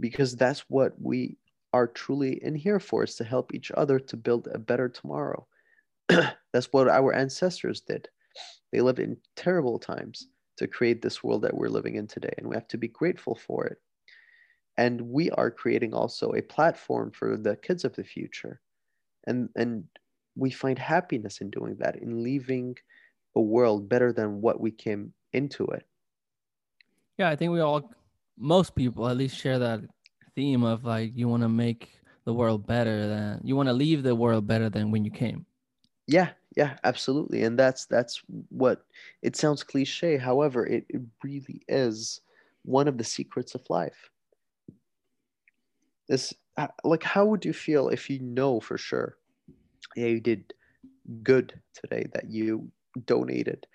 because 0.00 0.36
that's 0.36 0.60
what 0.68 1.00
we 1.00 1.38
are 1.72 1.86
truly 1.86 2.42
in 2.42 2.54
here 2.54 2.80
for 2.80 3.04
is 3.04 3.16
to 3.16 3.24
help 3.24 3.54
each 3.54 3.70
other 3.72 3.98
to 3.98 4.16
build 4.16 4.48
a 4.52 4.58
better 4.58 4.88
tomorrow. 4.88 5.46
That's 6.08 6.72
what 6.72 6.88
our 6.88 7.12
ancestors 7.12 7.80
did. 7.80 8.08
They 8.72 8.80
lived 8.80 8.98
in 8.98 9.16
terrible 9.34 9.78
times 9.78 10.28
to 10.58 10.66
create 10.66 11.02
this 11.02 11.22
world 11.22 11.42
that 11.42 11.56
we're 11.56 11.68
living 11.68 11.96
in 11.96 12.06
today 12.06 12.32
and 12.38 12.46
we 12.46 12.56
have 12.56 12.68
to 12.68 12.78
be 12.78 12.88
grateful 12.88 13.34
for 13.34 13.66
it. 13.66 13.78
And 14.78 15.00
we 15.00 15.30
are 15.30 15.50
creating 15.50 15.94
also 15.94 16.32
a 16.32 16.42
platform 16.42 17.10
for 17.10 17.36
the 17.36 17.56
kids 17.56 17.84
of 17.84 17.94
the 17.94 18.04
future. 18.04 18.60
And 19.26 19.48
and 19.56 19.84
we 20.36 20.50
find 20.50 20.78
happiness 20.78 21.40
in 21.40 21.50
doing 21.50 21.76
that 21.78 21.96
in 21.96 22.22
leaving 22.22 22.76
a 23.34 23.40
world 23.40 23.88
better 23.88 24.12
than 24.12 24.40
what 24.40 24.60
we 24.60 24.70
came 24.70 25.12
into 25.32 25.66
it. 25.66 25.84
Yeah, 27.18 27.30
I 27.30 27.36
think 27.36 27.52
we 27.52 27.60
all, 27.60 27.90
most 28.38 28.74
people 28.74 29.08
at 29.08 29.16
least 29.16 29.36
share 29.36 29.58
that 29.58 29.80
theme 30.36 30.64
of 30.64 30.84
like 30.84 31.12
you 31.16 31.28
want 31.28 31.42
to 31.42 31.48
make 31.48 32.00
the 32.24 32.34
world 32.34 32.66
better 32.66 33.08
than 33.08 33.40
you 33.44 33.56
want 33.56 33.68
to 33.68 33.74
leave 33.74 34.02
the 34.04 34.14
world 34.14 34.46
better 34.46 34.70
than 34.70 34.92
when 34.92 35.04
you 35.04 35.10
came. 35.10 35.46
yeah 36.06 36.32
yeah 36.56 36.78
absolutely 36.84 37.42
and 37.42 37.58
that's 37.58 37.86
that's 37.86 38.22
what 38.48 38.86
it 39.22 39.36
sounds 39.36 39.62
cliche 39.62 40.16
however 40.16 40.66
it, 40.66 40.86
it 40.88 41.02
really 41.22 41.62
is 41.68 42.20
one 42.62 42.88
of 42.88 42.98
the 42.98 43.04
secrets 43.04 43.54
of 43.54 43.68
life 43.68 44.10
this 46.08 46.34
uh, 46.56 46.68
like 46.84 47.02
how 47.02 47.24
would 47.24 47.44
you 47.44 47.52
feel 47.52 47.88
if 47.88 48.08
you 48.08 48.18
know 48.20 48.60
for 48.60 48.78
sure 48.78 49.18
yeah 49.96 50.06
you 50.06 50.20
did 50.20 50.54
good 51.22 51.60
today 51.74 52.06
that 52.14 52.30
you 52.30 52.70
donated 53.06 53.66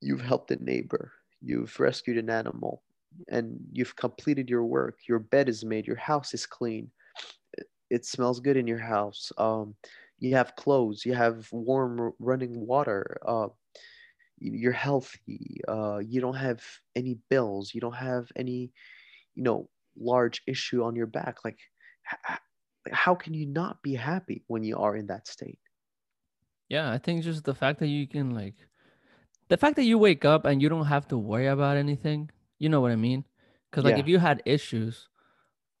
you've 0.00 0.22
helped 0.22 0.50
a 0.50 0.64
neighbor 0.64 1.12
you've 1.42 1.78
rescued 1.80 2.18
an 2.18 2.30
animal 2.30 2.82
and 3.28 3.58
you've 3.72 3.96
completed 3.96 4.48
your 4.48 4.64
work 4.64 4.98
your 5.08 5.18
bed 5.18 5.48
is 5.48 5.64
made 5.64 5.86
your 5.86 5.96
house 5.96 6.34
is 6.34 6.46
clean 6.46 6.90
it, 7.90 8.04
smells 8.04 8.40
good 8.40 8.56
in 8.56 8.66
your 8.66 8.78
house 8.78 9.32
um, 9.38 9.74
you 10.18 10.34
have 10.34 10.56
clothes 10.56 11.04
you 11.04 11.14
have 11.14 11.48
warm 11.52 12.12
running 12.18 12.66
water 12.66 13.18
uh, 13.26 13.48
you're 14.38 14.72
healthy 14.72 15.60
uh, 15.68 15.98
you 15.98 16.20
don't 16.20 16.34
have 16.34 16.62
any 16.96 17.18
bills 17.28 17.74
you 17.74 17.80
don't 17.80 17.96
have 17.96 18.30
any 18.36 18.70
you 19.34 19.42
know 19.42 19.68
large 19.98 20.42
issue 20.46 20.82
on 20.84 20.94
your 20.94 21.06
back 21.06 21.44
like 21.44 21.58
how 22.92 23.14
can 23.14 23.34
you 23.34 23.46
not 23.46 23.82
be 23.82 23.94
happy 23.94 24.42
when 24.46 24.62
you 24.62 24.76
are 24.76 24.96
in 24.96 25.06
that 25.06 25.26
state 25.26 25.58
Yeah, 26.70 26.92
I 26.92 26.98
think 26.98 27.24
just 27.24 27.44
the 27.44 27.54
fact 27.54 27.80
that 27.80 27.88
you 27.88 28.06
can 28.06 28.30
like 28.30 28.54
the 29.48 29.56
fact 29.56 29.76
that 29.76 29.84
you 29.84 29.98
wake 29.98 30.24
up 30.24 30.44
and 30.44 30.62
you 30.62 30.68
don't 30.68 30.86
have 30.86 31.08
to 31.08 31.18
worry 31.18 31.48
about 31.48 31.76
anything. 31.76 32.30
You 32.60 32.68
know 32.68 32.80
what 32.80 32.92
I 32.92 32.96
mean? 32.96 33.24
Because 33.70 33.84
like 33.84 33.96
Yeah. 33.96 34.02
if 34.04 34.08
you 34.08 34.18
had 34.20 34.42
issues, 34.46 35.08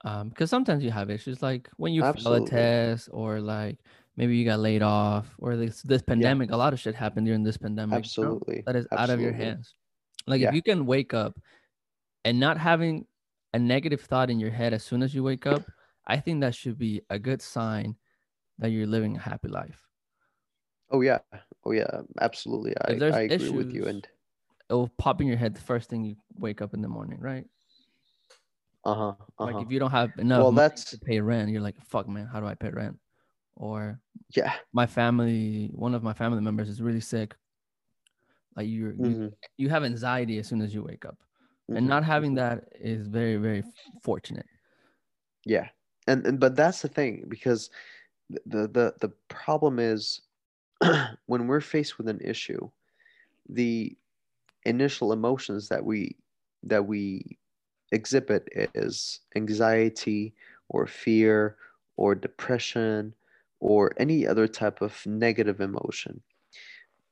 um, 0.04 0.30
because 0.30 0.50
sometimes 0.50 0.82
you 0.82 0.90
have 0.90 1.10
issues 1.10 1.42
like 1.42 1.68
when 1.76 1.92
you 1.92 2.02
fail 2.02 2.34
a 2.34 2.40
test 2.48 3.08
or 3.12 3.40
like 3.40 3.78
maybe 4.16 4.36
you 4.36 4.44
got 4.44 4.58
laid 4.58 4.82
off 4.82 5.36
or 5.38 5.56
this 5.56 5.82
this 5.82 6.02
pandemic. 6.02 6.50
A 6.50 6.56
lot 6.56 6.72
of 6.72 6.80
shit 6.80 6.94
happened 6.96 7.26
during 7.26 7.44
this 7.44 7.58
pandemic. 7.58 7.92
you 7.92 8.24
know, 8.24 8.32
absolutely 8.32 8.62
that 8.66 8.76
is 8.76 8.86
out 8.92 9.10
of 9.10 9.20
your 9.20 9.32
hands. 9.32 9.74
Like 10.26 10.40
Yeah. 10.40 10.48
if 10.48 10.54
you 10.54 10.62
can 10.62 10.86
wake 10.86 11.14
up 11.14 11.38
and 12.24 12.40
not 12.40 12.56
having 12.58 13.06
a 13.52 13.58
negative 13.58 14.00
thought 14.00 14.30
in 14.30 14.40
your 14.40 14.50
head 14.50 14.72
as 14.72 14.82
soon 14.84 15.02
as 15.02 15.14
you 15.14 15.22
wake 15.22 15.46
up, 15.46 15.62
I 16.06 16.18
think 16.18 16.40
that 16.40 16.54
should 16.54 16.78
be 16.78 17.02
a 17.10 17.18
good 17.18 17.42
sign 17.42 17.96
that 18.58 18.70
you're 18.70 18.86
living 18.86 19.16
a 19.16 19.20
happy 19.20 19.48
life. 19.48 19.86
oh 20.90 21.00
yeah 21.02 21.18
oh 21.64 21.70
yeah 21.72 22.02
absolutely 22.20 22.74
i, 22.82 22.92
I 23.14 23.20
agree 23.30 23.48
with 23.50 23.70
you 23.72 23.86
and 23.86 24.08
It 24.70 24.74
will 24.74 24.88
pop 24.88 25.20
in 25.20 25.28
your 25.28 25.36
head 25.38 25.54
the 25.56 25.60
first 25.60 25.90
thing 25.90 26.04
you 26.04 26.16
wake 26.36 26.62
up 26.62 26.74
in 26.74 26.82
the 26.82 26.88
morning, 26.88 27.20
right? 27.20 27.46
uh-huh, 28.84 29.14
uh-huh. 29.38 29.38
Like 29.42 29.60
if 29.60 29.70
you 29.70 29.78
don't 29.78 29.90
have 29.90 30.12
enough 30.18 30.48
well 30.48 30.52
that's 30.52 30.84
to 30.90 30.98
pay 30.98 31.20
rent, 31.20 31.50
you're 31.50 31.62
like, 31.62 31.80
fuck 31.80 32.08
man, 32.08 32.26
how 32.26 32.40
do 32.40 32.46
I 32.46 32.54
pay 32.54 32.70
rent? 32.70 32.98
Or 33.56 34.00
yeah 34.34 34.54
my 34.72 34.86
family, 34.86 35.70
one 35.74 35.94
of 35.94 36.02
my 36.02 36.14
family 36.14 36.40
members 36.42 36.68
is 36.68 36.82
really 36.82 37.00
sick. 37.00 37.36
Like 38.56 38.68
you're, 38.68 38.92
you 38.94 39.18
mhm, 39.18 39.34
you 39.56 39.68
have 39.70 39.84
anxiety 39.84 40.38
as 40.38 40.48
soon 40.48 40.60
as 40.62 40.74
you 40.74 40.82
wake 40.82 41.04
up. 41.04 41.18
mhm, 41.68 41.76
And 41.76 41.86
not 41.86 42.04
having 42.04 42.34
mhm. 42.34 42.36
that 42.36 42.64
is 42.80 43.06
very, 43.08 43.36
very 43.36 43.62
fortunate. 44.02 44.46
Yeah, 45.44 45.68
and, 46.06 46.26
and 46.26 46.40
but 46.40 46.56
that's 46.56 46.82
the 46.82 46.88
thing 46.88 47.24
because 47.28 47.70
the 48.46 48.68
the 48.68 48.94
the 49.00 49.10
problem 49.28 49.78
is 49.78 50.22
when 51.26 51.48
we're 51.48 51.60
faced 51.60 51.98
with 51.98 52.08
an 52.08 52.20
issue, 52.22 52.70
the 53.48 53.96
initial 54.64 55.12
emotions 55.12 55.68
that 55.68 55.84
we 55.84 56.16
that 56.62 56.86
we 56.86 57.38
exhibit 57.92 58.48
is 58.74 59.20
anxiety 59.34 60.34
or 60.68 60.86
fear 60.86 61.56
or 61.96 62.14
depression 62.14 63.14
or 63.60 63.92
any 63.98 64.26
other 64.26 64.46
type 64.46 64.80
of 64.80 65.04
negative 65.06 65.60
emotion. 65.60 66.20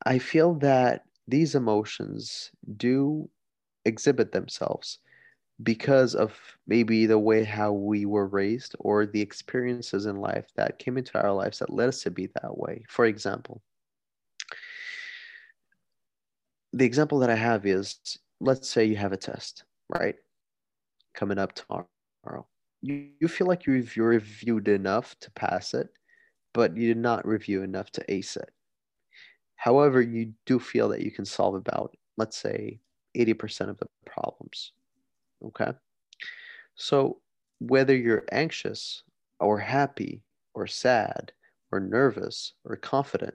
I 0.05 0.19
feel 0.19 0.55
that 0.55 1.05
these 1.27 1.55
emotions 1.55 2.51
do 2.77 3.29
exhibit 3.85 4.33
themselves 4.33 4.99
because 5.63 6.15
of 6.15 6.39
maybe 6.67 7.07
the 7.07 7.19
way 7.19 7.43
how 7.43 7.73
we 7.73 8.07
were 8.07 8.27
raised 8.27 8.77
or 8.79 9.07
the 9.07 9.21
experiences 9.21 10.07
in 10.07 10.17
life 10.17 10.47
that 10.57 10.79
came 10.79 10.97
into 10.97 11.21
our 11.21 11.33
lives 11.33 11.59
that 11.59 11.73
led 11.73 11.89
us 11.89 12.03
to 12.03 12.11
be 12.11 12.27
that 12.27 12.57
way. 12.57 12.85
For 12.89 13.07
example, 13.07 13.61
the 16.73 16.85
example 16.85 17.19
that 17.21 17.31
I 17.31 17.35
have 17.35 17.67
is 17.67 17.99
let's 18.41 18.69
say 18.69 18.85
you 18.85 18.97
have 18.97 19.13
a 19.13 19.17
test, 19.17 19.65
right? 19.89 20.15
Coming 21.15 21.39
up 21.39 21.53
tomorrow. 21.55 22.47
You, 22.81 23.11
you 23.21 23.29
feel 23.29 23.47
like 23.47 23.67
you've 23.67 23.97
you 23.97 24.05
reviewed 24.05 24.69
enough 24.69 25.17
to 25.21 25.31
pass 25.33 25.75
it, 25.75 25.89
but 26.55 26.77
you 26.77 26.89
did 26.89 26.99
not 26.99 27.27
review 27.27 27.63
enough 27.63 27.91
to 27.93 28.13
ace 28.13 28.37
it. 28.37 28.51
However, 29.57 30.01
you 30.01 30.35
do 30.47 30.61
feel 30.61 30.89
that 30.91 31.03
you 31.03 31.11
can 31.11 31.25
solve 31.25 31.57
about, 31.57 31.97
let's 32.17 32.39
say, 32.39 32.79
80% 33.17 33.71
of 33.71 33.79
the 33.79 33.87
problems. 34.07 34.73
Okay. 35.45 35.73
So, 36.77 37.21
whether 37.59 37.97
you're 37.97 38.25
anxious 38.31 39.03
or 39.41 39.59
happy 39.59 40.23
or 40.55 40.69
sad 40.69 41.33
or 41.73 41.81
nervous 41.81 42.53
or 42.65 42.77
confident, 42.77 43.35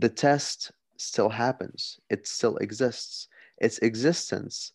the 0.00 0.08
test 0.08 0.72
still 1.00 1.28
happens. 1.28 2.00
It 2.10 2.26
still 2.26 2.56
exists. 2.58 3.28
Its 3.58 3.78
existence 3.78 4.72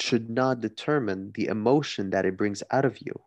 should 0.00 0.30
not 0.30 0.60
determine 0.60 1.32
the 1.34 1.46
emotion 1.46 2.10
that 2.10 2.24
it 2.24 2.36
brings 2.36 2.62
out 2.70 2.84
of 2.84 2.98
you. 3.00 3.20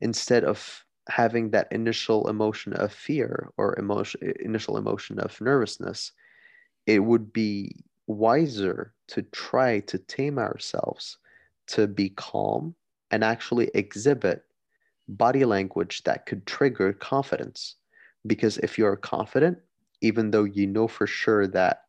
Instead 0.00 0.44
of 0.44 0.84
having 1.08 1.50
that 1.50 1.70
initial 1.70 2.28
emotion 2.28 2.72
of 2.74 2.92
fear 2.92 3.50
or 3.56 3.78
emotion, 3.78 4.32
initial 4.40 4.76
emotion 4.76 5.18
of 5.18 5.40
nervousness, 5.40 6.12
it 6.86 6.98
would 6.98 7.32
be 7.32 7.84
wiser 8.06 8.92
to 9.08 9.22
try 9.22 9.80
to 9.80 9.98
tame 9.98 10.38
ourselves 10.38 11.18
to 11.66 11.86
be 11.86 12.10
calm 12.10 12.74
and 13.10 13.24
actually 13.24 13.70
exhibit 13.74 14.44
body 15.08 15.44
language 15.44 16.02
that 16.04 16.26
could 16.26 16.46
trigger 16.46 16.92
confidence. 16.92 17.76
Because 18.26 18.58
if 18.58 18.78
you're 18.78 18.96
confident, 18.96 19.58
even 20.00 20.30
though 20.30 20.44
you 20.44 20.66
know 20.66 20.88
for 20.88 21.06
sure 21.06 21.46
that 21.48 21.82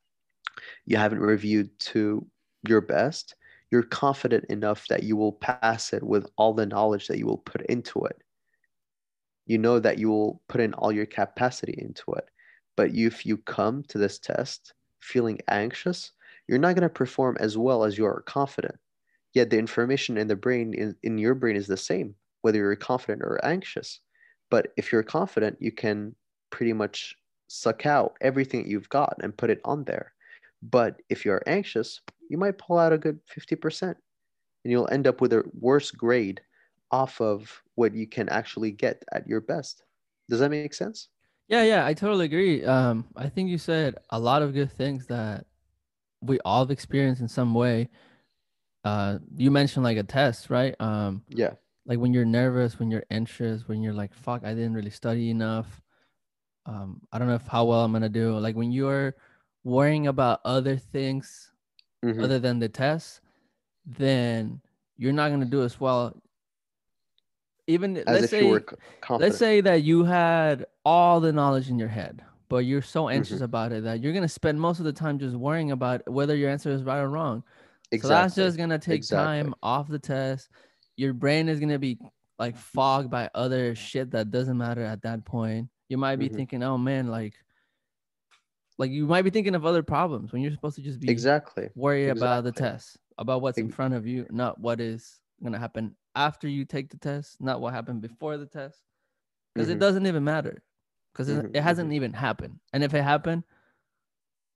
you 0.85 0.97
haven't 0.97 1.19
reviewed 1.19 1.77
to 1.79 2.25
your 2.67 2.81
best, 2.81 3.35
you're 3.71 3.83
confident 3.83 4.45
enough 4.45 4.87
that 4.87 5.03
you 5.03 5.15
will 5.15 5.33
pass 5.33 5.93
it 5.93 6.03
with 6.03 6.27
all 6.37 6.53
the 6.53 6.65
knowledge 6.65 7.07
that 7.07 7.17
you 7.17 7.25
will 7.25 7.39
put 7.39 7.61
into 7.67 8.05
it. 8.05 8.21
You 9.47 9.57
know 9.57 9.79
that 9.79 9.97
you 9.97 10.09
will 10.09 10.41
put 10.47 10.61
in 10.61 10.73
all 10.73 10.91
your 10.91 11.05
capacity 11.05 11.75
into 11.77 12.13
it. 12.13 12.25
But 12.77 12.91
if 12.93 13.25
you 13.25 13.37
come 13.37 13.83
to 13.89 13.97
this 13.97 14.19
test 14.19 14.73
feeling 14.99 15.39
anxious, 15.49 16.11
you're 16.47 16.59
not 16.59 16.75
going 16.75 16.83
to 16.83 16.89
perform 16.89 17.37
as 17.39 17.57
well 17.57 17.83
as 17.83 17.97
you 17.97 18.05
are 18.05 18.21
confident. 18.21 18.75
Yet 19.33 19.49
the 19.49 19.59
information 19.59 20.17
in 20.17 20.27
the 20.27 20.35
brain, 20.35 20.73
in, 20.73 20.95
in 21.03 21.17
your 21.17 21.35
brain, 21.35 21.55
is 21.55 21.67
the 21.67 21.77
same, 21.77 22.15
whether 22.41 22.57
you're 22.57 22.75
confident 22.75 23.21
or 23.23 23.43
anxious. 23.43 23.99
But 24.49 24.67
if 24.77 24.91
you're 24.91 25.03
confident, 25.03 25.57
you 25.59 25.71
can 25.71 26.15
pretty 26.49 26.73
much 26.73 27.15
suck 27.47 27.85
out 27.85 28.15
everything 28.21 28.67
you've 28.67 28.89
got 28.89 29.15
and 29.21 29.37
put 29.37 29.49
it 29.49 29.61
on 29.65 29.83
there. 29.83 30.13
But 30.61 31.01
if 31.09 31.25
you're 31.25 31.43
anxious, 31.47 32.01
you 32.29 32.37
might 32.37 32.57
pull 32.57 32.77
out 32.77 32.93
a 32.93 32.97
good 32.97 33.19
50% 33.27 33.81
and 33.83 33.95
you'll 34.63 34.89
end 34.91 35.07
up 35.07 35.21
with 35.21 35.33
a 35.33 35.43
worse 35.59 35.91
grade 35.91 36.41
off 36.91 37.21
of 37.21 37.61
what 37.75 37.93
you 37.93 38.07
can 38.07 38.29
actually 38.29 38.71
get 38.71 39.03
at 39.13 39.27
your 39.27 39.41
best. 39.41 39.83
Does 40.29 40.39
that 40.39 40.49
make 40.49 40.73
sense? 40.73 41.09
Yeah, 41.47 41.63
yeah, 41.63 41.85
I 41.85 41.93
totally 41.93 42.25
agree. 42.25 42.65
Um, 42.65 43.05
I 43.15 43.29
think 43.29 43.49
you 43.49 43.59
said 43.59 43.95
a 44.09 44.19
lot 44.19 44.41
of 44.41 44.53
good 44.53 44.71
things 44.71 45.05
that 45.07 45.45
we 46.21 46.39
all 46.39 46.63
have 46.63 46.71
experienced 46.71 47.21
in 47.21 47.27
some 47.27 47.53
way. 47.53 47.89
Uh, 48.83 49.19
you 49.35 49.51
mentioned 49.51 49.83
like 49.83 49.97
a 49.97 50.03
test, 50.03 50.49
right? 50.49 50.75
Um, 50.79 51.23
yeah. 51.29 51.51
Like 51.85 51.99
when 51.99 52.13
you're 52.13 52.25
nervous, 52.25 52.79
when 52.79 52.89
you're 52.89 53.05
anxious, 53.11 53.67
when 53.67 53.83
you're 53.83 53.93
like, 53.93 54.11
"Fuck, 54.11 54.43
I 54.43 54.55
didn't 54.55 54.73
really 54.73 54.89
study 54.89 55.29
enough." 55.29 55.81
Um, 56.65 57.01
I 57.11 57.19
don't 57.19 57.27
know 57.27 57.35
if 57.35 57.47
how 57.47 57.65
well 57.65 57.83
I'm 57.83 57.91
gonna 57.91 58.09
do. 58.09 58.37
Like 58.37 58.55
when 58.55 58.71
you're 58.71 59.15
worrying 59.63 60.07
about 60.07 60.41
other 60.45 60.77
things 60.77 61.51
mm-hmm. 62.03 62.23
other 62.23 62.39
than 62.39 62.59
the 62.59 62.69
test, 62.69 63.21
then 63.85 64.61
you're 64.97 65.13
not 65.13 65.29
gonna 65.29 65.45
do 65.45 65.63
as 65.63 65.79
well. 65.79 66.15
Even 67.67 67.97
as 67.97 68.21
let's 68.21 68.29
say, 68.29 68.59
let's 69.09 69.37
say 69.37 69.61
that 69.61 69.83
you 69.83 70.03
had 70.03 70.65
all 70.83 71.19
the 71.19 71.33
knowledge 71.33 71.69
in 71.69 71.79
your 71.79 71.87
head, 71.87 72.23
but 72.47 72.57
you're 72.59 72.81
so 72.81 73.09
anxious 73.09 73.37
mm-hmm. 73.37 73.45
about 73.45 73.71
it 73.71 73.83
that 73.83 74.01
you're 74.01 74.13
gonna 74.13 74.27
spend 74.27 74.59
most 74.59 74.79
of 74.79 74.85
the 74.85 74.93
time 74.93 75.19
just 75.19 75.35
worrying 75.35 75.71
about 75.71 76.07
whether 76.09 76.35
your 76.35 76.49
answer 76.49 76.69
is 76.69 76.83
right 76.83 76.99
or 76.99 77.09
wrong. 77.09 77.43
Exactly. 77.91 77.99
So 78.01 78.21
that's 78.21 78.35
just 78.35 78.57
gonna 78.57 78.79
take 78.79 78.97
exactly. 78.97 79.25
time 79.25 79.55
off 79.61 79.87
the 79.87 79.99
test. 79.99 80.49
Your 80.95 81.13
brain 81.13 81.49
is 81.49 81.59
gonna 81.59 81.79
be 81.79 81.99
like 82.37 82.57
fogged 82.57 83.09
by 83.09 83.29
other 83.33 83.75
shit 83.75 84.11
that 84.11 84.31
doesn't 84.31 84.57
matter 84.57 84.83
at 84.83 85.01
that 85.03 85.25
point. 85.25 85.69
You 85.89 85.97
might 85.97 86.17
be 86.17 86.27
mm-hmm. 86.27 86.35
thinking, 86.35 86.63
oh 86.63 86.77
man, 86.77 87.07
like 87.07 87.33
like 88.77 88.91
you 88.91 89.05
might 89.05 89.21
be 89.21 89.29
thinking 89.29 89.55
of 89.55 89.65
other 89.65 89.83
problems 89.83 90.33
when 90.33 90.41
you're 90.41 90.51
supposed 90.51 90.75
to 90.75 90.81
just 90.81 90.99
be 90.99 91.09
exactly 91.09 91.69
worry 91.75 92.03
exactly. 92.03 92.21
about 92.21 92.43
the 92.43 92.51
test, 92.51 92.97
about 93.17 93.41
what's 93.41 93.57
in 93.57 93.69
front 93.69 93.93
of 93.93 94.05
you, 94.05 94.25
not 94.29 94.59
what 94.59 94.81
is 94.81 95.19
gonna 95.43 95.59
happen 95.59 95.95
after 96.15 96.47
you 96.47 96.65
take 96.65 96.89
the 96.89 96.97
test, 96.97 97.39
not 97.41 97.61
what 97.61 97.73
happened 97.73 98.01
before 98.01 98.37
the 98.37 98.45
test. 98.45 98.81
Because 99.53 99.67
mm-hmm. 99.67 99.77
it 99.77 99.79
doesn't 99.79 100.07
even 100.07 100.23
matter. 100.23 100.63
Because 101.13 101.29
mm-hmm. 101.29 101.55
it 101.55 101.61
hasn't 101.61 101.87
mm-hmm. 101.87 101.95
even 101.95 102.13
happened. 102.13 102.59
And 102.73 102.83
if 102.83 102.93
it 102.93 103.03
happened, 103.03 103.43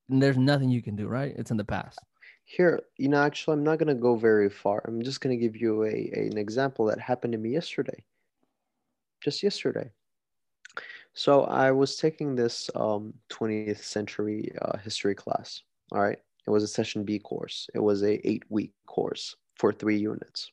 there's 0.09 0.37
nothing 0.37 0.69
you 0.69 0.81
can 0.81 0.95
do, 0.95 1.07
right? 1.07 1.33
It's 1.37 1.51
in 1.51 1.57
the 1.57 1.63
past. 1.63 1.99
Here, 2.45 2.81
you 2.97 3.09
know, 3.09 3.21
actually, 3.21 3.53
I'm 3.53 3.63
not 3.63 3.77
gonna 3.77 3.93
go 3.93 4.15
very 4.15 4.49
far. 4.49 4.83
I'm 4.87 5.03
just 5.03 5.21
gonna 5.21 5.37
give 5.37 5.55
you 5.55 5.83
a, 5.83 6.11
a 6.15 6.27
an 6.27 6.37
example 6.37 6.85
that 6.85 6.99
happened 6.99 7.33
to 7.33 7.37
me 7.37 7.51
yesterday. 7.51 8.03
Just 9.23 9.43
yesterday. 9.43 9.91
So 11.19 11.43
I 11.43 11.71
was 11.71 11.97
taking 11.97 12.33
this 12.33 12.69
um, 12.75 13.13
20th 13.29 13.83
century 13.83 14.53
uh, 14.61 14.77
history 14.77 15.13
class. 15.13 15.63
All 15.91 15.99
right, 15.99 16.17
it 16.47 16.49
was 16.49 16.63
a 16.63 16.67
session 16.67 17.03
B 17.03 17.19
course. 17.19 17.67
It 17.75 17.79
was 17.79 18.03
a 18.03 18.25
eight 18.25 18.43
week 18.47 18.71
course 18.85 19.35
for 19.57 19.73
three 19.73 19.97
units, 19.97 20.49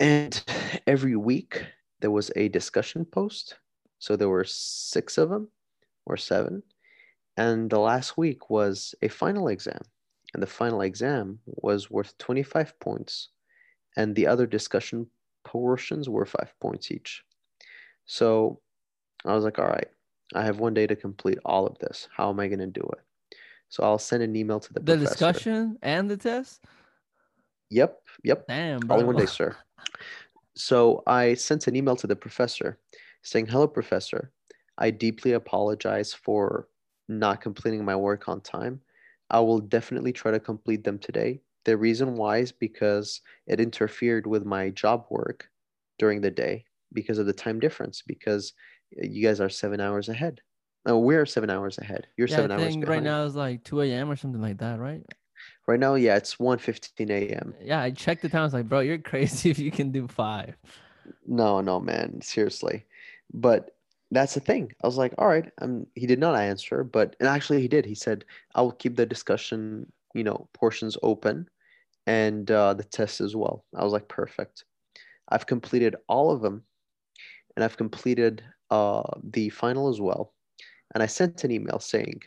and 0.00 0.42
every 0.86 1.14
week 1.14 1.62
there 2.00 2.10
was 2.10 2.30
a 2.36 2.48
discussion 2.48 3.04
post. 3.04 3.58
So 3.98 4.16
there 4.16 4.30
were 4.30 4.46
six 4.46 5.18
of 5.18 5.28
them, 5.28 5.48
or 6.06 6.16
seven, 6.16 6.62
and 7.36 7.68
the 7.68 7.80
last 7.80 8.16
week 8.16 8.48
was 8.48 8.94
a 9.02 9.08
final 9.08 9.48
exam, 9.48 9.82
and 10.32 10.42
the 10.42 10.46
final 10.46 10.80
exam 10.80 11.38
was 11.44 11.90
worth 11.90 12.16
25 12.16 12.80
points, 12.80 13.28
and 13.94 14.14
the 14.14 14.26
other 14.26 14.46
discussion 14.46 15.06
portions 15.44 16.08
were 16.08 16.24
five 16.24 16.54
points 16.60 16.90
each. 16.90 17.22
So 18.06 18.60
I 19.28 19.34
was 19.34 19.44
like, 19.44 19.58
all 19.58 19.66
right, 19.66 19.88
I 20.34 20.44
have 20.44 20.58
one 20.60 20.74
day 20.74 20.86
to 20.86 20.96
complete 20.96 21.38
all 21.44 21.66
of 21.66 21.78
this. 21.78 22.08
How 22.14 22.30
am 22.30 22.40
I 22.40 22.48
going 22.48 22.60
to 22.60 22.66
do 22.66 22.82
it? 22.92 23.36
So 23.68 23.82
I'll 23.82 23.98
send 23.98 24.22
an 24.22 24.36
email 24.36 24.60
to 24.60 24.72
the 24.72 24.80
the 24.80 24.96
professor. 24.96 25.08
discussion 25.08 25.78
and 25.82 26.10
the 26.10 26.16
test. 26.16 26.64
Yep, 27.70 27.98
yep. 28.22 28.46
Damn, 28.46 28.78
bro. 28.86 28.96
All 28.96 29.00
in 29.00 29.06
one 29.06 29.16
day, 29.16 29.26
sir. 29.26 29.56
So 30.54 31.02
I 31.06 31.34
sent 31.34 31.66
an 31.66 31.76
email 31.76 31.96
to 31.96 32.06
the 32.06 32.16
professor 32.16 32.78
saying, 33.22 33.46
"Hello, 33.46 33.66
professor. 33.66 34.32
I 34.78 34.90
deeply 34.90 35.32
apologize 35.32 36.14
for 36.14 36.68
not 37.08 37.40
completing 37.40 37.84
my 37.84 37.96
work 37.96 38.28
on 38.28 38.40
time. 38.40 38.80
I 39.30 39.40
will 39.40 39.58
definitely 39.58 40.12
try 40.12 40.30
to 40.30 40.40
complete 40.40 40.84
them 40.84 40.98
today. 40.98 41.40
The 41.64 41.76
reason 41.76 42.14
why 42.14 42.38
is 42.38 42.52
because 42.52 43.20
it 43.46 43.58
interfered 43.60 44.26
with 44.26 44.44
my 44.44 44.70
job 44.70 45.06
work 45.10 45.50
during 45.98 46.20
the 46.20 46.30
day 46.30 46.64
because 46.92 47.18
of 47.18 47.26
the 47.26 47.32
time 47.32 47.58
difference. 47.58 48.02
Because 48.06 48.52
you 49.00 49.22
guys 49.22 49.40
are 49.40 49.48
seven 49.48 49.80
hours 49.80 50.08
ahead. 50.08 50.40
Oh, 50.86 50.98
we're 50.98 51.26
seven 51.26 51.50
hours 51.50 51.78
ahead. 51.78 52.06
You're 52.16 52.28
yeah, 52.28 52.36
seven 52.36 52.50
I 52.52 52.58
think 52.58 52.84
hours. 52.84 52.88
Right 52.88 53.02
now 53.02 53.26
it's 53.26 53.34
like 53.34 53.64
2 53.64 53.82
a.m. 53.82 54.10
or 54.10 54.16
something 54.16 54.40
like 54.40 54.58
that, 54.58 54.78
right? 54.78 55.02
Right 55.66 55.80
now, 55.80 55.96
yeah, 55.96 56.16
it's 56.16 56.38
1 56.38 56.58
15 56.58 57.10
a.m. 57.10 57.54
Yeah, 57.62 57.80
I 57.80 57.90
checked 57.90 58.22
the 58.22 58.28
time. 58.28 58.42
I 58.42 58.44
was 58.44 58.54
like, 58.54 58.68
bro, 58.68 58.80
you're 58.80 58.98
crazy 58.98 59.50
if 59.50 59.58
you 59.58 59.70
can 59.70 59.90
do 59.90 60.06
five. 60.06 60.56
No, 61.26 61.60
no, 61.60 61.80
man. 61.80 62.20
Seriously. 62.20 62.86
But 63.32 63.72
that's 64.12 64.34
the 64.34 64.40
thing. 64.40 64.72
I 64.82 64.86
was 64.86 64.96
like, 64.96 65.14
all 65.18 65.26
right. 65.26 65.50
Um, 65.60 65.86
he 65.94 66.06
did 66.06 66.20
not 66.20 66.38
answer, 66.38 66.84
but 66.84 67.16
and 67.18 67.28
actually 67.28 67.60
he 67.60 67.68
did. 67.68 67.84
He 67.84 67.96
said, 67.96 68.24
I 68.54 68.62
will 68.62 68.72
keep 68.72 68.96
the 68.96 69.06
discussion, 69.06 69.90
you 70.14 70.22
know, 70.22 70.48
portions 70.54 70.96
open 71.02 71.48
and 72.06 72.48
uh, 72.50 72.74
the 72.74 72.84
test 72.84 73.20
as 73.20 73.34
well. 73.34 73.64
I 73.74 73.82
was 73.82 73.92
like, 73.92 74.08
perfect. 74.08 74.64
I've 75.28 75.46
completed 75.46 75.96
all 76.08 76.30
of 76.30 76.40
them 76.40 76.62
and 77.56 77.64
I've 77.64 77.76
completed 77.76 78.44
uh, 78.70 79.02
the 79.22 79.48
final 79.50 79.88
as 79.88 80.00
well. 80.00 80.32
And 80.94 81.02
I 81.02 81.06
sent 81.06 81.44
an 81.44 81.50
email 81.50 81.78
saying, 81.78 82.22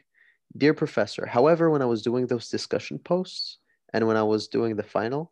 Dear 0.58 0.74
Professor, 0.74 1.26
however, 1.26 1.70
when 1.70 1.82
I 1.82 1.86
was 1.86 2.02
doing 2.02 2.28
those 2.28 2.50
discussion 2.50 3.00
posts 3.00 3.58
and 3.94 4.08
when 4.08 4.18
I 4.18 4.24
was 4.24 4.48
doing 4.48 4.76
the 4.76 4.84
final, 4.84 5.32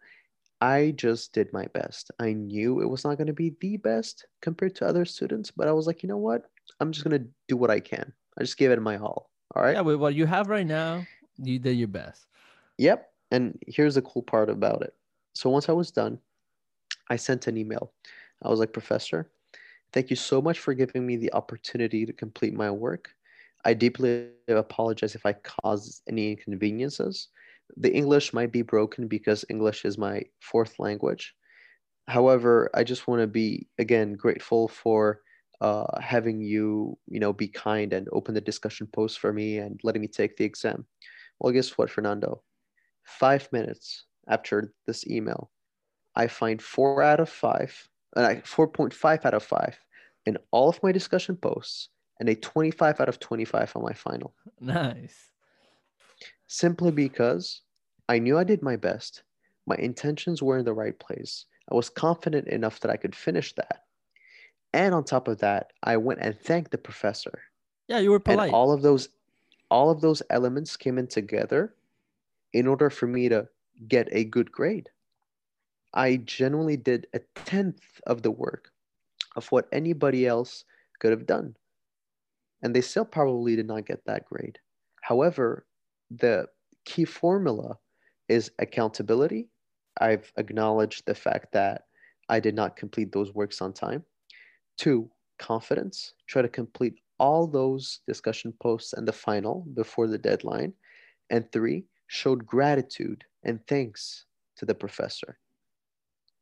I 0.62 0.94
just 0.96 1.34
did 1.34 1.54
my 1.54 1.66
best. 1.74 2.12
I 2.20 2.34
knew 2.34 2.82
it 2.82 2.90
was 2.90 3.04
not 3.04 3.18
going 3.18 3.28
to 3.28 3.34
be 3.34 3.56
the 3.60 3.78
best 3.78 4.26
compared 4.42 4.76
to 4.76 4.88
other 4.88 5.06
students, 5.06 5.52
but 5.52 5.68
I 5.68 5.72
was 5.72 5.86
like, 5.86 6.02
you 6.02 6.10
know 6.10 6.18
what? 6.18 6.50
I'm 6.80 6.92
just 6.92 7.08
going 7.08 7.20
to 7.22 7.28
do 7.48 7.58
what 7.58 7.70
I 7.70 7.80
can. 7.80 8.12
I 8.40 8.44
just 8.44 8.58
gave 8.58 8.72
it 8.72 8.82
my 8.82 8.98
all. 8.98 9.30
All 9.56 9.64
right. 9.64 9.76
Yeah, 9.76 9.82
with 9.82 9.98
what 9.98 10.16
you 10.16 10.26
have 10.26 10.48
right 10.50 10.66
now, 10.66 11.06
you 11.38 11.60
did 11.60 11.78
your 11.78 11.88
best. 11.88 12.26
Yep. 12.78 13.10
And 13.32 13.58
here's 13.68 13.96
the 13.96 14.02
cool 14.02 14.24
part 14.24 14.50
about 14.50 14.82
it. 14.82 14.94
So 15.34 15.50
once 15.50 15.70
I 15.70 15.74
was 15.74 15.92
done, 15.92 16.20
I 17.10 17.16
sent 17.16 17.48
an 17.48 17.58
email. 17.58 17.94
I 18.44 18.50
was 18.50 18.60
like, 18.60 18.74
Professor, 18.74 19.30
Thank 19.94 20.10
you 20.10 20.16
so 20.16 20.42
much 20.42 20.60
for 20.60 20.74
giving 20.74 21.06
me 21.06 21.16
the 21.16 21.34
opportunity 21.34 22.06
to 22.06 22.14
complete 22.14 22.54
my 22.54 22.70
work. 22.70 23.10
I 23.66 23.74
deeply 23.74 24.30
apologize 24.48 25.16
if 25.16 25.26
I 25.26 25.34
caused 25.34 26.02
any 26.08 26.32
inconveniences. 26.32 27.30
The 27.76 27.94
English 27.94 28.34
might 28.34 28.52
be 28.52 28.62
broken 28.62 29.08
because 29.08 29.46
English 29.50 29.86
is 29.86 29.98
my 29.98 30.24
fourth 30.42 30.80
language. 30.80 31.36
However, 32.08 32.70
I 32.74 32.84
just 32.84 33.08
want 33.08 33.22
to 33.22 33.28
be 33.28 33.68
again 33.78 34.14
grateful 34.14 34.68
for 34.68 35.22
uh, 35.60 36.00
having 36.00 36.42
you, 36.42 36.98
you 37.08 37.20
know, 37.20 37.34
be 37.34 37.48
kind 37.48 37.92
and 37.94 38.08
open 38.12 38.34
the 38.34 38.42
discussion 38.42 38.88
post 38.88 39.20
for 39.20 39.34
me 39.34 39.58
and 39.58 39.80
letting 39.84 40.02
me 40.02 40.08
take 40.08 40.38
the 40.38 40.46
exam. 40.46 40.86
Well, 41.40 41.54
guess 41.54 41.78
what, 41.78 41.90
Fernando? 41.90 42.44
Five 43.04 43.50
minutes 43.52 44.06
after 44.28 44.74
this 44.86 45.08
email, 45.08 45.52
I 46.16 46.28
find 46.28 46.62
four 46.62 47.02
out 47.04 47.20
of 47.20 47.30
five, 47.30 47.90
and 48.18 48.26
I 48.26 48.36
4.5 48.38 49.26
out 49.26 49.34
of 49.34 49.44
five 49.44 49.80
in 50.26 50.38
all 50.52 50.68
of 50.68 50.84
my 50.84 50.92
discussion 50.92 51.38
posts, 51.38 51.90
and 52.20 52.28
a 52.28 52.36
25 52.36 53.00
out 53.00 53.08
of 53.08 53.20
25 53.20 53.78
on 53.78 53.84
my 53.84 53.94
final. 53.94 54.34
Nice. 54.60 55.32
Simply 56.48 56.92
because 56.92 57.62
I 58.10 58.20
knew 58.20 58.38
I 58.38 58.44
did 58.44 58.62
my 58.62 58.76
best. 58.76 59.24
My 59.66 59.76
intentions 59.76 60.42
were 60.42 60.58
in 60.58 60.66
the 60.66 60.74
right 60.74 60.98
place. 61.00 61.46
I 61.72 61.76
was 61.76 61.90
confident 61.90 62.48
enough 62.48 62.80
that 62.82 62.92
I 62.92 62.98
could 62.98 63.16
finish 63.16 63.54
that. 63.56 63.84
And 64.74 64.94
on 64.94 65.04
top 65.04 65.28
of 65.28 65.40
that, 65.40 65.72
I 65.84 65.98
went 65.98 66.20
and 66.22 66.38
thanked 66.38 66.72
the 66.72 66.78
professor. 66.78 67.42
Yeah, 67.88 68.00
you 68.00 68.12
were 68.12 68.20
polite. 68.20 68.48
And 68.48 68.56
all 68.56 68.72
of 68.72 68.82
those 68.82 69.10
all 69.70 69.90
of 69.90 70.02
those 70.02 70.24
elements 70.30 70.78
came 70.78 70.98
in 70.98 71.08
together 71.08 71.76
in 72.54 72.68
order 72.68 72.90
for 72.90 73.06
me 73.06 73.30
to 73.30 73.50
get 73.88 74.08
a 74.12 74.24
good 74.24 74.52
grade. 74.52 74.90
I 75.94 76.18
genuinely 76.18 76.78
did 76.78 77.08
a 77.14 77.20
tenth 77.36 78.02
of 78.06 78.22
the 78.22 78.32
work 78.32 78.72
of 79.36 79.48
what 79.52 79.68
anybody 79.72 80.28
else 80.28 80.66
could 81.00 81.12
have 81.12 81.26
done. 81.26 81.56
And 82.62 82.76
they 82.76 82.82
still 82.82 83.06
probably 83.06 83.56
did 83.56 83.68
not 83.68 83.86
get 83.86 84.04
that 84.06 84.26
grade. 84.26 84.60
However, 85.02 85.66
the 86.10 86.48
key 86.86 87.06
formula 87.06 87.78
is 88.28 88.52
accountability. 88.60 89.50
I've 90.02 90.32
acknowledged 90.38 91.06
the 91.06 91.16
fact 91.16 91.52
that 91.54 91.84
I 92.30 92.40
did 92.40 92.56
not 92.56 92.76
complete 92.76 93.12
those 93.12 93.34
works 93.34 93.62
on 93.62 93.74
time. 93.74 94.04
Two, 94.78 95.10
confidence. 95.40 96.14
Try 96.28 96.42
to 96.42 96.50
complete 96.50 96.96
all 97.20 97.48
those 97.48 98.02
discussion 98.08 98.54
posts 98.62 98.94
and 98.94 99.08
the 99.08 99.14
final 99.14 99.66
before 99.74 100.08
the 100.08 100.18
deadline. 100.18 100.74
And 101.30 101.52
three, 101.52 101.86
showed 102.08 102.46
gratitude 102.46 103.24
and 103.44 103.60
thanks 103.68 104.26
to 104.58 104.66
the 104.66 104.76
professor, 104.76 105.38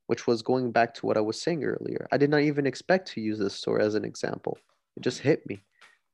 which 0.07 0.27
was 0.27 0.41
going 0.41 0.71
back 0.71 0.93
to 0.95 1.05
what 1.05 1.17
I 1.17 1.21
was 1.21 1.41
saying 1.41 1.63
earlier. 1.63 2.07
I 2.11 2.17
did 2.17 2.29
not 2.29 2.41
even 2.41 2.65
expect 2.65 3.09
to 3.09 3.21
use 3.21 3.39
this 3.39 3.55
story 3.55 3.83
as 3.83 3.95
an 3.95 4.05
example, 4.05 4.57
it 4.95 5.01
just 5.01 5.19
hit 5.19 5.47
me. 5.47 5.63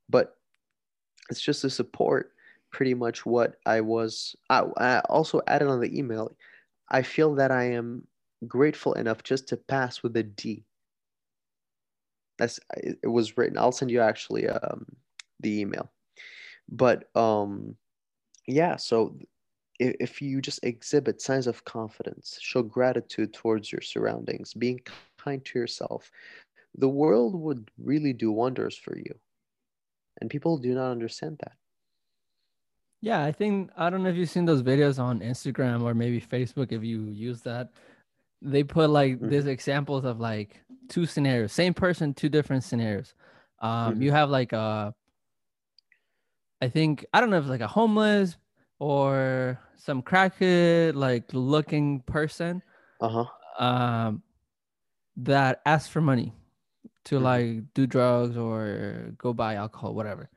But 0.09 0.35
it's 1.29 1.41
just 1.41 1.61
to 1.61 1.69
support 1.69 2.33
pretty 2.71 2.93
much 2.93 3.25
what 3.25 3.55
I 3.65 3.81
was. 3.81 4.35
I, 4.49 4.63
I 4.77 4.99
also 5.01 5.41
added 5.47 5.67
on 5.67 5.79
the 5.79 5.97
email, 5.97 6.35
I 6.89 7.01
feel 7.01 7.35
that 7.35 7.51
I 7.51 7.71
am 7.71 8.07
grateful 8.47 8.93
enough 8.93 9.23
just 9.23 9.47
to 9.49 9.57
pass 9.57 10.03
with 10.03 10.15
a 10.17 10.23
D 10.23 10.65
that's 12.41 12.59
it 12.75 13.07
was 13.07 13.37
written. 13.37 13.57
I'll 13.57 13.71
send 13.71 13.91
you 13.91 14.01
actually 14.01 14.49
um, 14.49 14.85
the 15.41 15.61
email. 15.61 15.91
But 16.67 17.15
um, 17.15 17.75
yeah, 18.47 18.77
so 18.77 19.15
if, 19.81 19.95
if 19.99 20.21
you 20.21 20.41
just 20.41 20.59
exhibit 20.63 21.21
signs 21.21 21.47
of 21.47 21.65
confidence, 21.65 22.37
show 22.39 22.61
gratitude 22.61 23.33
towards 23.33 23.71
your 23.71 23.81
surroundings, 23.81 24.53
being 24.53 24.79
kind 25.17 25.43
to 25.45 25.59
yourself, 25.59 26.11
the 26.77 26.87
world 26.87 27.35
would 27.35 27.69
really 27.77 28.13
do 28.13 28.31
wonders 28.31 28.77
for 28.77 28.95
you. 28.95 29.13
And 30.19 30.29
people 30.29 30.57
do 30.57 30.73
not 30.75 30.91
understand 30.91 31.39
that. 31.39 31.53
Yeah, 33.01 33.23
I 33.25 33.31
think 33.31 33.71
I 33.75 33.89
don't 33.89 34.03
know 34.03 34.09
if 34.09 34.15
you've 34.15 34.29
seen 34.29 34.45
those 34.45 34.61
videos 34.61 34.99
on 34.99 35.21
Instagram 35.21 35.81
or 35.81 35.95
maybe 35.95 36.21
Facebook 36.21 36.71
if 36.71 36.83
you 36.83 37.05
use 37.05 37.41
that 37.41 37.71
they 38.43 38.63
put 38.63 38.89
like 38.89 39.13
mm-hmm. 39.13 39.29
these 39.29 39.47
examples 39.47 40.05
of 40.05 40.19
like 40.19 40.61
two 40.89 41.05
scenarios, 41.07 41.51
same 41.51 41.73
person, 41.73 42.13
two 42.13 42.29
different 42.29 42.63
scenarios. 42.63 43.13
Um, 43.59 43.93
mm-hmm. 43.93 44.01
you 44.03 44.11
have 44.11 44.29
like 44.29 44.53
a, 44.53 44.93
I 46.61 46.69
think 46.69 47.05
I 47.13 47.19
don't 47.19 47.31
know 47.31 47.37
if 47.37 47.43
it's 47.43 47.49
like 47.49 47.61
a 47.61 47.67
homeless 47.67 48.37
or 48.81 49.59
some 49.77 50.01
crackhead 50.01 50.95
like 50.95 51.25
looking 51.33 51.99
person, 51.99 52.63
uh-huh. 52.99 53.25
um, 53.63 54.23
that 55.17 55.61
asks 55.67 55.87
for 55.87 56.01
money 56.01 56.33
to 57.05 57.15
mm-hmm. 57.15 57.23
like 57.23 57.73
do 57.75 57.85
drugs 57.85 58.35
or 58.35 59.13
go 59.19 59.33
buy 59.33 59.53
alcohol, 59.53 59.93
whatever. 59.93 60.31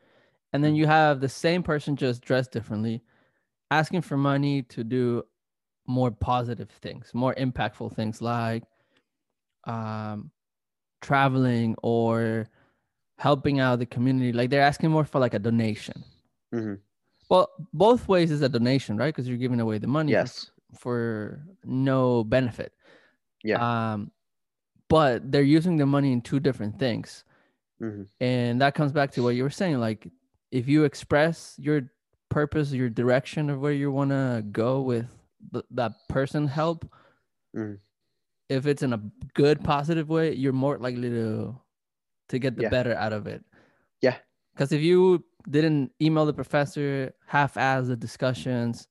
And 0.53 0.63
then 0.63 0.73
mm-hmm. 0.73 0.81
you 0.81 0.87
have 0.87 1.21
the 1.21 1.29
same 1.29 1.63
person 1.63 1.97
just 1.97 2.21
dressed 2.21 2.53
differently, 2.53 3.03
asking 3.71 4.03
for 4.03 4.19
money 4.19 4.61
to 4.65 4.85
do 4.85 5.23
more 5.87 6.11
positive 6.11 6.69
things, 6.83 7.13
more 7.15 7.35
impactful 7.37 7.97
things 7.97 8.21
like 8.21 8.63
um, 9.67 10.31
traveling 11.01 11.77
or 11.83 12.47
helping 13.17 13.59
out 13.59 13.79
the 13.79 13.87
community. 13.87 14.35
Like 14.35 14.51
they're 14.51 14.61
asking 14.61 14.91
more 14.91 15.07
for 15.07 15.19
like 15.19 15.33
a 15.33 15.39
donation. 15.39 16.05
Mm-hmm. 16.55 16.75
Well, 17.29 17.49
both 17.73 18.09
ways 18.09 18.31
is 18.31 18.43
a 18.43 18.49
donation, 18.49 18.97
right? 18.97 19.15
Because 19.15 19.29
you're 19.29 19.39
giving 19.39 19.61
away 19.61 19.79
the 19.79 19.87
money 19.87 20.13
yes. 20.13 20.51
for, 20.79 21.41
no 21.65 22.25
benefit. 22.25 22.73
Yeah. 23.43 23.93
Um, 23.93 24.11
but 24.89 25.31
they're 25.31 25.43
using 25.43 25.77
the 25.77 25.87
money 25.87 26.13
in 26.13 26.21
two 26.21 26.41
different 26.41 26.79
things. 26.79 27.25
Mm-hmm. 27.81 28.03
And 28.21 28.61
that 28.61 28.75
comes 28.75 28.93
back 28.93 29.11
to 29.13 29.23
what 29.23 29.35
you 29.35 29.43
were 29.43 29.51
saying. 29.51 29.81
Like 29.81 30.09
if 30.53 30.69
you 30.69 30.85
express 30.85 31.55
your 31.59 31.91
purpose, 32.29 32.73
your 32.73 32.89
direction 32.89 33.51
of 33.51 33.61
where 33.61 33.73
you 33.73 33.91
want 33.91 34.11
to 34.11 34.45
go 34.53 34.81
with 34.81 35.07
th- 35.53 35.65
that 35.73 35.93
person 36.09 36.47
help, 36.47 36.89
mm. 37.57 37.79
if 38.49 38.67
it's 38.67 38.83
in 38.83 38.93
a 38.93 39.03
good 39.35 39.63
positive 39.65 40.09
way, 40.09 40.33
you're 40.35 40.53
more 40.53 40.79
likely 40.79 41.11
to 41.11 41.59
to 42.29 42.39
get 42.39 42.57
the 42.57 42.63
yeah. 42.63 42.69
better 42.69 42.95
out 42.95 43.13
of 43.13 43.27
it. 43.27 43.45
Yeah. 44.01 44.17
Because 44.55 44.73
if 44.73 44.81
you 44.81 45.25
didn't 45.49 45.93
email 46.01 46.27
the 46.27 46.33
professor, 46.33 47.13
half-ass 47.27 47.87
the 47.87 47.97
discussions, 47.97 48.89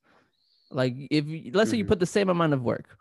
like 0.71 0.93
if 1.11 1.25
let's 1.25 1.31
mm-hmm. 1.31 1.71
say 1.71 1.77
you 1.77 1.83
mm-hmm. 1.83 1.89
put 1.89 1.99
the 1.99 2.05
same 2.05 2.29
amount 2.29 2.53
of 2.53 2.63
work, 2.63 2.97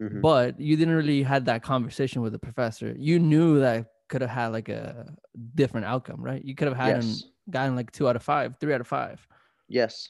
mm-hmm. 0.00 0.20
but 0.20 0.58
you 0.60 0.76
didn't 0.76 0.94
really 0.94 1.22
had 1.22 1.46
that 1.46 1.62
conversation 1.62 2.22
with 2.22 2.32
the 2.32 2.38
professor, 2.38 2.94
you 2.98 3.18
knew 3.18 3.60
that 3.60 3.86
could 4.08 4.20
have 4.20 4.30
had 4.30 4.48
like 4.48 4.68
a 4.68 5.06
different 5.54 5.86
outcome, 5.86 6.22
right? 6.22 6.44
You 6.44 6.54
could 6.54 6.68
have 6.68 6.76
had 6.76 6.96
yes. 6.96 7.04
him 7.04 7.30
gotten 7.50 7.76
like 7.76 7.92
two 7.92 8.08
out 8.08 8.16
of 8.16 8.22
five, 8.22 8.54
three 8.60 8.74
out 8.74 8.80
of 8.80 8.88
five. 8.88 9.24
Yes. 9.68 10.08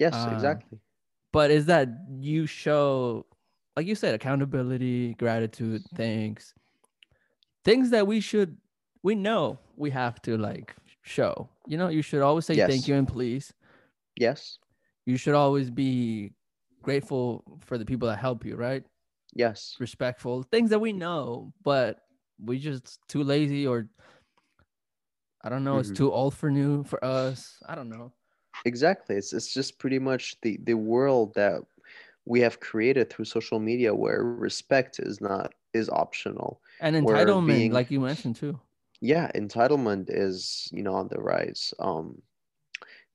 Yes, 0.00 0.14
uh, 0.14 0.30
exactly 0.32 0.80
but 1.34 1.50
is 1.50 1.66
that 1.66 1.88
you 2.20 2.46
show 2.46 3.26
like 3.76 3.86
you 3.86 3.96
said 3.96 4.14
accountability 4.14 5.14
gratitude 5.14 5.82
thanks 5.96 6.54
things 7.64 7.90
that 7.90 8.06
we 8.06 8.20
should 8.20 8.56
we 9.02 9.14
know 9.16 9.58
we 9.76 9.90
have 9.90 10.22
to 10.22 10.38
like 10.38 10.74
show. 11.04 11.48
You 11.68 11.78
know 11.78 11.88
you 11.88 12.02
should 12.02 12.22
always 12.22 12.46
say 12.46 12.54
yes. 12.54 12.68
thank 12.68 12.88
you 12.88 12.96
and 12.96 13.06
please. 13.06 13.52
Yes. 14.16 14.58
You 15.06 15.16
should 15.16 15.34
always 15.34 15.70
be 15.70 16.32
grateful 16.82 17.44
for 17.60 17.78
the 17.78 17.84
people 17.84 18.08
that 18.08 18.18
help 18.18 18.44
you 18.44 18.56
right? 18.56 18.82
Yes. 19.34 19.76
Respectful 19.78 20.42
things 20.42 20.70
that 20.70 20.80
we 20.80 20.92
know 20.92 21.52
but 21.62 22.00
we 22.42 22.58
just 22.58 22.98
too 23.08 23.22
lazy 23.22 23.64
or 23.64 23.86
i 25.44 25.48
don't 25.48 25.62
know 25.62 25.72
mm-hmm. 25.72 25.80
it's 25.80 25.96
too 25.96 26.12
old 26.12 26.34
for 26.34 26.50
new 26.50 26.82
for 26.84 27.02
us. 27.04 27.58
I 27.68 27.74
don't 27.74 27.88
know. 27.88 28.12
Exactly. 28.64 29.16
It's 29.16 29.32
it's 29.32 29.52
just 29.52 29.78
pretty 29.78 29.98
much 29.98 30.36
the 30.42 30.58
the 30.64 30.74
world 30.74 31.34
that 31.34 31.60
we 32.24 32.40
have 32.40 32.60
created 32.60 33.10
through 33.10 33.26
social 33.26 33.60
media 33.60 33.94
where 33.94 34.22
respect 34.22 34.98
is 34.98 35.20
not 35.20 35.52
is 35.74 35.88
optional. 35.90 36.60
And 36.80 36.96
entitlement 36.96 37.46
being, 37.46 37.72
like 37.72 37.90
you 37.90 38.00
mentioned 38.00 38.36
too 38.36 38.58
yeah 39.04 39.30
entitlement 39.34 40.06
is 40.08 40.68
you 40.72 40.82
know 40.82 40.94
on 40.94 41.08
the 41.08 41.20
rise. 41.20 41.74
Um 41.78 42.22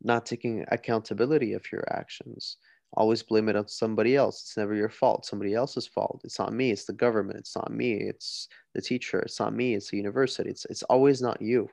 not 0.02 0.26
taking 0.26 0.66
accountability 0.70 1.54
of 1.54 1.70
your 1.72 1.84
actions. 1.92 2.58
Always 2.94 3.22
blame 3.22 3.50
it 3.50 3.56
on 3.56 3.68
somebody 3.68 4.16
else. 4.16 4.42
It's 4.42 4.58
never 4.58 4.74
your 4.74 4.90
fault. 4.90 5.26
Somebody 5.26 5.54
else's 5.54 5.86
fault. 5.86 6.22
It's 6.24 6.40
not 6.40 6.54
me. 6.54 6.72
It's 6.72 6.86
the 6.86 6.94
government. 6.94 7.40
It's 7.40 7.56
not 7.56 7.72
me. 7.72 7.94
It's 7.94 8.48
the 8.74 8.82
teacher. 8.82 9.20
It's 9.20 9.40
not 9.40 9.54
me. 9.54 9.76
It's 9.76 9.90
the 9.90 9.98
university. 9.98 10.50
It's 10.50 10.66
it's 10.66 10.84
always 10.84 11.22
not 11.22 11.42
you. 11.42 11.70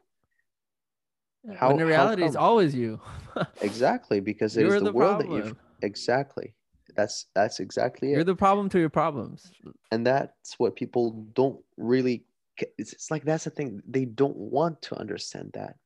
How, 1.55 1.69
when 1.69 1.77
the 1.77 1.87
reality 1.87 2.25
is 2.25 2.37
always 2.37 2.75
you. 2.75 3.01
exactly, 3.61 4.19
because 4.21 4.57
it 4.57 4.67
is 4.67 4.75
the, 4.75 4.87
the 4.87 4.93
world 4.93 5.21
problem. 5.21 5.41
that 5.41 5.47
you've 5.47 5.57
exactly. 5.83 6.55
That's 6.97 7.27
that's 7.35 7.61
exactly 7.61 8.13
it. 8.13 8.15
You're 8.15 8.25
the 8.25 8.35
problem 8.35 8.69
to 8.71 8.79
your 8.79 8.91
problems. 8.91 9.53
And 9.93 10.07
that's 10.07 10.59
what 10.59 10.75
people 10.75 11.27
don't 11.35 11.61
really 11.77 12.25
it's, 12.79 12.93
it's 12.93 13.11
like 13.11 13.25
that's 13.25 13.45
the 13.45 13.51
thing. 13.51 13.83
They 13.87 14.05
don't 14.05 14.37
want 14.37 14.83
to 14.83 14.99
understand 14.99 15.51
that. 15.55 15.77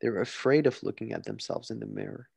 They're 0.00 0.20
afraid 0.20 0.66
of 0.66 0.82
looking 0.82 1.12
at 1.12 1.24
themselves 1.24 1.70
in 1.70 1.80
the 1.80 1.86
mirror. 1.86 2.28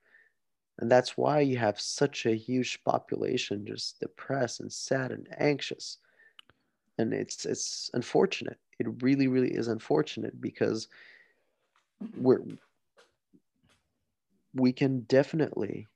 And 0.80 0.92
that's 0.92 1.18
why 1.18 1.42
you 1.42 1.58
have 1.58 1.80
such 1.80 2.26
a 2.26 2.36
huge 2.36 2.84
population 2.84 3.66
just 3.66 4.00
depressed 4.00 4.60
and 4.60 4.72
sad 4.72 5.12
and 5.12 5.28
anxious. 5.38 6.00
And 6.98 7.14
it's 7.14 7.46
it's 7.46 7.90
unfortunate. 7.94 8.58
It 8.80 9.04
really, 9.04 9.28
really 9.28 9.54
is 9.54 9.68
unfortunate 9.68 10.40
because 10.42 10.88
we're 12.18 12.42
we 14.54 14.72
can 14.72 15.02
definitely 15.02 15.88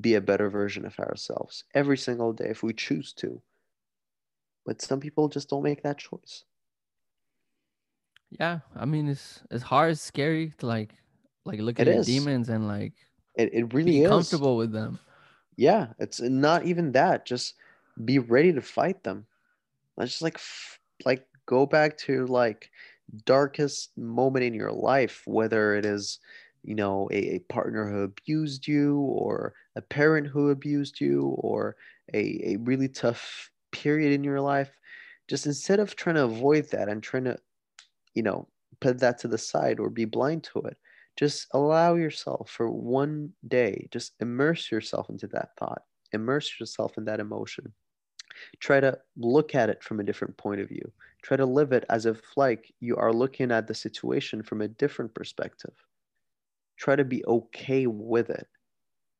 be 0.00 0.14
a 0.14 0.20
better 0.20 0.50
version 0.50 0.84
of 0.84 0.98
ourselves 0.98 1.64
every 1.74 1.96
single 1.96 2.32
day 2.32 2.48
if 2.48 2.62
we 2.62 2.72
choose 2.72 3.12
to 3.14 3.40
but 4.66 4.82
some 4.82 5.00
people 5.00 5.28
just 5.28 5.48
don't 5.48 5.62
make 5.62 5.82
that 5.82 5.98
choice 5.98 6.44
yeah 8.30 8.60
i 8.76 8.84
mean 8.84 9.08
it's 9.08 9.40
it's 9.50 9.62
hard 9.62 9.92
it's 9.92 10.00
scary 10.00 10.52
to 10.58 10.66
like 10.66 10.94
like 11.44 11.60
look 11.60 11.80
at 11.80 12.04
demons 12.04 12.48
and 12.48 12.68
like 12.68 12.92
it, 13.38 13.50
it 13.54 13.72
really 13.72 13.92
be 13.92 14.02
is. 14.02 14.08
comfortable 14.08 14.56
with 14.56 14.72
them. 14.72 14.98
Yeah 15.56 15.88
it's 15.98 16.20
not 16.20 16.64
even 16.66 16.92
that 16.92 17.24
just 17.24 17.54
be 18.04 18.18
ready 18.18 18.52
to 18.52 18.60
fight 18.60 19.02
them. 19.02 19.26
Let's 19.96 20.12
just 20.12 20.22
like 20.22 20.34
f- 20.36 20.78
like 21.04 21.26
go 21.46 21.66
back 21.66 21.96
to 21.98 22.26
like 22.26 22.70
darkest 23.24 23.96
moment 23.96 24.44
in 24.44 24.54
your 24.54 24.72
life, 24.72 25.22
whether 25.26 25.74
it 25.74 25.86
is 25.86 26.18
you 26.64 26.74
know 26.74 27.08
a, 27.12 27.36
a 27.36 27.38
partner 27.40 27.88
who 27.88 28.02
abused 28.02 28.66
you 28.66 28.98
or 28.98 29.54
a 29.76 29.80
parent 29.80 30.26
who 30.26 30.50
abused 30.50 31.00
you 31.00 31.28
or 31.38 31.76
a, 32.14 32.54
a 32.54 32.56
really 32.56 32.88
tough 32.88 33.50
period 33.72 34.12
in 34.12 34.22
your 34.24 34.40
life. 34.40 34.78
Just 35.28 35.46
instead 35.46 35.78
of 35.80 35.94
trying 35.96 36.16
to 36.16 36.24
avoid 36.24 36.70
that 36.70 36.88
and 36.88 37.02
trying 37.02 37.24
to 37.24 37.38
you 38.18 38.24
know 38.28 38.48
put 38.80 38.98
that 39.00 39.18
to 39.20 39.28
the 39.28 39.38
side 39.38 39.78
or 39.80 39.90
be 39.90 40.04
blind 40.04 40.42
to 40.44 40.58
it. 40.70 40.76
Just 41.16 41.46
allow 41.52 41.94
yourself 41.96 42.50
for 42.56 42.70
one 42.70 43.32
day 43.46 43.88
just 43.96 44.14
immerse 44.20 44.70
yourself 44.70 45.10
into 45.10 45.28
that 45.28 45.50
thought 45.58 45.82
immerse 46.12 46.48
yourself 46.58 46.96
in 46.98 47.04
that 47.04 47.20
emotion. 47.20 47.72
Try 48.60 48.80
to 48.80 48.98
look 49.16 49.54
at 49.54 49.68
it 49.68 49.82
from 49.82 50.00
a 50.00 50.04
different 50.04 50.36
point 50.36 50.60
of 50.60 50.68
view. 50.68 50.92
Try 51.22 51.36
to 51.36 51.46
live 51.46 51.72
it 51.72 51.84
as 51.90 52.06
if 52.06 52.20
like 52.36 52.72
you 52.80 52.96
are 52.96 53.12
looking 53.12 53.50
at 53.50 53.66
the 53.66 53.74
situation 53.74 54.42
from 54.42 54.62
a 54.62 54.68
different 54.68 55.14
perspective. 55.14 55.74
Try 56.78 56.96
to 56.96 57.04
be 57.04 57.24
okay 57.26 57.86
with 57.86 58.30
it. 58.30 58.46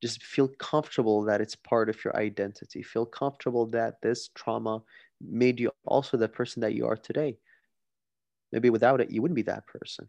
Just 0.01 0.23
feel 0.23 0.47
comfortable 0.47 1.23
that 1.25 1.41
it's 1.41 1.55
part 1.55 1.89
of 1.89 2.03
your 2.05 2.15
identity. 2.15 2.81
Feel 2.81 3.05
comfortable 3.05 3.65
that 3.67 4.01
this 4.01 4.29
trauma 4.33 4.81
made 5.21 5.59
you 5.59 5.71
also 5.85 6.15
the 6.15 6.29
person 6.29 6.61
that 6.61 6.73
you 6.73 6.87
are 6.87 6.95
today 6.95 7.37
maybe 8.51 8.69
without 8.69 9.01
it 9.01 9.11
you 9.11 9.21
wouldn't 9.21 9.35
be 9.35 9.43
that 9.43 9.67
person. 9.67 10.07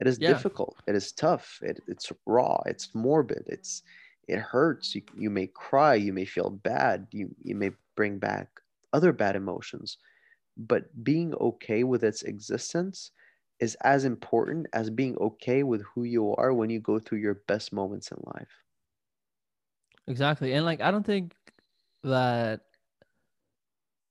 It 0.00 0.06
is 0.06 0.18
Yeah. 0.18 0.42
difficult. 0.42 0.76
It 0.86 0.94
is 0.94 1.12
tough. 1.12 1.60
It, 1.62 1.80
it's 1.86 2.10
raw. 2.26 2.60
It's 2.66 2.94
morbid. 2.94 3.44
It's 3.46 3.82
it 4.28 4.38
hurts. 4.38 4.94
You, 4.94 5.02
you 5.16 5.30
may 5.30 5.46
cry. 5.46 5.94
You 5.94 6.12
may 6.12 6.24
feel 6.24 6.50
bad. 6.50 7.08
You, 7.12 7.34
you 7.42 7.54
may 7.54 7.70
bring 7.96 8.18
back 8.18 8.60
other 8.92 9.12
bad 9.12 9.36
emotions. 9.36 9.98
But 10.56 11.04
being 11.04 11.34
okay 11.34 11.82
with 11.84 12.02
its 12.04 12.22
existence 12.22 13.10
is 13.60 13.76
as 13.82 14.04
important 14.04 14.66
as 14.72 14.90
being 14.90 15.16
okay 15.18 15.62
with 15.62 15.82
who 15.94 16.04
you 16.04 16.34
are 16.34 16.52
when 16.52 16.70
you 16.70 16.80
go 16.80 16.98
through 16.98 17.18
your 17.18 17.34
best 17.46 17.72
moments 17.72 18.10
in 18.10 18.18
life. 18.24 18.64
Exactly. 20.06 20.52
And 20.52 20.64
like 20.64 20.80
I 20.80 20.90
don't 20.90 21.04
think 21.04 21.34
that 22.04 22.62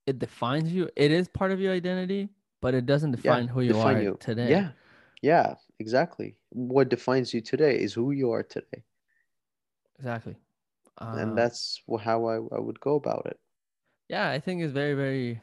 it 0.05 0.19
defines 0.19 0.73
you. 0.73 0.89
It 0.95 1.11
is 1.11 1.27
part 1.27 1.51
of 1.51 1.59
your 1.59 1.73
identity, 1.73 2.29
but 2.61 2.73
it 2.73 2.85
doesn't 2.85 3.11
define 3.11 3.47
who 3.47 3.61
you 3.61 3.73
define 3.73 3.97
are 3.97 4.01
you. 4.01 4.17
today. 4.19 4.51
yeah 4.51 4.69
yeah 5.21 5.53
exactly 5.79 6.35
what 6.49 6.89
defines 6.89 7.33
you 7.33 7.41
today 7.41 7.75
is 7.77 7.93
who 7.93 8.11
you 8.11 8.31
are 8.31 8.43
today 8.43 8.83
Exactly. 9.97 10.35
Um, 10.97 11.19
and 11.19 11.37
that's 11.37 11.81
how 12.03 12.25
I, 12.25 12.35
I 12.55 12.59
would 12.59 12.79
go 12.79 12.95
about 12.95 13.27
it 13.27 13.39
yeah, 14.11 14.29
I 14.29 14.39
think 14.41 14.61
it's 14.61 14.73
very, 14.73 14.93
very 14.93 15.41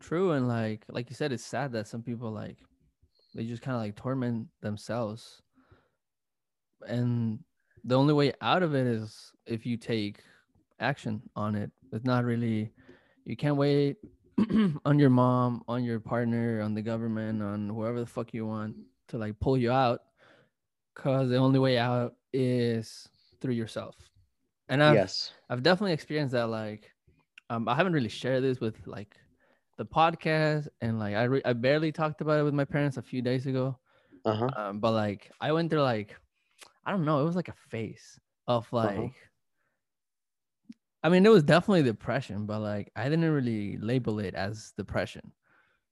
true. 0.00 0.32
And 0.32 0.46
like 0.46 0.84
like 0.90 1.08
you 1.08 1.16
said, 1.16 1.32
it's 1.32 1.42
sad 1.42 1.72
that 1.72 1.88
some 1.88 2.02
people 2.02 2.30
like 2.30 2.58
they 3.34 3.46
just 3.46 3.62
kind 3.62 3.74
of 3.74 3.80
like 3.80 3.96
torment 3.96 4.48
themselves. 4.60 5.40
And 6.86 7.38
the 7.84 7.96
only 7.96 8.12
way 8.12 8.34
out 8.42 8.62
of 8.62 8.74
it 8.74 8.86
is 8.86 9.32
if 9.46 9.64
you 9.64 9.78
take 9.78 10.18
action 10.78 11.22
on 11.34 11.54
it. 11.54 11.70
It's 11.90 12.04
not 12.04 12.24
really 12.24 12.70
you 13.24 13.34
can't 13.34 13.56
wait 13.56 13.96
on 14.84 14.98
your 14.98 15.10
mom, 15.10 15.62
on 15.68 15.84
your 15.84 16.00
partner, 16.00 16.60
on 16.60 16.74
the 16.74 16.82
government, 16.82 17.42
on 17.42 17.68
whoever 17.68 18.00
the 18.00 18.06
fuck 18.06 18.34
you 18.34 18.46
want 18.46 18.76
to 19.08 19.18
like 19.18 19.38
pull 19.40 19.56
you 19.56 19.70
out. 19.72 20.00
Cause 20.94 21.28
the 21.28 21.36
only 21.36 21.58
way 21.58 21.78
out 21.78 22.16
is 22.32 23.08
through 23.40 23.54
yourself. 23.54 23.96
And 24.68 24.82
I've 24.82 25.04
yes 25.04 25.32
I've 25.50 25.62
definitely 25.62 25.92
experienced 25.92 26.32
that. 26.32 26.48
Like, 26.48 26.92
um, 27.50 27.68
I 27.68 27.74
haven't 27.74 27.92
really 27.92 28.08
shared 28.08 28.42
this 28.42 28.60
with 28.60 28.86
like 28.86 29.16
the 29.76 29.86
podcast, 29.86 30.68
and 30.80 30.98
like 30.98 31.14
I 31.14 31.24
re- 31.24 31.42
I 31.44 31.52
barely 31.54 31.92
talked 31.92 32.20
about 32.22 32.40
it 32.40 32.44
with 32.44 32.54
my 32.54 32.64
parents 32.64 32.96
a 32.96 33.02
few 33.02 33.22
days 33.22 33.46
ago. 33.46 33.78
uh-huh 34.24 34.50
Um, 34.56 34.80
but 34.80 34.92
like 34.92 35.30
I 35.40 35.52
went 35.52 35.70
through 35.70 35.82
like 35.82 36.16
I 36.84 36.90
don't 36.92 37.04
know, 37.04 37.20
it 37.20 37.24
was 37.24 37.36
like 37.36 37.48
a 37.48 37.54
phase 37.70 38.18
of 38.48 38.72
like. 38.72 39.14
I 41.06 41.08
mean, 41.08 41.24
it 41.24 41.30
was 41.30 41.44
definitely 41.44 41.84
depression, 41.84 42.46
but 42.46 42.60
like 42.60 42.90
I 42.96 43.04
didn't 43.08 43.30
really 43.30 43.78
label 43.78 44.18
it 44.18 44.34
as 44.34 44.72
depression. 44.76 45.30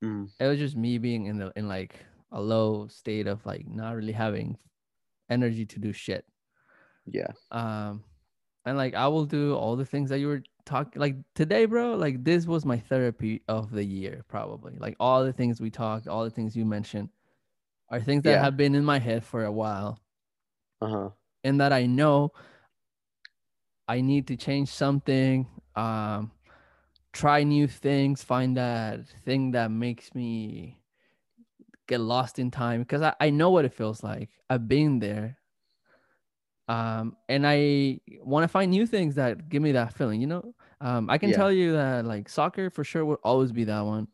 Mm, 0.03 0.29
It 0.41 0.47
was 0.47 0.59
just 0.59 0.77
me 0.77 0.99
being 0.99 1.27
in 1.27 1.39
the 1.39 1.53
in 1.55 1.69
like 1.69 2.05
a 2.33 2.41
low 2.41 2.89
state 2.89 3.29
of 3.29 3.47
like 3.47 3.65
not 3.67 3.95
really 3.95 4.13
having 4.13 4.59
energy 5.31 5.67
to 5.67 5.79
do 5.79 5.93
shit. 5.93 6.27
yeah 7.07 7.29
um 7.51 8.03
and 8.67 8.77
like 8.77 8.95
i 8.95 9.07
will 9.09 9.25
do 9.27 9.55
all 9.55 9.77
the 9.77 9.85
things 9.85 10.11
that 10.11 10.19
you 10.19 10.27
were 10.27 10.43
talking 10.65 11.01
like 11.01 11.17
today 11.35 11.67
bro 11.67 11.95
like 11.95 12.25
this 12.25 12.47
was 12.47 12.65
my 12.65 12.79
therapy 12.79 13.43
of 13.49 13.71
the 13.71 13.85
year 13.85 14.25
probably 14.29 14.75
like 14.79 14.97
all 14.99 15.25
the 15.25 15.33
things 15.33 15.61
we 15.61 15.71
talked 15.71 16.09
all 16.09 16.25
the 16.25 16.31
things 16.31 16.57
you 16.57 16.65
mentioned 16.65 17.09
are 17.91 18.01
things 18.01 18.23
that 18.25 18.33
Yeah. 18.33 18.43
have 18.43 18.57
been 18.57 18.75
in 18.75 18.85
my 18.85 18.99
head 18.99 19.23
for 19.25 19.45
a 19.45 19.53
while 19.53 20.01
uh-huh 20.81 21.11
and 21.45 21.61
that 21.61 21.73
i 21.73 21.87
know 21.87 22.33
i 23.89 24.01
need 24.01 24.27
to 24.27 24.37
change 24.37 24.69
something 24.69 25.47
um 25.77 26.31
try 27.13 27.43
new 27.43 27.67
things 27.67 28.23
find 28.23 28.57
that 28.57 29.01
thing 29.25 29.53
that 29.53 29.71
makes 29.71 30.15
me 30.15 30.79
get 31.87 32.01
lost 32.01 32.39
in 32.39 32.51
time 32.51 32.81
because 32.81 33.03
I, 33.03 33.15
I 33.21 33.31
know 33.31 33.51
what 33.51 33.65
it 33.65 33.75
feels 33.75 34.03
like. 34.03 34.31
I've 34.49 34.69
been 34.69 34.99
there. 35.01 35.39
Um 36.67 37.17
and 37.29 37.47
i 37.47 38.01
want 38.23 38.45
to 38.45 38.49
find 38.49 38.71
new 38.71 38.87
things 38.87 39.17
that 39.17 39.51
give 39.51 39.63
me 39.63 39.73
that 39.73 39.93
feeling 39.95 40.21
you 40.21 40.27
know? 40.27 40.55
Um 40.81 41.11
i 41.11 41.19
can 41.19 41.31
Yeah. 41.31 41.37
tell 41.37 41.53
you 41.53 41.73
that 41.73 42.07
like 42.07 42.29
soccer 42.29 42.71
for 42.71 42.85
sure 42.85 43.05
will 43.05 43.21
always 43.23 43.53
be 43.53 43.65
that 43.65 43.83
one. 43.83 44.09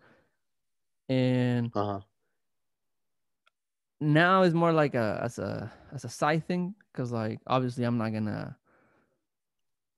And 1.08 1.72
uh-huh. 1.74 2.00
now 4.00 4.42
is 4.42 4.54
more 4.54 4.72
like 4.72 4.94
a 4.94 5.20
as 5.22 5.38
a 5.38 5.70
as 5.92 6.04
a 6.04 6.08
side 6.08 6.46
thing 6.46 6.74
because 6.92 7.12
like 7.12 7.38
obviously 7.46 7.84
i'm 7.84 7.98
not 7.98 8.12
gonna 8.12 8.56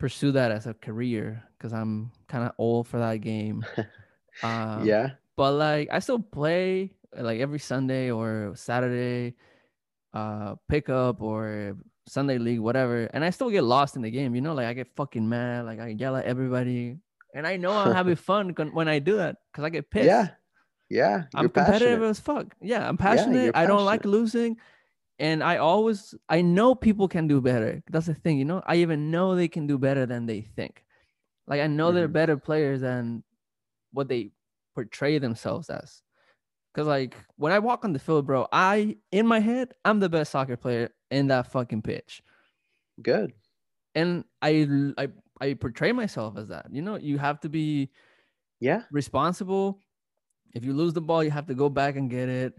pursue 0.03 0.33
that 0.35 0.51
as 0.51 0.67
a 0.67 0.75
career 0.75 1.43
because 1.55 1.73
i'm 1.73 2.11
kind 2.27 2.43
of 2.43 2.51
old 2.59 2.89
for 2.91 2.99
that 2.99 3.23
game 3.23 3.63
um 4.43 4.83
yeah 4.85 5.15
but 5.37 5.53
like 5.53 5.89
I 5.91 5.99
still 6.01 6.19
play 6.19 6.93
like 7.17 7.41
every 7.41 7.59
Sunday 7.59 8.11
or 8.11 8.53
Saturday, 8.55 9.35
uh, 10.13 10.57
pickup 10.69 11.23
or 11.23 11.77
Sunday 12.07 12.39
league, 12.39 12.61
whatever, 12.61 13.09
and 13.13 13.25
I 13.25 13.31
still 13.31 13.51
get 13.51 13.65
lost 13.65 13.97
in 13.97 14.03
the 14.03 14.11
game. 14.11 14.35
You 14.35 14.41
know, 14.41 14.55
like 14.55 14.67
I 14.67 14.75
get 14.75 14.95
fucking 14.95 15.27
mad, 15.27 15.65
like 15.65 15.81
I 15.81 15.89
yell 15.89 16.17
at 16.17 16.27
everybody, 16.27 16.99
and 17.35 17.47
I 17.47 17.57
know 17.57 17.73
I'm 17.73 17.95
having 17.95 18.17
fun 18.31 18.55
when 18.73 18.89
I 18.89 18.99
do 18.99 19.17
that 19.17 19.37
because 19.51 19.65
I 19.65 19.71
get 19.71 19.91
pissed. 19.91 20.07
yeah 20.07 20.29
yeah 20.91 21.25
I'm 21.35 21.49
competitive 21.49 22.01
passionate. 22.01 22.11
as 22.11 22.21
fuck. 22.21 22.47
Yeah, 22.61 22.87
I'm 22.87 22.97
Yeah, 23.01 23.17
passionate. 23.17 23.57
I 23.57 23.67
don't 23.67 23.85
like 23.87 24.05
losing. 24.05 24.59
And 25.23 25.45
I 25.45 25.59
always 25.59 26.17
I 26.31 26.43
know 26.43 26.75
people 26.77 27.09
can 27.09 27.29
do 27.29 27.41
better. 27.43 27.83
That's 27.91 28.09
the 28.09 28.15
thing, 28.15 28.39
you 28.39 28.47
know. 28.47 28.63
I 28.67 28.79
even 28.79 29.13
know 29.13 29.37
they 29.37 29.49
can 29.49 29.69
do 29.69 29.79
better 29.79 30.07
than 30.07 30.27
they 30.27 30.43
think. 30.43 30.85
Like 31.49 31.61
I 31.61 31.69
know 31.69 31.93
they're 31.93 32.09
Mhm. 32.09 32.13
better 32.13 32.37
players 32.39 32.83
than 32.83 33.25
what 33.93 34.09
they 34.09 34.33
portray 34.75 35.19
themselves 35.19 35.71
as. 35.71 36.03
Cause 36.75 36.87
like 36.87 37.17
when 37.37 37.53
I 37.53 37.61
walk 37.61 37.85
on 37.85 37.93
the 37.95 38.01
field, 38.01 38.27
bro, 38.27 38.49
I 38.53 38.99
in 39.13 39.27
my 39.27 39.41
head, 39.41 39.75
I'm 39.85 40.01
the 40.01 40.11
best 40.11 40.33
soccer 40.33 40.57
player 40.57 40.91
in 41.11 41.29
that 41.29 41.49
fucking 41.53 41.83
pitch. 41.83 42.23
good 43.03 43.35
And 43.95 44.25
I 44.41 44.67
I 44.99 45.09
I 45.41 45.55
portray 45.55 45.93
myself 45.93 46.37
as 46.39 46.49
that. 46.49 46.67
You 46.73 46.83
know, 46.83 46.97
you 46.97 47.19
have 47.19 47.41
to 47.41 47.49
be 47.49 47.91
yeah 48.61 48.85
responsible. 48.91 49.81
If 50.55 50.65
you 50.65 50.75
lose 50.75 50.95
the 50.95 51.03
ball, 51.03 51.25
you 51.25 51.31
have 51.33 51.47
to 51.47 51.55
go 51.55 51.69
back 51.71 51.97
and 51.97 52.11
get 52.11 52.29
it. 52.31 52.55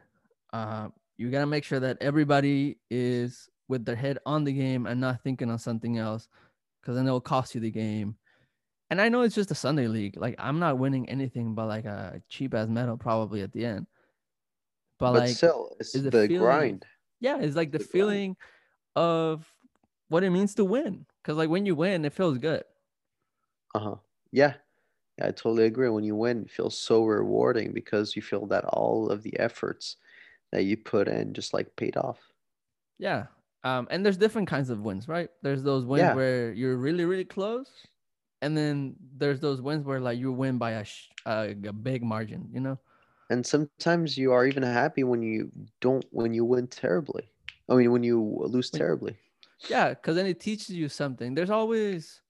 Uh, 0.53 0.89
you 1.17 1.29
gotta 1.31 1.45
make 1.45 1.63
sure 1.63 1.79
that 1.79 1.97
everybody 2.01 2.77
is 2.89 3.49
with 3.67 3.85
their 3.85 3.95
head 3.95 4.17
on 4.25 4.43
the 4.43 4.51
game 4.53 4.85
and 4.87 4.99
not 4.99 5.21
thinking 5.23 5.49
on 5.49 5.59
something 5.59 5.97
else, 5.97 6.27
because 6.81 6.95
then 6.95 7.05
it'll 7.07 7.21
cost 7.21 7.55
you 7.55 7.61
the 7.61 7.71
game. 7.71 8.15
And 8.89 9.01
I 9.01 9.09
know 9.09 9.21
it's 9.21 9.35
just 9.35 9.51
a 9.51 9.55
Sunday 9.55 9.87
league. 9.87 10.17
Like 10.17 10.35
I'm 10.37 10.59
not 10.59 10.77
winning 10.77 11.09
anything 11.09 11.55
but 11.55 11.67
like 11.67 11.85
a 11.85 12.21
cheap 12.29 12.53
ass 12.53 12.67
medal 12.67 12.97
probably 12.97 13.41
at 13.41 13.51
the 13.51 13.65
end. 13.65 13.87
But, 14.99 15.13
but, 15.13 15.19
like, 15.21 15.35
still 15.35 15.75
it's 15.79 15.95
is 15.95 16.03
the, 16.03 16.11
feeling- 16.11 16.37
grind 16.39 16.85
yeah, 17.19 17.39
it's 17.39 17.55
like 17.55 17.71
the 17.71 17.77
the 17.77 17.83
grind. 17.85 17.91
feeling 17.91 18.37
of 18.95 19.51
what 20.09 20.23
it 20.23 20.29
means 20.29 20.53
to 20.55 20.65
win. 20.65 21.05
Because 21.21 21.37
like 21.37 21.49
when 21.49 21.65
you 21.65 21.73
win, 21.75 22.05
it 22.05 22.13
feels 22.13 22.37
good. 22.37 22.63
uh-huh 23.73 23.95
yeah 24.31 24.53
Yeah, 25.17 25.27
I 25.27 25.31
totally 25.31 25.65
agree. 25.65 25.89
When 25.89 26.03
you 26.03 26.15
win, 26.15 26.43
it 26.43 26.51
feels 26.51 26.77
so 26.77 27.05
rewarding 27.05 27.71
because 27.71 28.15
you 28.15 28.21
feel 28.21 28.45
that 28.47 28.65
all 28.65 29.09
of 29.09 29.23
the 29.23 29.39
efforts 29.39 29.97
that 30.53 30.63
you 30.63 30.77
put 30.77 31.09
in 31.09 31.33
just 31.33 31.53
like 31.53 31.75
paid 31.75 31.97
off. 31.97 32.33
Yeah. 32.99 33.27
Um, 33.63 33.87
and 33.91 34.05
there's 34.05 34.17
different 34.17 34.47
kinds 34.47 34.69
of 34.69 34.81
wins, 34.81 35.07
right? 35.07 35.29
There's 35.41 35.63
those 35.63 35.85
wins 35.85 36.01
Yeah. 36.01 36.15
where 36.15 36.51
you're 36.53 36.77
really, 36.77 37.05
really 37.05 37.25
close, 37.25 37.87
and 38.41 38.57
then 38.57 38.95
there's 39.17 39.39
those 39.39 39.61
wins 39.61 39.85
where 39.85 40.01
like 40.01 40.19
you 40.19 40.31
win 40.33 40.57
by 40.57 40.71
a, 40.71 40.83
sh- 40.85 41.09
a, 41.25 41.51
a 41.51 41.73
big 41.73 42.03
margin, 42.03 42.49
you 42.53 42.59
know? 42.59 42.79
And 43.29 43.45
sometimes 43.45 44.17
you 44.17 44.31
are 44.31 44.45
even 44.45 44.63
happy 44.63 45.03
when 45.03 45.21
you 45.21 45.51
don't 45.81 46.05
when 46.11 46.33
you 46.33 46.45
win 46.45 46.67
terribly. 46.67 47.31
I 47.69 47.75
mean 47.75 47.91
when 47.91 48.03
you 48.03 48.21
lose 48.45 48.69
terribly. 48.69 49.17
Yeah, 49.67 49.89
because 49.89 50.15
then 50.15 50.25
it 50.25 50.39
teaches 50.39 50.69
you 50.71 50.89
something. 50.89 51.35
There's 51.35 51.49
always 51.49 52.21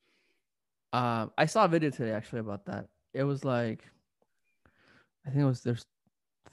Um, 0.94 1.32
I 1.38 1.46
saw 1.46 1.66
a 1.66 1.68
video 1.68 1.90
today 1.90 2.12
actually 2.12 2.40
about 2.40 2.66
that. 2.66 2.90
It 3.14 3.24
was 3.24 3.44
like, 3.44 3.90
I 5.26 5.30
think 5.30 5.42
it 5.42 5.46
was 5.46 5.62
there's 5.62 5.86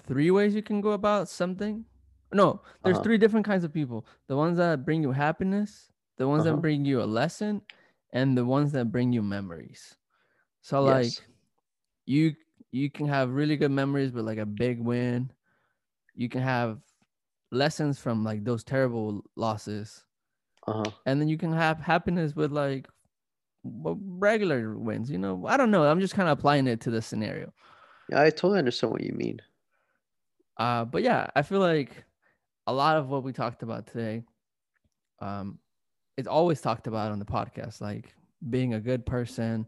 three 0.06 0.30
ways 0.30 0.54
you 0.54 0.62
can 0.62 0.80
go 0.80 0.92
about 0.92 1.28
something. 1.28 1.86
No, 2.32 2.62
there's 2.84 2.98
Uh-huh. 2.98 3.00
three 3.00 3.18
different 3.18 3.46
kinds 3.46 3.64
of 3.64 3.72
people. 3.72 4.06
The 4.28 4.36
ones 4.36 4.56
that 4.58 4.84
bring 4.84 5.02
you 5.02 5.12
happiness, 5.12 5.92
the 6.16 6.28
ones 6.28 6.44
Uh-huh. 6.44 6.44
that 6.44 6.60
bring 6.60 6.84
you 6.84 7.02
a 7.02 7.04
lesson, 7.06 7.62
and 8.12 8.36
the 8.36 8.44
ones 8.44 8.72
that 8.72 8.92
bring 8.92 9.12
you 9.12 9.22
memories. 9.22 9.96
So 10.62 10.82
Yes. 10.82 10.82
like 10.82 11.24
you 12.06 12.34
you 12.72 12.90
can 12.90 13.06
have 13.08 13.30
really 13.30 13.56
good 13.56 13.70
memories 13.72 14.12
with 14.12 14.26
like 14.26 14.38
a 14.38 14.46
big 14.46 14.80
win. 14.80 15.32
You 16.14 16.28
can 16.28 16.42
have 16.42 16.82
lessons 17.52 17.98
from 18.00 18.24
like 18.24 18.44
those 18.44 18.64
terrible 18.64 19.24
losses. 19.36 20.06
Uh-huh. 20.66 20.92
And 21.06 21.20
then 21.20 21.28
you 21.28 21.38
can 21.38 21.52
have 21.52 21.80
happiness 21.80 22.34
with 22.34 22.52
like 22.52 22.88
regular 23.64 24.78
wins, 24.78 25.10
you 25.10 25.18
know. 25.18 25.46
I 25.46 25.56
don't 25.56 25.70
know. 25.70 25.84
I'm 25.84 26.00
just 26.00 26.14
kind 26.14 26.28
of 26.28 26.38
applying 26.38 26.66
it 26.66 26.80
to 26.82 26.90
the 26.90 27.02
scenario. 27.02 27.52
Yeah, 28.08 28.20
I 28.22 28.30
totally 28.30 28.58
understand 28.58 28.92
what 28.92 29.02
you 29.02 29.12
mean. 29.14 29.40
Uh, 30.60 30.84
but 30.84 31.02
yeah, 31.02 31.26
I 31.34 31.40
feel 31.40 31.60
like 31.60 32.04
a 32.66 32.72
lot 32.72 32.98
of 32.98 33.08
what 33.08 33.24
we 33.24 33.32
talked 33.32 33.62
about 33.62 33.86
today, 33.86 34.24
um, 35.20 35.58
it's 36.18 36.28
always 36.28 36.60
talked 36.60 36.86
about 36.86 37.12
on 37.12 37.18
the 37.18 37.24
podcast, 37.24 37.80
like 37.80 38.14
being 38.50 38.74
a 38.74 38.80
good 38.80 39.06
person, 39.06 39.66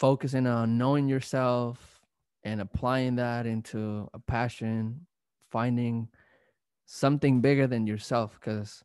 focusing 0.00 0.48
on 0.48 0.76
knowing 0.76 1.08
yourself 1.08 2.00
and 2.42 2.60
applying 2.60 3.14
that 3.14 3.46
into 3.46 4.08
a 4.14 4.18
passion, 4.18 5.06
finding 5.52 6.08
something 6.86 7.40
bigger 7.40 7.68
than 7.68 7.86
yourself. 7.86 8.36
Because, 8.40 8.82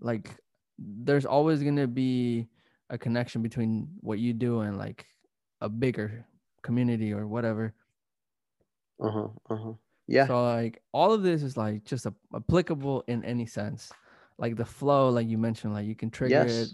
like, 0.00 0.36
there's 0.78 1.24
always 1.24 1.62
gonna 1.62 1.86
be 1.86 2.46
a 2.90 2.98
connection 2.98 3.40
between 3.40 3.88
what 4.00 4.18
you 4.18 4.34
do 4.34 4.60
and 4.60 4.76
like 4.76 5.06
a 5.62 5.68
bigger 5.70 6.26
community 6.62 7.14
or 7.14 7.26
whatever. 7.26 7.72
Uh-huh. 9.00 9.28
Uh-huh. 9.48 9.72
Yeah. 10.06 10.26
So 10.26 10.42
like 10.42 10.82
all 10.92 11.12
of 11.12 11.22
this 11.22 11.42
is 11.42 11.56
like 11.56 11.84
just 11.84 12.06
a, 12.06 12.14
applicable 12.34 13.04
in 13.06 13.24
any 13.24 13.46
sense. 13.46 13.92
Like 14.38 14.56
the 14.56 14.64
flow, 14.64 15.08
like 15.10 15.28
you 15.28 15.38
mentioned, 15.38 15.74
like 15.74 15.86
you 15.86 15.94
can 15.94 16.10
trigger 16.10 16.46
it, 16.46 16.68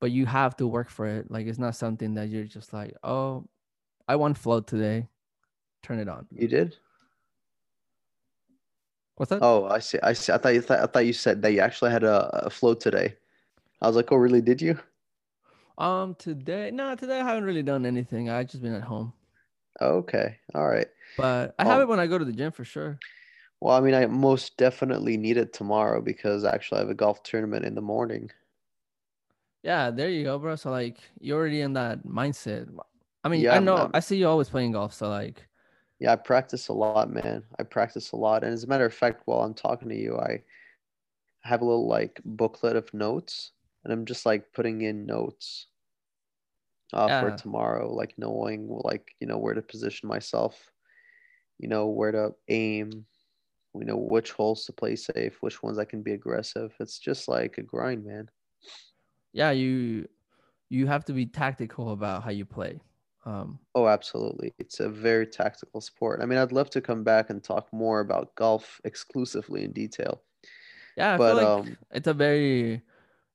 but 0.00 0.10
you 0.10 0.26
have 0.26 0.56
to 0.56 0.66
work 0.66 0.88
for 0.88 1.06
it. 1.06 1.30
Like 1.30 1.46
it's 1.46 1.58
not 1.58 1.76
something 1.76 2.14
that 2.14 2.28
you're 2.28 2.44
just 2.44 2.72
like, 2.72 2.94
oh, 3.02 3.46
I 4.08 4.16
want 4.16 4.38
flow 4.38 4.60
today. 4.60 5.08
Turn 5.82 5.98
it 5.98 6.08
on. 6.08 6.26
You 6.32 6.48
did? 6.48 6.76
What's 9.16 9.30
that? 9.30 9.38
Oh, 9.42 9.64
I 9.66 9.78
see. 9.78 9.98
I 10.02 10.12
see. 10.12 10.32
I 10.32 10.38
thought 10.38 10.54
you 10.54 10.60
thought 10.60 10.80
I 10.80 10.86
thought 10.86 11.06
you 11.06 11.12
said 11.12 11.42
that 11.42 11.52
you 11.52 11.60
actually 11.60 11.90
had 11.90 12.04
a, 12.04 12.46
a 12.46 12.50
float 12.50 12.80
today. 12.80 13.16
I 13.80 13.86
was 13.86 13.96
like, 13.96 14.12
oh, 14.12 14.16
really? 14.16 14.40
Did 14.40 14.60
you? 14.60 14.78
Um, 15.78 16.14
today, 16.14 16.70
no, 16.72 16.94
today 16.94 17.20
I 17.20 17.24
haven't 17.24 17.44
really 17.44 17.62
done 17.62 17.84
anything. 17.84 18.30
I 18.30 18.44
just 18.44 18.62
been 18.62 18.74
at 18.74 18.82
home, 18.82 19.12
Okay. 19.80 20.38
All 20.54 20.66
right. 20.68 20.88
but 21.16 21.54
I 21.58 21.64
have 21.64 21.80
it 21.80 21.88
when 21.88 22.00
I 22.00 22.06
go 22.06 22.18
to 22.18 22.24
the 22.24 22.32
gym 22.32 22.52
for 22.52 22.64
sure. 22.64 22.98
Well, 23.60 23.76
I 23.76 23.80
mean, 23.80 23.94
I 23.94 24.06
most 24.06 24.56
definitely 24.56 25.16
need 25.16 25.36
it 25.36 25.52
tomorrow 25.52 26.00
because 26.00 26.44
actually 26.44 26.78
I 26.78 26.80
have 26.82 26.90
a 26.90 26.94
golf 26.94 27.22
tournament 27.22 27.64
in 27.64 27.74
the 27.74 27.82
morning. 27.82 28.30
Yeah, 29.62 29.90
there 29.90 30.08
you 30.08 30.24
go, 30.24 30.38
bro. 30.38 30.56
So 30.56 30.70
like 30.70 30.98
you're 31.20 31.38
already 31.38 31.60
in 31.60 31.72
that 31.74 32.04
mindset. 32.04 32.68
I 33.24 33.28
mean, 33.28 33.40
Yeah, 33.40 33.52
I 33.52 33.54
I'm- 33.54 33.64
know 33.64 33.76
I'm- 33.76 33.90
I 33.94 34.00
see 34.00 34.18
you 34.18 34.28
always 34.28 34.48
playing 34.48 34.72
golf, 34.72 34.94
so 34.94 35.08
like 35.08 35.48
Yeah, 35.98 36.12
I 36.12 36.16
practice 36.16 36.68
a 36.68 36.74
lot, 36.74 37.10
man. 37.10 37.44
I 37.58 37.62
practice 37.62 38.12
a 38.12 38.16
lot. 38.16 38.44
And 38.44 38.52
as 38.52 38.64
a 38.64 38.66
matter 38.66 38.84
of 38.84 38.92
fact, 38.94 39.22
while 39.26 39.40
I'm 39.42 39.54
talking 39.54 39.88
to 39.88 39.96
you, 39.96 40.18
I 40.18 40.44
have 41.42 41.62
a 41.62 41.64
little 41.64 41.86
like 41.86 42.20
booklet 42.24 42.76
of 42.76 42.92
notes 42.92 43.52
and 43.84 43.92
I'm 43.92 44.04
just 44.04 44.26
like 44.26 44.52
putting 44.52 44.82
in 44.82 45.06
notes 45.06 45.68
uh, 46.92 47.10
for 47.10 47.30
tomorrow, 47.32 47.92
like 47.92 48.14
knowing 48.18 48.68
like, 48.68 49.14
you 49.20 49.26
know, 49.26 49.38
where 49.38 49.54
to 49.54 49.62
position 49.62 50.08
myself, 50.08 50.72
you 51.58 51.68
know, 51.68 51.88
where 51.88 52.12
to 52.12 52.32
aim, 52.48 53.06
you 53.74 53.84
know, 53.84 53.96
which 53.98 54.32
holes 54.32 54.64
to 54.66 54.72
play 54.74 54.96
safe, 54.96 55.42
which 55.42 55.62
ones 55.62 55.78
I 55.78 55.86
can 55.86 56.02
be 56.02 56.12
aggressive. 56.12 56.76
It's 56.80 56.98
just 56.98 57.28
like 57.28 57.58
a 57.58 57.62
grind, 57.62 58.04
man. 58.06 58.30
yeah, 59.32 59.50
you 59.50 60.08
you 60.70 60.86
have 60.86 61.04
to 61.06 61.12
be 61.12 61.26
tactical 61.26 61.92
about 61.92 62.24
how 62.24 62.30
you 62.30 62.44
play. 62.46 62.80
Um, 63.26 63.60
Oh, 63.74 63.88
absolutely. 63.88 64.54
It's 64.58 64.80
a 64.80 64.88
very 64.88 65.26
tactical 65.26 65.80
sport. 65.80 66.20
I 66.22 66.26
mean, 66.26 66.38
I'd 66.38 66.52
love 66.52 66.70
to 66.70 66.80
come 66.80 67.04
back 67.04 67.28
and 67.30 67.42
talk 67.44 67.72
more 67.72 68.00
about 68.00 68.34
golf 68.34 68.80
exclusively 68.84 69.64
in 69.64 69.72
detail. 69.72 70.22
yeah, 70.96 71.14
I 71.14 71.18
But, 71.18 71.24
feel 71.24 71.38
like 71.38 71.56
um, 71.58 71.78
it's 71.90 72.06
a 72.08 72.14
very 72.14 72.82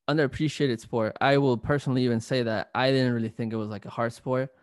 underappreciated 0.07 0.79
sport. 0.79 1.17
I 1.21 1.37
will 1.37 1.57
personally 1.57 2.03
even 2.03 2.19
say 2.19 2.43
that 2.43 2.69
I 2.75 2.91
didn't 2.91 3.13
really 3.13 3.29
think 3.29 3.53
it 3.53 3.57
was 3.57 3.69
like 3.69 3.85
a 3.85 3.89
hard 3.89 4.13
sport, 4.13 4.53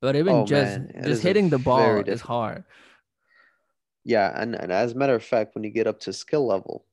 but 0.00 0.16
even 0.16 0.34
Oh, 0.34 0.44
just 0.44 0.80
just 1.04 1.22
hitting 1.22 1.50
the 1.50 1.58
ball 1.58 2.00
is 2.00 2.20
hard. 2.20 2.64
Yeah, 4.04 4.32
and, 4.40 4.54
and 4.54 4.72
as 4.72 4.92
a 4.92 4.94
matter 4.96 5.14
of 5.14 5.24
fact, 5.24 5.54
when 5.54 5.64
you 5.64 5.70
get 5.70 5.86
up 5.86 6.00
to 6.00 6.12
skill 6.12 6.46
level, 6.46 6.86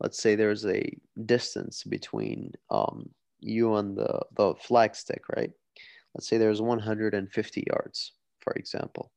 let's 0.00 0.20
say 0.20 0.34
there's 0.34 0.66
a 0.66 0.94
distance 1.24 1.84
between 1.84 2.52
um, 2.70 3.08
you 3.40 3.76
and 3.76 3.96
the, 3.96 4.20
the 4.36 4.54
flag 4.56 4.94
stick, 4.94 5.22
right? 5.34 5.50
Let's 6.14 6.28
say 6.28 6.36
there's 6.36 6.60
150 6.60 7.64
yards, 7.66 8.12
for 8.40 8.52
example. 8.54 9.10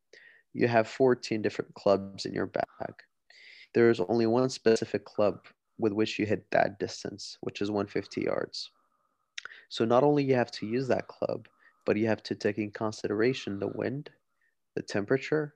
You 0.53 0.67
have 0.67 0.87
14 0.87 1.41
different 1.41 1.73
clubs 1.73 2.25
in 2.25 2.33
your 2.33 2.47
bag. 2.47 2.93
There's 3.73 3.99
only 3.99 4.25
one 4.25 4.49
specific 4.49 5.05
club 5.05 5.39
with 5.77 5.93
which 5.93 6.17
you 6.17 6.25
hit 6.25 6.49
that 6.51 6.79
distance, 6.79 7.37
which 7.41 7.61
is 7.61 7.69
150 7.69 8.21
yards. 8.21 8.71
So 9.69 9.85
not 9.85 10.03
only 10.03 10.23
you 10.23 10.35
have 10.35 10.51
to 10.51 10.65
use 10.65 10.87
that 10.87 11.07
club, 11.07 11.47
but 11.85 11.97
you 11.97 12.07
have 12.07 12.23
to 12.23 12.35
take 12.35 12.57
in 12.57 12.71
consideration 12.71 13.59
the 13.59 13.67
wind, 13.67 14.09
the 14.75 14.81
temperature, 14.81 15.55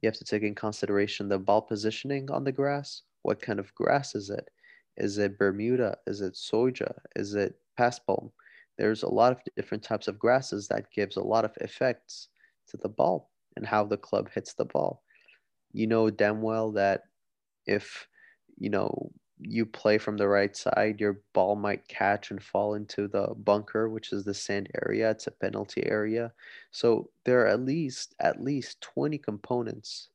you 0.00 0.06
have 0.06 0.18
to 0.18 0.24
take 0.24 0.42
in 0.42 0.54
consideration 0.54 1.28
the 1.28 1.38
ball 1.38 1.62
positioning 1.62 2.30
on 2.30 2.44
the 2.44 2.52
grass. 2.52 3.02
What 3.22 3.42
kind 3.42 3.58
of 3.58 3.74
grass 3.74 4.14
is 4.14 4.30
it? 4.30 4.48
Is 4.96 5.18
it 5.18 5.38
Bermuda? 5.38 5.96
Is 6.06 6.20
it 6.20 6.34
zoysia? 6.34 6.94
Is 7.16 7.34
it 7.34 7.56
paspalum? 7.78 8.30
There's 8.76 9.02
a 9.02 9.08
lot 9.08 9.32
of 9.32 9.40
different 9.56 9.82
types 9.82 10.06
of 10.06 10.18
grasses 10.18 10.68
that 10.68 10.92
gives 10.92 11.16
a 11.16 11.22
lot 11.22 11.44
of 11.44 11.52
effects 11.60 12.28
to 12.68 12.76
the 12.76 12.88
ball 12.88 13.30
and 13.56 13.66
how 13.66 13.84
the 13.84 13.96
club 13.96 14.30
hits 14.32 14.54
the 14.54 14.64
ball. 14.64 15.02
You 15.72 15.86
know 15.86 16.10
damn 16.10 16.42
well 16.42 16.70
that 16.72 17.02
if 17.66 18.06
you 18.56 18.70
know 18.70 19.10
you 19.40 19.66
play 19.66 19.98
from 19.98 20.16
the 20.16 20.28
right 20.28 20.56
side, 20.56 21.00
your 21.00 21.22
ball 21.34 21.56
might 21.56 21.88
catch 21.88 22.30
and 22.30 22.42
fall 22.42 22.74
into 22.74 23.08
the 23.08 23.34
bunker, 23.36 23.88
which 23.88 24.12
is 24.12 24.24
the 24.24 24.34
sand 24.34 24.70
area. 24.84 25.10
It's 25.10 25.26
a 25.26 25.30
penalty 25.32 25.86
area. 25.86 26.32
So 26.72 27.10
there 27.24 27.42
are 27.42 27.48
at 27.48 27.60
least 27.60 28.14
at 28.20 28.42
least 28.42 28.80
20 28.80 29.18
components 29.18 30.10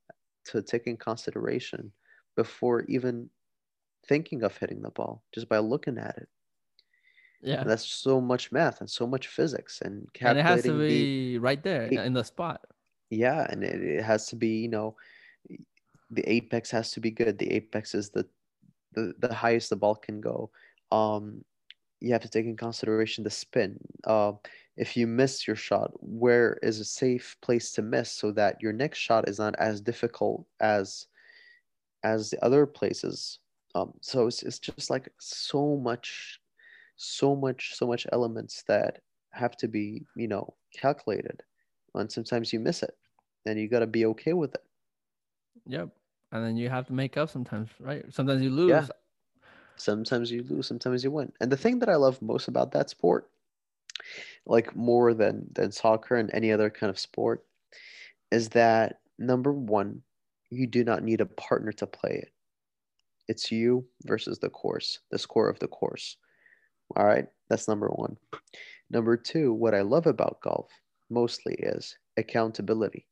to 0.45 0.61
take 0.61 0.87
in 0.87 0.97
consideration 0.97 1.93
before 2.35 2.83
even 2.83 3.29
thinking 4.07 4.43
of 4.43 4.57
hitting 4.57 4.81
the 4.83 4.91
ball, 4.91 5.23
just 5.33 5.49
by 5.49 5.59
looking 5.59 5.97
at 5.97 6.17
it. 6.17 6.29
Yeah, 7.41 7.61
And 7.61 7.69
that's 7.69 7.85
so 7.85 8.19
much 8.19 8.51
math 8.51 8.79
and 8.81 8.89
so 8.89 9.07
much 9.07 9.27
physics 9.27 9.81
and 9.81 10.11
and 10.23 10.37
it 10.37 10.41
has 10.43 10.65
to 10.65 10.71
calculating 10.71 10.85
the 10.85 10.85
be 10.87 11.37
right 11.37 11.61
there 11.63 11.85
the- 11.87 12.03
in 12.05 12.13
the 12.13 12.23
spot. 12.23 12.65
yeah, 13.09 13.45
and 13.49 13.63
it, 13.63 13.81
it 13.81 14.03
has 14.03 14.27
to 14.27 14.35
be, 14.35 14.57
you 14.61 14.67
know, 14.69 14.95
the 16.09 16.23
apex 16.29 16.71
has 16.71 16.91
to 16.91 16.99
be 16.99 17.11
good. 17.11 17.37
The 17.37 17.51
apex 17.51 17.95
is 17.95 18.09
the 18.11 18.27
the, 18.93 19.13
the 19.19 19.33
highest 19.33 19.69
the 19.69 19.75
ball 19.75 19.95
can 19.95 20.21
go. 20.21 20.49
Um, 20.91 21.43
you 21.99 22.11
have 22.11 22.21
to 22.21 22.29
take 22.29 22.45
in 22.45 22.57
consideration 22.57 23.23
the 23.23 23.29
spin. 23.29 23.79
Uh, 24.03 24.33
if 24.75 24.97
you 24.97 25.07
miss 25.07 25.47
your 25.47 25.55
shot, 25.55 25.91
where 26.01 26.59
is 26.61 26.79
a 26.79 26.85
safe 26.85 27.37
place 27.41 27.71
to 27.73 27.81
miss 27.81 28.11
so 28.11 28.31
that 28.31 28.61
your 28.61 28.73
next 28.73 28.99
shot 28.99 29.29
is 29.29 29.39
not 29.39 29.55
as 29.57 29.81
difficult 29.81 30.45
as 30.59 31.07
as 32.03 32.29
the 32.29 32.43
other 32.43 32.65
places. 32.65 33.39
Um, 33.75 33.93
so 34.01 34.27
it's, 34.27 34.43
it's 34.43 34.59
just 34.59 34.89
like 34.89 35.09
so 35.19 35.77
much, 35.77 36.39
so 36.97 37.35
much, 37.35 37.75
so 37.75 37.87
much 37.87 38.05
elements 38.11 38.63
that 38.67 38.99
have 39.31 39.55
to 39.57 39.67
be, 39.67 40.03
you 40.15 40.27
know, 40.27 40.53
calculated. 40.75 41.41
And 41.95 42.11
sometimes 42.11 42.51
you 42.51 42.59
miss 42.59 42.83
it, 42.83 42.95
and 43.45 43.57
you 43.57 43.69
got 43.69 43.79
to 43.79 43.87
be 43.87 44.05
okay 44.07 44.33
with 44.33 44.53
it. 44.53 44.63
Yep. 45.65 45.89
And 46.33 46.43
then 46.43 46.57
you 46.57 46.67
have 46.67 46.87
to 46.87 46.93
make 46.93 47.15
up 47.15 47.29
sometimes, 47.29 47.69
right? 47.79 48.03
Sometimes 48.11 48.41
you 48.41 48.49
lose. 48.49 48.69
Yeah. 48.69 48.87
Sometimes 49.75 50.31
you 50.31 50.43
lose, 50.49 50.67
sometimes 50.67 51.03
you 51.03 51.11
win. 51.11 51.31
And 51.39 51.51
the 51.51 51.57
thing 51.57 51.77
that 51.79 51.89
I 51.89 51.95
love 51.95 52.21
most 52.23 52.47
about 52.47 52.71
that 52.71 52.89
sport, 52.89 53.29
like 54.47 54.75
more 54.75 55.13
than 55.13 55.45
than 55.53 55.71
soccer 55.71 56.15
and 56.15 56.31
any 56.33 56.51
other 56.51 56.71
kind 56.71 56.89
of 56.89 56.97
sport, 56.97 57.45
is 58.31 58.49
that 58.49 58.99
number 59.19 59.53
one, 59.53 60.01
you 60.49 60.65
do 60.65 60.83
not 60.83 61.03
need 61.03 61.21
a 61.21 61.27
partner 61.27 61.71
to 61.73 61.85
play 61.85 62.21
it. 62.23 62.33
It's 63.27 63.51
you 63.51 63.85
versus 64.05 64.39
the 64.39 64.49
course, 64.49 64.99
the 65.11 65.19
score 65.19 65.49
of 65.49 65.59
the 65.59 65.67
course. 65.67 66.17
All 66.95 67.05
right, 67.05 67.27
that's 67.47 67.67
number 67.67 67.89
one. 67.89 68.17
Number 68.89 69.17
two, 69.17 69.53
what 69.53 69.75
I 69.75 69.81
love 69.81 70.07
about 70.07 70.41
golf 70.41 70.71
mostly 71.11 71.53
is 71.59 71.95
accountability. 72.17 73.05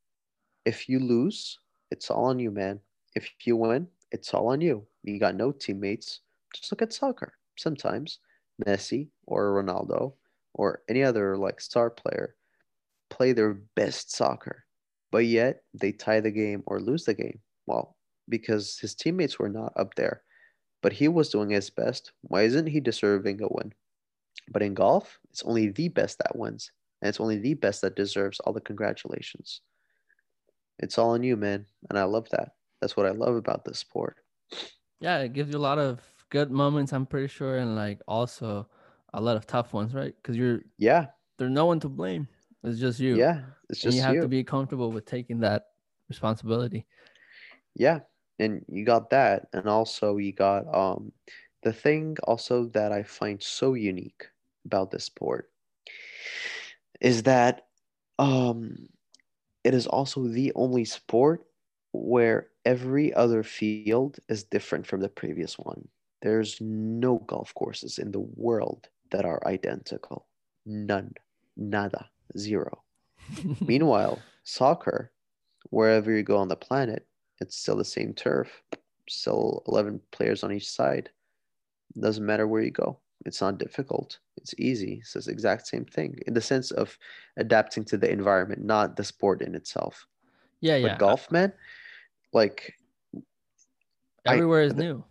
If 0.65 0.89
you 0.89 0.99
lose, 0.99 1.59
it's 1.91 2.09
all 2.09 2.25
on 2.25 2.39
you, 2.39 2.49
man. 2.49 2.79
If 3.15 3.29
you 3.45 3.57
win, 3.57 3.87
it's 4.11 4.33
all 4.33 4.47
on 4.49 4.61
you. 4.61 4.85
You 5.03 5.19
got 5.19 5.35
no 5.35 5.51
teammates. 5.51 6.21
Just 6.55 6.71
look 6.71 6.81
at 6.81 6.93
soccer. 6.93 7.33
Sometimes 7.57 8.19
Messi 8.65 9.09
or 9.25 9.61
Ronaldo 9.61 10.13
or 10.53 10.81
any 10.89 11.03
other 11.03 11.37
like 11.37 11.61
star 11.61 11.89
player 11.89 12.35
play 13.09 13.33
their 13.33 13.53
best 13.75 14.11
soccer, 14.11 14.65
but 15.11 15.25
yet 15.25 15.63
they 15.73 15.91
tie 15.91 16.19
the 16.19 16.31
game 16.31 16.63
or 16.65 16.79
lose 16.79 17.05
the 17.05 17.13
game. 17.13 17.39
Well, 17.65 17.95
because 18.29 18.77
his 18.79 18.95
teammates 18.95 19.39
were 19.39 19.49
not 19.49 19.73
up 19.75 19.95
there, 19.95 20.23
but 20.81 20.93
he 20.93 21.07
was 21.07 21.29
doing 21.29 21.49
his 21.49 21.69
best. 21.69 22.11
Why 22.21 22.43
isn't 22.43 22.67
he 22.67 22.79
deserving 22.79 23.41
a 23.41 23.47
win? 23.49 23.73
But 24.49 24.63
in 24.63 24.73
golf, 24.73 25.19
it's 25.29 25.43
only 25.43 25.69
the 25.69 25.89
best 25.89 26.17
that 26.19 26.35
wins, 26.35 26.71
and 27.01 27.09
it's 27.09 27.19
only 27.19 27.37
the 27.37 27.53
best 27.53 27.81
that 27.81 27.95
deserves 27.95 28.39
all 28.39 28.53
the 28.53 28.61
congratulations. 28.61 29.61
It's 30.79 30.97
all 30.97 31.11
on 31.11 31.23
you, 31.23 31.37
man, 31.37 31.65
and 31.89 31.99
I 31.99 32.03
love 32.03 32.27
that. 32.31 32.53
That's 32.81 32.97
what 32.97 33.05
I 33.07 33.11
love 33.11 33.35
about 33.35 33.65
this 33.65 33.79
sport. 33.79 34.17
Yeah, 34.99 35.19
it 35.19 35.33
gives 35.33 35.51
you 35.51 35.57
a 35.57 35.59
lot 35.59 35.79
of 35.79 36.25
good 36.29 36.51
moments, 36.51 36.93
I'm 36.93 37.05
pretty 37.05 37.27
sure, 37.27 37.57
and 37.57 37.75
like 37.75 38.01
also 38.07 38.69
a 39.13 39.21
lot 39.21 39.37
of 39.37 39.47
tough 39.47 39.73
ones, 39.73 39.93
right? 39.93 40.15
Because 40.15 40.37
you're 40.37 40.61
Yeah, 40.77 41.11
there's 41.37 41.51
no 41.51 41.65
one 41.65 41.79
to 41.81 41.89
blame. 41.89 42.27
It's 42.63 42.79
just 42.79 42.99
you. 42.99 43.27
yeah, 43.27 43.45
it's 43.69 43.81
and 43.83 43.93
just 43.93 43.97
you 43.97 44.01
have 44.01 44.19
you. 44.19 44.21
to 44.21 44.29
be 44.29 44.43
comfortable 44.43 44.91
with 44.91 45.05
taking 45.05 45.39
that 45.41 45.63
responsibility. 46.09 46.87
Yeah, 47.75 48.01
and 48.39 48.65
you 48.67 48.85
got 48.85 49.09
that, 49.11 49.47
and 49.53 49.67
also 49.67 50.17
you 50.17 50.33
got 50.33 50.65
um 50.73 51.13
the 51.63 51.73
thing 51.73 52.17
also 52.23 52.65
that 52.69 52.91
I 52.91 53.03
find 53.03 53.41
so 53.41 53.73
unique 53.73 54.29
about 54.65 54.91
this 54.91 55.05
sport 55.05 55.51
is 56.99 57.23
that 57.23 57.67
um 58.19 58.89
it 59.63 59.73
is 59.73 59.87
also 59.87 60.27
the 60.27 60.51
only 60.55 60.85
sport 60.85 61.45
where 61.93 62.47
every 62.65 63.13
other 63.13 63.43
field 63.43 64.17
is 64.29 64.43
different 64.43 64.87
from 64.87 65.01
the 65.01 65.09
previous 65.09 65.57
one. 65.57 65.87
There's 66.21 66.59
no 66.61 67.17
golf 67.27 67.53
courses 67.53 67.97
in 67.97 68.11
the 68.11 68.19
world 68.19 68.87
that 69.11 69.25
are 69.25 69.45
identical. 69.45 70.27
None. 70.65 71.13
Nada. 71.57 72.09
Zero. 72.37 72.83
Meanwhile, 73.61 74.19
soccer, 74.43 75.11
wherever 75.69 76.11
you 76.11 76.23
go 76.23 76.37
on 76.37 76.47
the 76.47 76.55
planet, 76.55 77.07
it's 77.39 77.57
still 77.57 77.75
the 77.75 77.85
same 77.85 78.13
turf, 78.13 78.61
still 79.09 79.63
11 79.67 79.99
players 80.11 80.43
on 80.43 80.51
each 80.51 80.69
side. 80.69 81.09
Doesn't 81.99 82.25
matter 82.25 82.47
where 82.47 82.61
you 82.61 82.71
go. 82.71 82.99
It's 83.25 83.41
not 83.41 83.57
difficult. 83.57 84.19
It's 84.37 84.53
easy. 84.57 85.01
It's 85.01 85.13
the 85.13 85.31
exact 85.31 85.67
same 85.67 85.85
thing 85.85 86.17
in 86.25 86.33
the 86.33 86.41
sense 86.41 86.71
of 86.71 86.97
adapting 87.37 87.83
to 87.85 87.97
the 87.97 88.09
environment, 88.09 88.63
not 88.63 88.95
the 88.95 89.03
sport 89.03 89.41
in 89.41 89.55
itself. 89.55 90.07
yeah, 90.61 90.77
yeah. 90.77 90.83
But 90.83 90.91
yeah. 90.93 90.97
golf, 90.97 91.31
man, 91.31 91.53
like, 92.33 92.73
I- 94.27 94.33
Everywhere 94.35 94.61
is 94.63 94.75
new. 94.75 95.03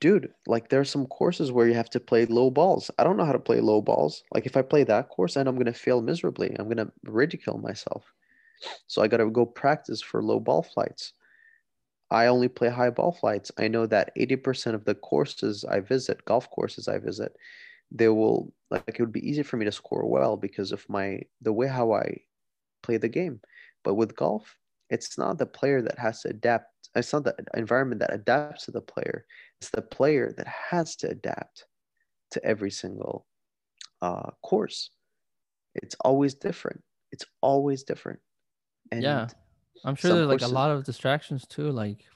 dude, 0.00 0.32
like 0.46 0.68
there 0.68 0.80
are 0.80 0.84
some 0.84 1.06
courses 1.06 1.52
where 1.52 1.66
you 1.68 1.74
have 1.74 1.90
to 1.90 2.00
play 2.00 2.26
low 2.26 2.50
balls. 2.50 2.90
I 2.98 3.04
don't 3.04 3.16
know 3.16 3.24
how 3.24 3.32
to 3.32 3.38
play 3.38 3.60
low 3.60 3.80
balls. 3.82 4.24
Like 4.34 4.46
if 4.46 4.56
I 4.56 4.62
play 4.62 4.84
that 4.84 5.08
course, 5.08 5.34
then 5.34 5.46
I'm 5.48 5.56
gonna 5.58 5.72
fail 5.72 6.00
miserably. 6.02 6.54
I'm 6.58 6.68
gonna 6.68 6.92
ridicule 7.04 7.58
myself. 7.58 8.12
So 8.86 9.02
I 9.02 9.08
gotta 9.08 9.28
go 9.30 9.46
practice 9.46 10.00
for 10.02 10.22
low 10.22 10.40
ball 10.40 10.62
flights. 10.62 11.12
I 12.10 12.26
only 12.26 12.48
play 12.48 12.68
high 12.70 12.90
ball 12.90 13.12
flights. 13.12 13.52
I 13.58 13.68
know 13.68 13.86
that 13.86 14.12
80% 14.16 14.76
of 14.76 14.84
the 14.84 14.94
courses 14.94 15.64
I 15.64 15.80
visit, 15.80 16.24
golf 16.24 16.50
courses 16.50 16.88
I 16.88 16.98
visit, 16.98 17.36
they 17.90 18.08
will 18.08 18.52
like 18.70 18.88
it 18.88 18.92
would 18.94 19.12
be 19.12 19.18
easy 19.18 19.34
for 19.34 19.48
me 19.48 19.56
to 19.56 19.64
score 19.64 19.96
well 19.98 20.36
because 20.36 20.64
of 20.64 20.80
my 20.82 21.16
the 21.40 21.52
way 21.52 21.66
how 21.68 21.92
I 21.92 22.22
play 22.82 22.96
the 22.98 23.08
game. 23.08 23.40
But 23.84 23.94
with 23.94 24.16
golf, 24.16 24.59
it's 24.90 25.18
not 25.18 25.38
the 25.38 25.46
player 25.46 25.82
that 25.82 25.98
has 25.98 26.22
to 26.22 26.30
adapt. 26.30 26.66
It's 26.96 27.12
not 27.12 27.24
the 27.24 27.36
environment 27.54 28.00
that 28.00 28.12
adapts 28.14 28.66
to 28.66 28.72
the 28.72 28.80
player. 28.82 29.26
It's 29.60 29.70
the 29.70 29.82
player 29.82 30.32
that 30.36 30.46
has 30.46 30.96
to 30.96 31.08
adapt 31.10 31.66
to 32.32 32.44
every 32.44 32.70
single 32.70 33.26
uh, 34.02 34.30
course. 34.42 34.90
It's 35.74 35.96
always 36.02 36.34
different. 36.34 36.82
It's 37.12 37.24
always 37.42 37.84
different. 37.84 38.20
And 38.92 39.02
Yeah. 39.02 39.28
I'm 39.84 39.94
sure 39.96 40.14
there's 40.14 40.28
like 40.28 40.42
a 40.42 40.48
lot 40.48 40.70
of 40.70 40.84
distractions 40.84 41.46
too. 41.46 41.70
Like 41.70 42.06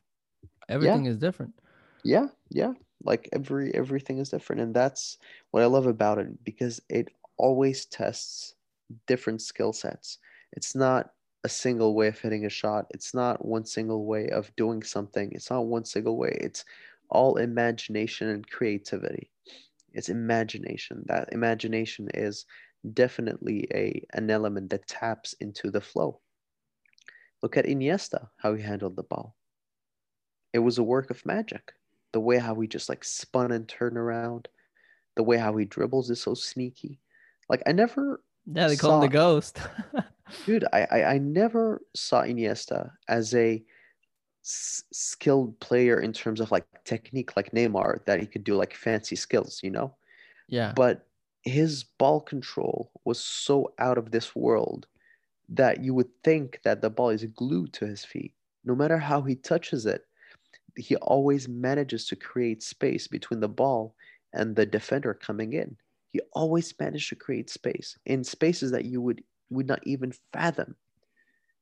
everything 0.68 1.06
is 1.06 1.16
different. 1.18 1.54
yeah 2.04 2.28
yeah 2.50 2.72
like 3.02 3.28
every 3.32 3.74
everything 3.74 4.18
is 4.18 4.30
different 4.30 4.60
and 4.62 4.74
that's 4.74 5.18
what 5.50 5.62
i 5.62 5.66
love 5.66 5.86
about 5.86 6.18
it 6.18 6.44
because 6.44 6.80
it 6.88 7.08
always 7.38 7.86
tests 7.86 8.54
different 9.06 9.40
skill 9.42 9.72
sets 9.72 10.18
it's 10.52 10.74
not 10.74 11.13
a 11.44 11.48
single 11.48 11.94
way 11.94 12.08
of 12.08 12.18
hitting 12.18 12.46
a 12.46 12.50
shot. 12.50 12.86
It's 12.90 13.14
not 13.14 13.44
one 13.44 13.66
single 13.66 14.06
way 14.06 14.28
of 14.30 14.54
doing 14.56 14.82
something. 14.82 15.30
It's 15.32 15.50
not 15.50 15.66
one 15.66 15.84
single 15.84 16.16
way. 16.16 16.36
It's 16.40 16.64
all 17.10 17.36
imagination 17.36 18.28
and 18.28 18.48
creativity. 18.48 19.30
It's 19.92 20.08
imagination. 20.08 21.04
That 21.06 21.28
imagination 21.32 22.08
is 22.14 22.46
definitely 22.92 23.68
a 23.72 24.04
an 24.14 24.30
element 24.30 24.70
that 24.70 24.88
taps 24.88 25.34
into 25.34 25.70
the 25.70 25.80
flow. 25.80 26.20
Look 27.42 27.56
at 27.56 27.66
iniesta 27.66 28.28
how 28.38 28.54
he 28.54 28.62
handled 28.62 28.96
the 28.96 29.02
ball. 29.02 29.36
It 30.54 30.60
was 30.60 30.78
a 30.78 30.82
work 30.82 31.10
of 31.10 31.24
magic. 31.26 31.72
The 32.12 32.20
way 32.20 32.38
how 32.38 32.58
he 32.58 32.66
just 32.66 32.88
like 32.88 33.04
spun 33.04 33.52
and 33.52 33.68
turned 33.68 33.98
around, 33.98 34.48
the 35.16 35.22
way 35.22 35.36
how 35.36 35.54
he 35.56 35.64
dribbles 35.64 36.10
is 36.10 36.22
so 36.22 36.34
sneaky. 36.34 37.00
Like 37.50 37.62
I 37.66 37.72
never, 37.72 38.22
Yeah, 38.46 38.68
they 38.68 38.76
call 38.76 38.94
him 38.94 39.00
the 39.00 39.08
ghost. 39.08 39.58
dude, 40.46 40.64
I 40.72 40.86
I, 40.90 41.04
I 41.14 41.18
never 41.18 41.82
saw 41.94 42.22
Iniesta 42.22 42.92
as 43.08 43.34
a 43.34 43.64
s- 44.44 44.84
skilled 44.92 45.60
player 45.60 46.00
in 46.00 46.12
terms 46.12 46.40
of 46.40 46.52
like 46.52 46.66
technique, 46.84 47.36
like 47.36 47.52
Neymar, 47.52 48.04
that 48.06 48.20
he 48.20 48.26
could 48.26 48.44
do 48.44 48.56
like 48.56 48.74
fancy 48.74 49.16
skills, 49.16 49.60
you 49.62 49.70
know. 49.70 49.96
yeah. 50.48 50.76
But 50.76 51.08
his 51.44 51.84
ball 51.84 52.20
control 52.20 52.92
was 53.04 53.20
so 53.24 53.74
out 53.78 53.98
of 53.98 54.10
this 54.12 54.34
world 54.36 54.86
that 55.48 55.82
you 55.82 55.94
would 55.94 56.10
think 56.24 56.60
that 56.64 56.82
the 56.82 56.90
ball 56.90 57.10
is 57.10 57.24
glued 57.24 57.72
to 57.74 57.86
his 57.86 58.04
feet. 58.04 58.34
No 58.64 58.74
matter 58.74 58.98
how 58.98 59.22
he 59.22 59.36
touches 59.36 59.86
it, 59.86 60.06
he 60.76 60.96
always 60.96 61.48
manages 61.48 62.06
to 62.06 62.16
create 62.16 62.62
space 62.62 63.06
between 63.08 63.40
the 63.40 63.48
ball 63.48 63.94
and 64.32 64.56
the 64.56 64.66
defender 64.66 65.14
coming 65.14 65.52
in. 65.52 65.76
He 66.12 66.20
always 66.32 66.74
managed 66.78 67.08
to 67.10 67.16
create 67.16 67.50
space 67.50 67.98
in 68.06 68.24
spaces 68.24 68.70
that 68.72 68.84
you 68.84 69.00
would 69.00 69.22
would 69.50 69.66
not 69.66 69.86
even 69.86 70.12
fathom 70.32 70.76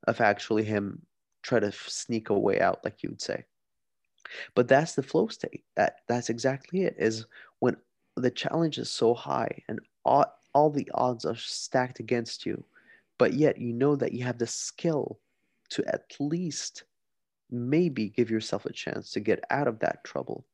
of 0.06 0.20
actually 0.20 0.64
him 0.64 1.02
try 1.42 1.60
to 1.60 1.72
sneak 1.72 2.30
a 2.30 2.38
way 2.38 2.60
out, 2.60 2.84
like 2.84 3.02
you 3.02 3.10
would 3.10 3.20
say. 3.20 3.44
But 4.54 4.68
that's 4.68 4.94
the 4.94 5.02
flow 5.02 5.28
state. 5.28 5.64
That 5.76 5.96
that's 6.08 6.30
exactly 6.30 6.82
it. 6.82 6.96
Is 6.98 7.26
when 7.58 7.76
the 8.16 8.30
challenge 8.30 8.78
is 8.78 8.90
so 8.90 9.14
high 9.14 9.62
and 9.68 9.80
all, 10.04 10.26
all 10.54 10.70
the 10.70 10.90
odds 10.94 11.24
are 11.24 11.36
stacked 11.36 12.00
against 12.00 12.46
you, 12.46 12.64
but 13.18 13.34
yet 13.34 13.58
you 13.58 13.72
know 13.72 13.96
that 13.96 14.12
you 14.12 14.24
have 14.24 14.38
the 14.38 14.46
skill 14.46 15.18
to 15.70 15.84
at 15.86 16.14
least 16.20 16.84
maybe 17.50 18.08
give 18.08 18.30
yourself 18.30 18.64
a 18.64 18.72
chance 18.72 19.10
to 19.10 19.20
get 19.20 19.44
out 19.50 19.68
of 19.68 19.78
that 19.80 20.04
trouble. 20.04 20.44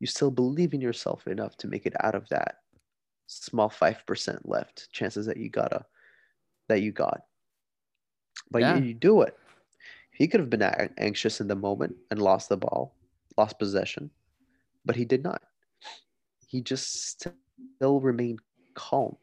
You 0.00 0.06
still 0.06 0.30
believe 0.30 0.74
in 0.74 0.80
yourself 0.80 1.26
enough 1.26 1.56
to 1.58 1.68
make 1.68 1.86
it 1.86 1.94
out 2.00 2.14
of 2.14 2.28
that 2.28 2.56
small 3.26 3.68
5% 3.68 4.40
left 4.44 4.90
chances 4.92 5.26
that 5.26 5.36
you 5.36 5.50
gotta 5.50 5.84
that 6.68 6.82
you 6.82 6.92
got. 6.92 7.20
But 8.50 8.60
Yeah. 8.60 8.76
you, 8.76 8.82
you 8.84 8.94
do 8.94 9.22
it. 9.22 9.36
He 10.12 10.26
could 10.26 10.40
have 10.40 10.50
been 10.50 10.62
anxious 10.98 11.40
in 11.40 11.48
the 11.48 11.54
moment 11.54 11.96
and 12.10 12.20
lost 12.20 12.48
the 12.48 12.56
ball, 12.56 12.94
lost 13.36 13.58
possession, 13.58 14.10
but 14.84 14.96
he 14.96 15.04
did 15.04 15.22
not. 15.22 15.42
He 16.46 16.60
just 16.60 17.20
still 17.20 18.00
remained 18.00 18.40
calm 18.74 19.16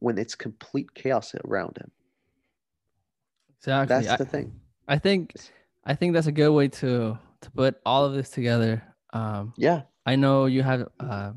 when 0.00 0.18
it's 0.18 0.34
complete 0.34 0.92
chaos 0.94 1.34
around 1.44 1.78
him. 1.78 1.90
exactly. 3.58 4.04
That's 4.04 4.12
I, 4.12 4.16
the 4.16 4.24
thing. 4.24 4.52
I 4.88 4.98
think 4.98 5.34
I 5.84 5.94
think 5.94 6.12
that's 6.14 6.26
a 6.26 6.32
good 6.32 6.52
way 6.52 6.68
to 6.68 7.18
to 7.40 7.50
put 7.50 7.76
all 7.86 8.04
of 8.04 8.14
this 8.14 8.30
together. 8.30 8.82
Um, 9.12 9.54
Yeah. 9.56 9.82
I 10.06 10.16
know 10.16 10.46
you 10.46 10.62
have 10.62 10.88
uh, 11.00 11.32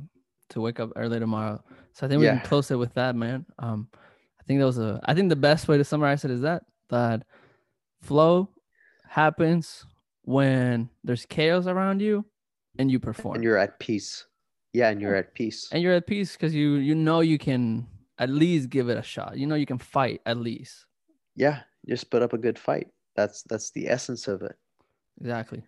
to 0.49 0.61
wake 0.61 0.79
up 0.79 0.91
early 0.95 1.19
tomorrow, 1.19 1.63
so 1.93 2.05
I 2.05 2.09
think 2.09 2.19
we 2.19 2.25
Yeah. 2.25 2.39
can 2.39 2.41
close 2.41 2.71
it 2.71 2.75
with 2.75 2.93
that, 2.95 3.15
man. 3.15 3.45
Um, 3.59 3.87
think 4.47 4.59
that 4.59 4.65
was 4.65 4.77
a. 4.79 4.99
I 5.05 5.13
think 5.13 5.29
the 5.29 5.35
best 5.35 5.67
way 5.67 5.77
to 5.77 5.83
summarize 5.83 6.23
it 6.25 6.31
is 6.31 6.41
that 6.41 6.63
that 6.89 7.23
flow 8.01 8.49
happens 9.07 9.85
when 10.23 10.89
there's 11.03 11.25
chaos 11.25 11.67
around 11.67 12.01
you, 12.01 12.25
and 12.79 12.89
you 12.91 12.99
perform, 12.99 13.35
And 13.35 13.43
you're 13.43 13.57
at 13.57 13.79
peace. 13.79 14.25
Yeah, 14.73 14.89
and 14.89 15.01
you're 15.01 15.15
at 15.15 15.33
peace. 15.33 15.69
and 15.71 15.81
you're 15.81 15.93
at 15.93 16.05
peace 16.07 16.33
because 16.33 16.53
you 16.53 16.75
you 16.75 16.93
know 16.95 17.21
you 17.21 17.37
can 17.37 17.87
at 18.19 18.29
least 18.29 18.69
give 18.69 18.89
it 18.89 18.97
a 18.97 19.03
shot. 19.03 19.37
You 19.37 19.47
know 19.47 19.55
you 19.55 19.65
can 19.65 19.77
fight 19.79 20.21
at 20.25 20.37
least. 20.37 20.85
Yeah, 21.35 21.61
just 21.87 22.09
put 22.11 22.21
up 22.21 22.33
a 22.33 22.37
good 22.37 22.57
fight. 22.59 22.87
That's 23.15 23.43
that's 23.43 23.71
the 23.71 23.87
essence 23.89 24.27
of 24.27 24.41
it. 24.43 24.55
Exactly. 25.19 25.63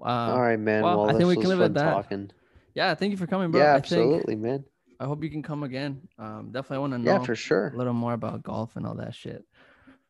Uh, 0.00 0.04
All 0.34 0.40
right, 0.40 0.58
man. 0.60 0.82
well, 0.82 0.98
Well, 1.02 1.10
I 1.10 1.14
think 1.18 1.28
we 1.28 1.36
can 1.36 1.48
live 1.48 1.60
at 1.60 1.74
that. 1.74 1.90
talking. 1.92 2.30
Yeah, 2.74 2.94
thank 2.94 3.10
you 3.10 3.16
for 3.16 3.26
coming, 3.26 3.50
bro. 3.50 3.60
Yeah, 3.60 3.70
I 3.74 3.80
think 3.80 3.84
absolutely, 3.84 4.36
man. 4.36 4.64
I 5.00 5.06
hope 5.06 5.24
you 5.24 5.30
can 5.30 5.42
come 5.42 5.62
again. 5.62 6.06
Um, 6.18 6.50
definitely 6.52 6.78
want 6.78 6.92
to 6.92 6.98
know 6.98 7.12
Yeah, 7.12 7.18
for 7.24 7.34
sure. 7.34 7.68
a 7.74 7.76
little 7.76 7.94
more 7.94 8.12
about 8.12 8.42
golf 8.42 8.76
and 8.76 8.86
all 8.86 8.94
that 8.96 9.14
shit. 9.14 9.44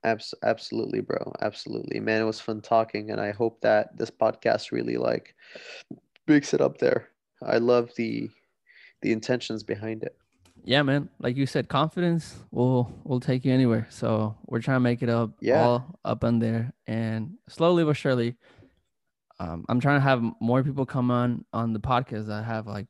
Abs- 0.03 0.35
absolutely, 0.43 1.01
bro. 1.01 1.33
Absolutely, 1.41 2.01
man. 2.01 2.21
It 2.21 2.25
was 2.25 2.41
fun 2.41 2.61
talking, 2.61 3.11
and 3.11 3.21
I 3.21 3.31
hope 3.31 3.61
that 3.61 3.97
this 3.97 4.11
podcast 4.11 4.73
really 4.73 4.97
like 4.97 5.35
breaks 6.27 6.53
it 6.55 6.61
up 6.61 6.79
there. 6.79 7.09
I 7.43 7.59
love 7.59 7.91
the 7.97 8.29
the 9.03 9.13
intentions 9.13 9.63
behind 9.63 10.03
it. 10.03 10.17
yeah, 10.65 10.83
man. 10.83 11.09
Like 11.21 11.37
you 11.37 11.47
said, 11.47 11.69
confidence 11.69 12.37
will 12.51 12.93
will 13.05 13.21
take 13.21 13.45
you 13.45 13.53
anywhere. 13.53 13.87
So 13.91 14.37
we're 14.47 14.61
trying 14.61 14.77
to 14.77 14.81
make 14.81 15.03
it 15.03 15.09
up 15.09 15.31
Yeah. 15.41 15.63
all 15.67 15.99
up 16.05 16.25
on 16.25 16.39
there, 16.41 16.73
and 16.87 17.35
slowly 17.49 17.85
but 17.85 17.97
surely, 17.97 18.37
um, 19.39 19.65
I'm 19.69 19.81
trying 19.81 19.99
to 19.99 20.03
have 20.03 20.23
more 20.41 20.63
people 20.65 20.85
come 20.85 21.11
on 21.11 21.45
on 21.53 21.73
the 21.75 21.81
podcast 21.81 22.27
that 22.27 22.45
have 22.45 22.67
like 22.67 22.89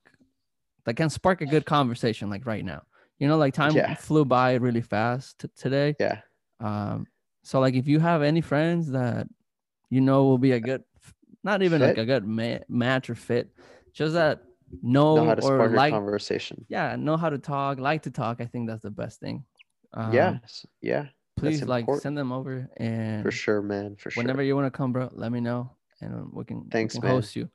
that 0.84 0.94
can 0.94 1.10
spark 1.10 1.40
a 1.40 1.46
good 1.46 1.64
conversation. 1.66 2.30
Like 2.30 2.46
right 2.46 2.64
now, 2.64 2.82
you 3.18 3.28
know, 3.28 3.36
like 3.36 3.54
time 3.54 3.74
Yeah. 3.74 3.94
flew 3.94 4.24
by 4.24 4.54
really 4.54 4.80
fast 4.80 5.38
t- 5.40 5.48
today. 5.56 5.96
Yeah. 6.00 6.20
Um, 6.60 7.06
so 7.42 7.60
like 7.60 7.74
if 7.74 7.86
you 7.88 7.98
have 8.00 8.22
any 8.22 8.40
friends 8.40 8.90
that 8.92 9.26
you 9.88 10.00
know 10.00 10.24
will 10.24 10.38
be 10.38 10.52
a 10.52 10.60
good, 10.60 10.82
not 11.42 11.62
even 11.62 11.80
like 11.80 11.98
a 11.98 12.04
good 12.04 12.26
ma- 12.26 12.64
match 12.68 13.08
or 13.10 13.14
fit, 13.14 13.50
just 13.92 14.14
that 14.14 14.42
know, 14.82 15.16
Know 15.16 15.24
how 15.24 15.34
to 15.34 15.42
or 15.42 15.56
spark 15.56 15.72
a 15.72 15.74
like 15.74 15.92
conversation. 15.92 16.64
yeah 16.68 16.94
know 16.96 17.16
how 17.16 17.28
to 17.28 17.38
talk 17.38 17.80
like 17.80 18.02
to 18.02 18.10
talk 18.12 18.40
i 18.40 18.46
think 18.46 18.68
that's 18.68 18.82
the 18.82 18.90
best 18.90 19.18
thing 19.18 19.44
um, 19.94 20.12
yes. 20.14 20.64
Yeah. 20.80 21.06
please 21.36 21.62
like 21.64 21.86
send 21.98 22.16
them 22.16 22.30
over 22.30 22.70
and 22.76 23.22
For 23.24 23.32
sure, 23.32 23.62
man. 23.62 23.96
For 23.96 24.10
sure. 24.12 24.22
whenever 24.22 24.42
you 24.44 24.54
want 24.54 24.66
to 24.66 24.70
come 24.70 24.92
bro 24.92 25.08
let 25.12 25.32
me 25.32 25.40
know 25.40 25.72
and 26.00 26.30
we 26.32 26.44
can, 26.44 26.62
we 26.62 26.70
Thanks, 26.70 26.94
can 26.94 27.02
man. 27.02 27.10
host 27.16 27.34
you 27.34 27.50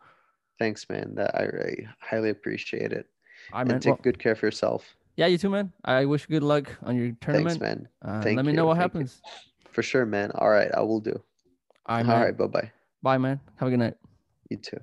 Thanks, 0.59 0.88
man. 0.89 1.15
That 1.15 1.36
I, 1.36 1.43
I 1.43 1.71
highly 1.99 2.30
appreciate 2.30 2.91
it. 2.93 3.07
All 3.53 3.63
right 3.63 3.71
and 3.71 3.81
take 3.81 3.91
well, 3.93 3.99
good 4.03 4.19
care 4.19 4.31
of 4.33 4.41
yourself. 4.41 4.95
yeah 5.15 5.27
you 5.27 5.37
too 5.37 5.49
man 5.49 5.71
i 5.85 6.05
wish 6.05 6.23
you 6.27 6.35
good 6.39 6.43
luck 6.43 6.69
on 6.83 6.95
your 6.95 7.11
tournament 7.21 7.59
Thanks, 7.59 7.61
man. 7.61 7.87
uh, 8.03 8.21
Thank 8.23 8.37
let 8.37 8.45
me 8.45 8.51
you, 8.51 8.57
know 8.57 8.65
what 8.65 8.77
thank 8.77 8.93
you. 8.93 8.99
happens 8.99 9.21
For 9.71 9.83
sure, 9.83 10.05
man. 10.05 10.31
All 10.35 10.49
right, 10.49 10.71
I 10.73 10.81
will 10.81 11.01
do. 11.01 11.15
all 11.85 11.97
right 11.97 12.05
All 12.09 12.19
right, 12.23 12.37
bye 12.37 12.47
bye. 12.47 12.71
bye 13.03 13.17
man 13.17 13.39
have 13.57 13.67
a 13.67 13.71
good 13.71 13.79
night 13.79 13.95
You 14.49 14.57
too. 14.57 14.79